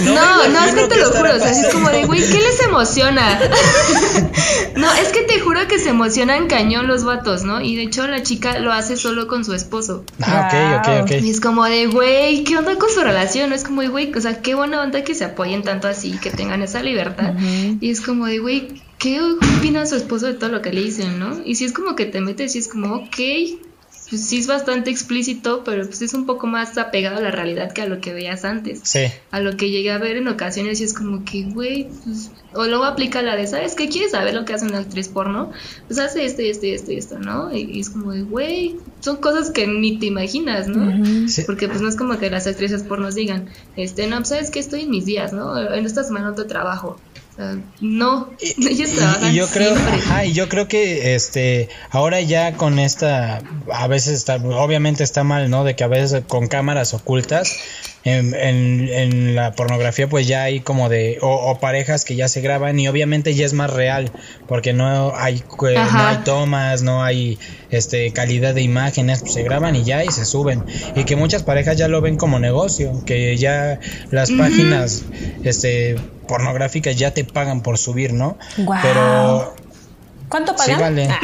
No 0.00 0.14
No, 0.48 0.64
es 0.64 0.74
que 0.74 0.82
te 0.86 0.94
qué 0.94 1.00
lo 1.00 1.10
juro, 1.10 1.34
o 1.34 1.38
sea, 1.38 1.50
es 1.50 1.72
como 1.72 1.90
de, 1.90 2.04
güey, 2.06 2.20
¿qué 2.20 2.40
les 2.40 2.60
emociona? 2.64 3.40
no, 4.76 4.92
es 4.94 5.08
que 5.08 5.22
te 5.22 5.40
juro 5.40 5.66
que 5.68 5.78
se 5.78 5.90
emocionan 5.90 6.46
cañón 6.48 6.86
los 6.86 7.04
vatos, 7.04 7.42
¿no? 7.44 7.60
Y 7.60 7.76
de 7.76 7.82
hecho 7.82 8.06
la 8.06 8.19
chica 8.22 8.58
lo 8.58 8.72
hace 8.72 8.96
solo 8.96 9.26
con 9.26 9.44
su 9.44 9.54
esposo. 9.54 10.04
Ah, 10.20 10.48
ok, 10.48 10.88
ok, 10.88 11.02
ok. 11.04 11.22
Y 11.22 11.30
es 11.30 11.40
como 11.40 11.64
de, 11.64 11.86
güey, 11.86 12.44
¿qué 12.44 12.56
onda 12.56 12.76
con 12.76 12.90
su 12.90 13.00
relación? 13.00 13.50
No 13.50 13.56
es 13.56 13.64
como 13.64 13.82
de, 13.82 13.88
güey, 13.88 14.12
o 14.14 14.20
sea, 14.20 14.42
qué 14.42 14.54
buena 14.54 14.82
onda 14.82 15.04
que 15.04 15.14
se 15.14 15.24
apoyen 15.24 15.62
tanto 15.62 15.88
así, 15.88 16.12
que 16.18 16.30
tengan 16.30 16.62
esa 16.62 16.82
libertad. 16.82 17.34
Y 17.80 17.90
es 17.90 18.00
como 18.00 18.26
de, 18.26 18.38
güey, 18.38 18.82
¿qué 18.98 19.20
opina 19.22 19.86
su 19.86 19.96
esposo 19.96 20.26
de 20.26 20.34
todo 20.34 20.50
lo 20.50 20.62
que 20.62 20.72
le 20.72 20.82
dicen, 20.82 21.18
no? 21.18 21.40
Y 21.44 21.54
si 21.54 21.64
es 21.64 21.72
como 21.72 21.96
que 21.96 22.06
te 22.06 22.20
metes 22.20 22.54
y 22.56 22.58
es 22.58 22.68
como, 22.68 22.94
ok, 22.96 23.18
pues 24.10 24.26
sí 24.26 24.38
es 24.38 24.46
bastante 24.46 24.90
explícito, 24.90 25.62
pero 25.64 25.86
pues 25.86 26.02
es 26.02 26.12
un 26.14 26.26
poco 26.26 26.46
más 26.46 26.76
apegado 26.76 27.16
a 27.16 27.20
la 27.20 27.30
realidad 27.30 27.72
que 27.72 27.80
a 27.82 27.86
lo 27.86 28.00
que 28.00 28.12
veías 28.12 28.44
antes 28.44 28.80
Sí. 28.82 29.04
a 29.30 29.40
lo 29.40 29.56
que 29.56 29.70
llegué 29.70 29.90
a 29.92 29.98
ver 29.98 30.16
en 30.16 30.28
ocasiones 30.28 30.80
y 30.80 30.84
es 30.84 30.92
como 30.94 31.24
que, 31.24 31.44
güey, 31.44 31.88
pues, 32.04 32.30
o 32.52 32.66
luego 32.66 32.84
aplica 32.84 33.22
la 33.22 33.36
de, 33.36 33.46
¿sabes 33.46 33.74
qué? 33.76 33.88
¿Quieres 33.88 34.10
saber 34.10 34.34
lo 34.34 34.44
que 34.44 34.52
hace 34.54 34.66
una 34.66 34.78
actriz 34.78 35.08
porno? 35.08 35.52
Pues 35.86 35.98
hace 36.00 36.24
esto 36.24 36.42
y 36.42 36.48
esto 36.50 36.66
y 36.66 36.70
esto 36.72 36.90
y 36.92 36.96
esto, 36.96 37.18
¿no? 37.20 37.54
Y, 37.56 37.60
y 37.62 37.80
es 37.80 37.90
como 37.90 38.12
de, 38.12 38.22
güey, 38.22 38.76
son 39.00 39.18
cosas 39.18 39.50
que 39.50 39.66
ni 39.68 39.98
te 39.98 40.06
imaginas, 40.06 40.66
¿no? 40.66 41.28
Sí. 41.28 41.42
Porque 41.46 41.68
pues 41.68 41.80
no 41.80 41.88
es 41.88 41.94
como 41.96 42.18
que 42.18 42.28
las 42.30 42.46
actrices 42.48 42.82
pornos 42.82 43.14
digan, 43.14 43.46
este, 43.76 44.06
no, 44.08 44.16
pues, 44.16 44.28
¿sabes 44.30 44.50
que 44.50 44.58
Estoy 44.60 44.82
en 44.82 44.90
mis 44.90 45.04
días, 45.06 45.32
¿no? 45.32 45.56
En 45.72 45.86
esta 45.86 46.02
semana 46.04 46.26
no 46.30 46.34
te 46.34 46.44
trabajo. 46.44 46.98
No, 47.80 48.28
y- 48.40 48.86
trabajan 48.96 49.32
y 49.32 49.34
yo 49.34 49.46
creo, 49.48 49.74
siempre. 49.74 49.94
ajá, 49.98 50.24
y 50.26 50.32
yo 50.32 50.48
creo 50.48 50.68
que 50.68 51.14
este 51.14 51.68
ahora 51.90 52.20
ya 52.20 52.52
con 52.54 52.78
esta 52.78 53.40
a 53.72 53.86
veces 53.86 54.14
está 54.14 54.36
obviamente 54.36 55.04
está 55.04 55.24
mal, 55.24 55.48
¿no? 55.48 55.64
De 55.64 55.74
que 55.76 55.84
a 55.84 55.88
veces 55.88 56.22
con 56.26 56.48
cámaras 56.48 56.92
ocultas 56.92 57.56
en, 58.04 58.34
en, 58.34 58.88
en 58.88 59.34
la 59.34 59.52
pornografía 59.52 60.08
pues 60.08 60.26
ya 60.26 60.42
hay 60.42 60.60
como 60.60 60.88
de 60.88 61.18
o, 61.22 61.28
o 61.50 61.60
parejas 61.60 62.04
que 62.04 62.14
ya 62.16 62.28
se 62.28 62.40
graban 62.40 62.78
y 62.78 62.88
obviamente 62.88 63.34
ya 63.34 63.44
es 63.46 63.52
más 63.54 63.70
real 63.72 64.10
porque 64.46 64.72
no 64.72 65.14
hay 65.16 65.36
eh, 65.36 65.74
no 65.92 66.06
hay 66.06 66.16
tomas, 66.24 66.82
no 66.82 67.02
hay 67.02 67.38
este 67.70 68.12
calidad 68.12 68.54
de 68.54 68.62
imágenes, 68.62 69.20
pues 69.20 69.32
se 69.34 69.42
graban 69.44 69.76
y 69.76 69.84
ya 69.84 70.04
y 70.04 70.10
se 70.10 70.24
suben 70.26 70.64
y 70.94 71.04
que 71.04 71.16
muchas 71.16 71.42
parejas 71.42 71.76
ya 71.78 71.88
lo 71.88 72.00
ven 72.02 72.16
como 72.16 72.38
negocio, 72.38 73.02
que 73.06 73.36
ya 73.38 73.78
las 74.10 74.30
páginas 74.30 75.04
este 75.44 75.96
pornográficas 76.30 76.94
ya 76.94 77.12
te 77.12 77.24
pagan 77.24 77.60
por 77.60 77.76
subir, 77.76 78.12
¿no? 78.12 78.38
Guau. 78.58 78.78
Pero 78.82 79.54
¿Cuánto 80.28 80.52
sí 80.56 80.70
pagan? 80.70 80.80
vale. 80.80 81.08
Ah, 81.10 81.18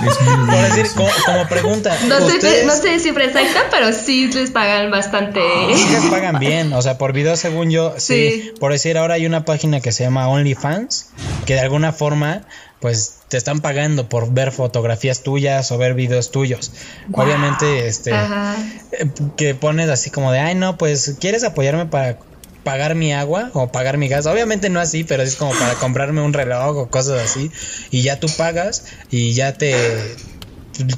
muy 0.00 0.14
buen 0.24 0.46
Por 0.46 0.62
decir, 0.62 0.86
como, 0.96 1.08
como 1.26 1.46
pregunta, 1.46 1.94
No 2.08 2.18
sé, 2.20 2.36
¿ustedes 2.36 2.64
no 2.66 2.72
sé 2.74 2.98
cifra 3.00 3.24
exacta, 3.24 3.64
pero 3.70 3.92
sí 3.92 4.28
les 4.32 4.50
pagan 4.50 4.90
bastante. 4.90 5.40
sí 5.76 5.88
les 5.90 6.06
pagan 6.06 6.38
bien? 6.38 6.72
O 6.72 6.80
sea, 6.80 6.96
por 6.96 7.12
video 7.12 7.36
según 7.36 7.70
yo, 7.70 7.92
sí. 7.98 8.30
Sí. 8.44 8.52
Por 8.58 8.72
decir, 8.72 8.96
ahora 8.96 9.14
hay 9.14 9.26
una 9.26 9.44
página 9.44 9.80
que 9.82 9.92
se 9.92 10.04
llama 10.04 10.26
OnlyFans, 10.28 11.10
que 11.44 11.52
de 11.52 11.60
alguna 11.60 11.92
forma, 11.92 12.46
pues 12.80 13.18
te 13.28 13.36
están 13.36 13.60
pagando 13.60 14.08
por 14.08 14.32
ver 14.32 14.52
fotografías 14.52 15.22
tuyas 15.22 15.70
o 15.70 15.76
ver 15.76 15.92
videos 15.92 16.30
tuyos. 16.30 16.72
Obviamente, 17.12 17.88
este, 17.88 18.14
Ajá. 18.14 18.56
eh, 18.92 19.06
que 19.36 19.54
pones 19.54 19.90
así 19.90 20.08
como 20.08 20.32
de, 20.32 20.38
ay, 20.40 20.54
no, 20.54 20.78
pues, 20.78 21.16
¿quieres 21.20 21.44
apoyarme 21.44 21.84
para 21.84 22.16
pagar 22.64 22.94
mi 22.94 23.12
agua 23.12 23.50
o 23.54 23.70
pagar 23.72 23.98
mi 23.98 24.08
gas? 24.08 24.26
Obviamente 24.26 24.68
no 24.70 24.80
así, 24.80 25.04
pero 25.04 25.22
es 25.22 25.36
como 25.36 25.52
para 25.52 25.74
comprarme 25.74 26.20
un 26.22 26.32
reloj 26.32 26.76
o 26.76 26.90
cosas 26.90 27.20
así. 27.22 27.50
Y 27.90 28.02
ya 28.02 28.20
tú 28.20 28.28
pagas 28.36 28.84
y 29.10 29.32
ya 29.34 29.54
te 29.58 29.74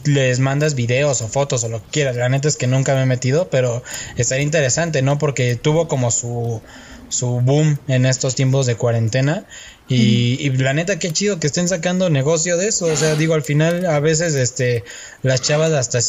les 0.04 0.38
mandas 0.38 0.74
videos 0.74 1.20
o 1.22 1.28
fotos 1.28 1.64
o 1.64 1.68
lo 1.68 1.82
que 1.82 1.88
quieras. 1.90 2.16
La 2.16 2.28
neta 2.28 2.48
es 2.48 2.56
que 2.56 2.66
nunca 2.66 2.94
me 2.94 3.02
he 3.02 3.06
metido, 3.06 3.48
pero 3.50 3.82
estaría 4.16 4.44
interesante, 4.44 5.02
¿no? 5.02 5.18
Porque 5.18 5.56
tuvo 5.56 5.88
como 5.88 6.10
su 6.10 6.62
su 7.10 7.40
boom 7.40 7.78
en 7.86 8.06
estos 8.06 8.34
tiempos 8.34 8.66
de 8.66 8.74
cuarentena 8.76 9.44
y, 9.88 10.36
y 10.40 10.50
la 10.56 10.72
neta 10.72 10.98
qué 10.98 11.12
chido 11.12 11.38
que 11.38 11.46
estén 11.46 11.68
sacando 11.68 12.08
negocio 12.10 12.56
de 12.56 12.66
eso, 12.68 12.86
o 12.86 12.96
sea, 12.96 13.14
digo, 13.14 13.34
al 13.34 13.42
final 13.42 13.86
a 13.86 14.00
veces 14.00 14.34
este 14.34 14.82
las 15.22 15.40
chavas 15.42 15.70
hasta 15.72 16.00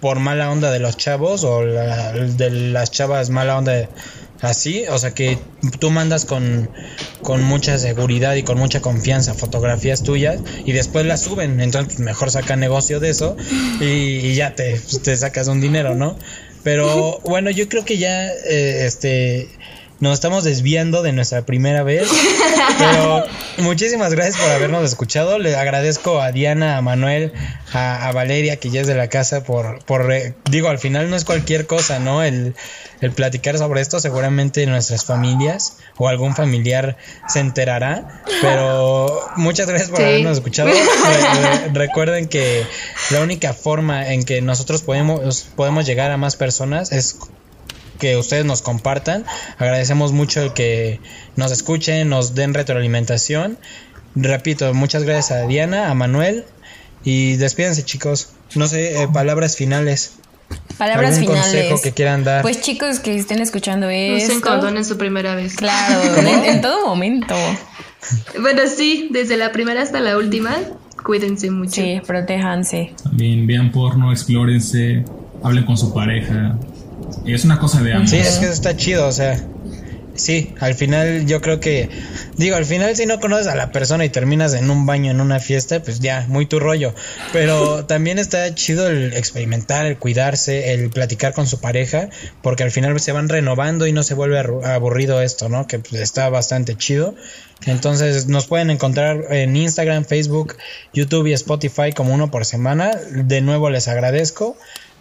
por 0.00 0.20
mala 0.20 0.50
onda 0.50 0.70
de 0.70 0.78
los 0.78 0.96
chavos 0.96 1.42
o 1.44 1.64
la- 1.64 2.12
de 2.12 2.50
las 2.50 2.90
chavas 2.92 3.28
mala 3.30 3.58
onda 3.58 3.72
de- 3.72 3.88
así, 4.42 4.84
o 4.88 4.98
sea 4.98 5.12
que 5.12 5.38
tú 5.78 5.90
mandas 5.90 6.24
con, 6.24 6.68
con 7.22 7.42
mucha 7.42 7.78
seguridad 7.78 8.34
y 8.34 8.42
con 8.42 8.58
mucha 8.58 8.80
confianza 8.80 9.34
fotografías 9.34 10.02
tuyas 10.02 10.40
y 10.64 10.72
después 10.72 11.06
las 11.06 11.22
suben, 11.22 11.60
entonces 11.60 11.94
pues, 11.94 12.00
mejor 12.00 12.30
saca 12.30 12.56
negocio 12.56 13.00
de 13.00 13.10
eso 13.10 13.36
y, 13.80 13.84
y 13.84 14.34
ya 14.34 14.54
te, 14.54 14.78
te 15.02 15.16
sacas 15.16 15.48
un 15.48 15.60
dinero, 15.60 15.94
¿no? 15.94 16.18
Pero 16.62 17.20
bueno, 17.24 17.50
yo 17.50 17.68
creo 17.68 17.84
que 17.84 17.98
ya 17.98 18.28
eh, 18.28 18.84
este 18.86 19.48
nos 20.02 20.14
estamos 20.14 20.42
desviando 20.42 21.02
de 21.02 21.12
nuestra 21.12 21.42
primera 21.46 21.84
vez. 21.84 22.08
Pero 22.78 23.24
muchísimas 23.58 24.12
gracias 24.12 24.36
por 24.36 24.50
habernos 24.50 24.84
escuchado. 24.84 25.38
Le 25.38 25.54
agradezco 25.54 26.20
a 26.20 26.32
Diana, 26.32 26.76
a 26.76 26.82
Manuel, 26.82 27.32
a, 27.72 28.08
a 28.08 28.12
Valeria, 28.12 28.56
que 28.56 28.68
ya 28.70 28.80
es 28.80 28.88
de 28.88 28.96
la 28.96 29.08
casa, 29.08 29.44
por, 29.44 29.84
por 29.84 30.12
eh, 30.12 30.34
digo, 30.50 30.68
al 30.68 30.80
final 30.80 31.08
no 31.08 31.14
es 31.14 31.24
cualquier 31.24 31.68
cosa, 31.68 32.00
¿no? 32.00 32.24
El, 32.24 32.54
el 33.00 33.12
platicar 33.12 33.56
sobre 33.58 33.80
esto, 33.80 34.00
seguramente 34.00 34.66
nuestras 34.66 35.04
familias 35.04 35.76
o 35.98 36.08
algún 36.08 36.34
familiar 36.34 36.96
se 37.28 37.38
enterará. 37.38 38.22
Pero 38.40 39.20
muchas 39.36 39.68
gracias 39.68 39.90
por 39.90 39.98
Sí. 40.00 40.04
habernos 40.04 40.38
escuchado. 40.38 40.68
Re- 40.68 40.74
re- 41.68 41.86
recuerden 41.86 42.26
que 42.26 42.66
la 43.10 43.20
única 43.20 43.52
forma 43.54 44.12
en 44.12 44.24
que 44.24 44.42
nosotros 44.42 44.82
podemos, 44.82 45.46
podemos 45.54 45.86
llegar 45.86 46.10
a 46.10 46.16
más 46.16 46.34
personas 46.34 46.90
es 46.90 47.16
que 48.02 48.16
ustedes 48.16 48.44
nos 48.44 48.62
compartan. 48.62 49.24
Agradecemos 49.58 50.10
mucho 50.10 50.42
el 50.42 50.52
que 50.54 50.98
nos 51.36 51.52
escuchen, 51.52 52.08
nos 52.08 52.34
den 52.34 52.52
retroalimentación. 52.52 53.58
Repito, 54.16 54.74
muchas 54.74 55.04
gracias 55.04 55.30
a 55.30 55.46
Diana, 55.46 55.88
a 55.88 55.94
Manuel 55.94 56.44
y 57.04 57.36
despídense 57.36 57.84
chicos. 57.84 58.30
No 58.56 58.66
sé, 58.66 59.00
eh, 59.04 59.08
palabras 59.08 59.54
finales. 59.56 60.14
Palabras 60.78 61.18
¿Algún 61.18 61.34
finales. 61.36 61.52
consejo 61.52 61.80
que 61.80 61.92
quieran 61.92 62.24
dar? 62.24 62.42
Pues 62.42 62.60
chicos 62.60 62.98
que 62.98 63.14
estén 63.16 63.40
escuchando 63.40 63.86
Usen 63.86 64.16
esto. 64.16 64.40
condón 64.40 64.76
en 64.76 64.84
su 64.84 64.98
primera 64.98 65.36
vez. 65.36 65.54
Claro, 65.54 66.02
en, 66.18 66.26
en 66.44 66.60
todo 66.60 66.84
momento. 66.88 67.36
Bueno, 68.40 68.62
sí, 68.66 69.10
desde 69.12 69.36
la 69.36 69.52
primera 69.52 69.80
hasta 69.80 70.00
la 70.00 70.18
última, 70.18 70.56
cuídense 71.04 71.52
mucho. 71.52 71.80
Sí, 71.80 72.02
protéjanse. 72.04 72.94
También 73.04 73.46
vean 73.46 73.70
porno, 73.70 74.10
explórense, 74.10 75.04
hablen 75.44 75.64
con 75.64 75.76
su 75.78 75.94
pareja. 75.94 76.58
Es 77.26 77.44
una 77.44 77.58
cosa 77.58 77.82
de 77.82 77.92
ambos. 77.92 78.10
Sí, 78.10 78.16
es 78.16 78.38
que 78.38 78.46
eso 78.46 78.54
está 78.54 78.76
chido, 78.76 79.06
o 79.06 79.12
sea. 79.12 79.38
Sí, 80.14 80.54
al 80.60 80.74
final 80.74 81.24
yo 81.26 81.40
creo 81.40 81.58
que, 81.58 81.88
digo, 82.36 82.56
al 82.56 82.66
final 82.66 82.94
si 82.94 83.06
no 83.06 83.18
conoces 83.18 83.46
a 83.46 83.54
la 83.54 83.72
persona 83.72 84.04
y 84.04 84.10
terminas 84.10 84.52
en 84.52 84.70
un 84.70 84.84
baño, 84.84 85.10
en 85.10 85.22
una 85.22 85.40
fiesta, 85.40 85.82
pues 85.82 86.00
ya, 86.00 86.26
muy 86.28 86.44
tu 86.44 86.60
rollo. 86.60 86.94
Pero 87.32 87.86
también 87.86 88.18
está 88.18 88.54
chido 88.54 88.88
el 88.88 89.14
experimentar, 89.14 89.86
el 89.86 89.96
cuidarse, 89.96 90.74
el 90.74 90.90
platicar 90.90 91.32
con 91.32 91.46
su 91.46 91.60
pareja, 91.60 92.10
porque 92.42 92.62
al 92.62 92.70
final 92.70 92.98
se 93.00 93.12
van 93.12 93.30
renovando 93.30 93.86
y 93.86 93.92
no 93.92 94.02
se 94.02 94.12
vuelve 94.12 94.38
aburrido 94.38 95.22
esto, 95.22 95.48
¿no? 95.48 95.66
Que 95.66 95.78
pues, 95.78 96.02
está 96.02 96.28
bastante 96.28 96.76
chido. 96.76 97.14
Entonces 97.64 98.26
nos 98.26 98.46
pueden 98.46 98.70
encontrar 98.70 99.24
en 99.30 99.56
Instagram, 99.56 100.04
Facebook, 100.04 100.56
YouTube 100.92 101.28
y 101.28 101.32
Spotify 101.32 101.92
como 101.94 102.12
uno 102.12 102.30
por 102.30 102.44
semana. 102.44 102.90
De 103.10 103.40
nuevo 103.40 103.70
les 103.70 103.88
agradezco. 103.88 104.58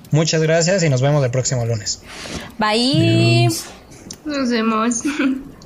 Muchas 0.10 0.42
gracias 0.42 0.84
y 0.84 0.90
nos 0.90 1.02
vemos 1.02 1.24
el 1.24 1.32
próximo 1.32 1.66
lunes. 1.66 2.02
Bye. 2.58 3.46
Adiós. 3.48 3.66
Nos 4.26 4.50
vemos. 4.50 5.02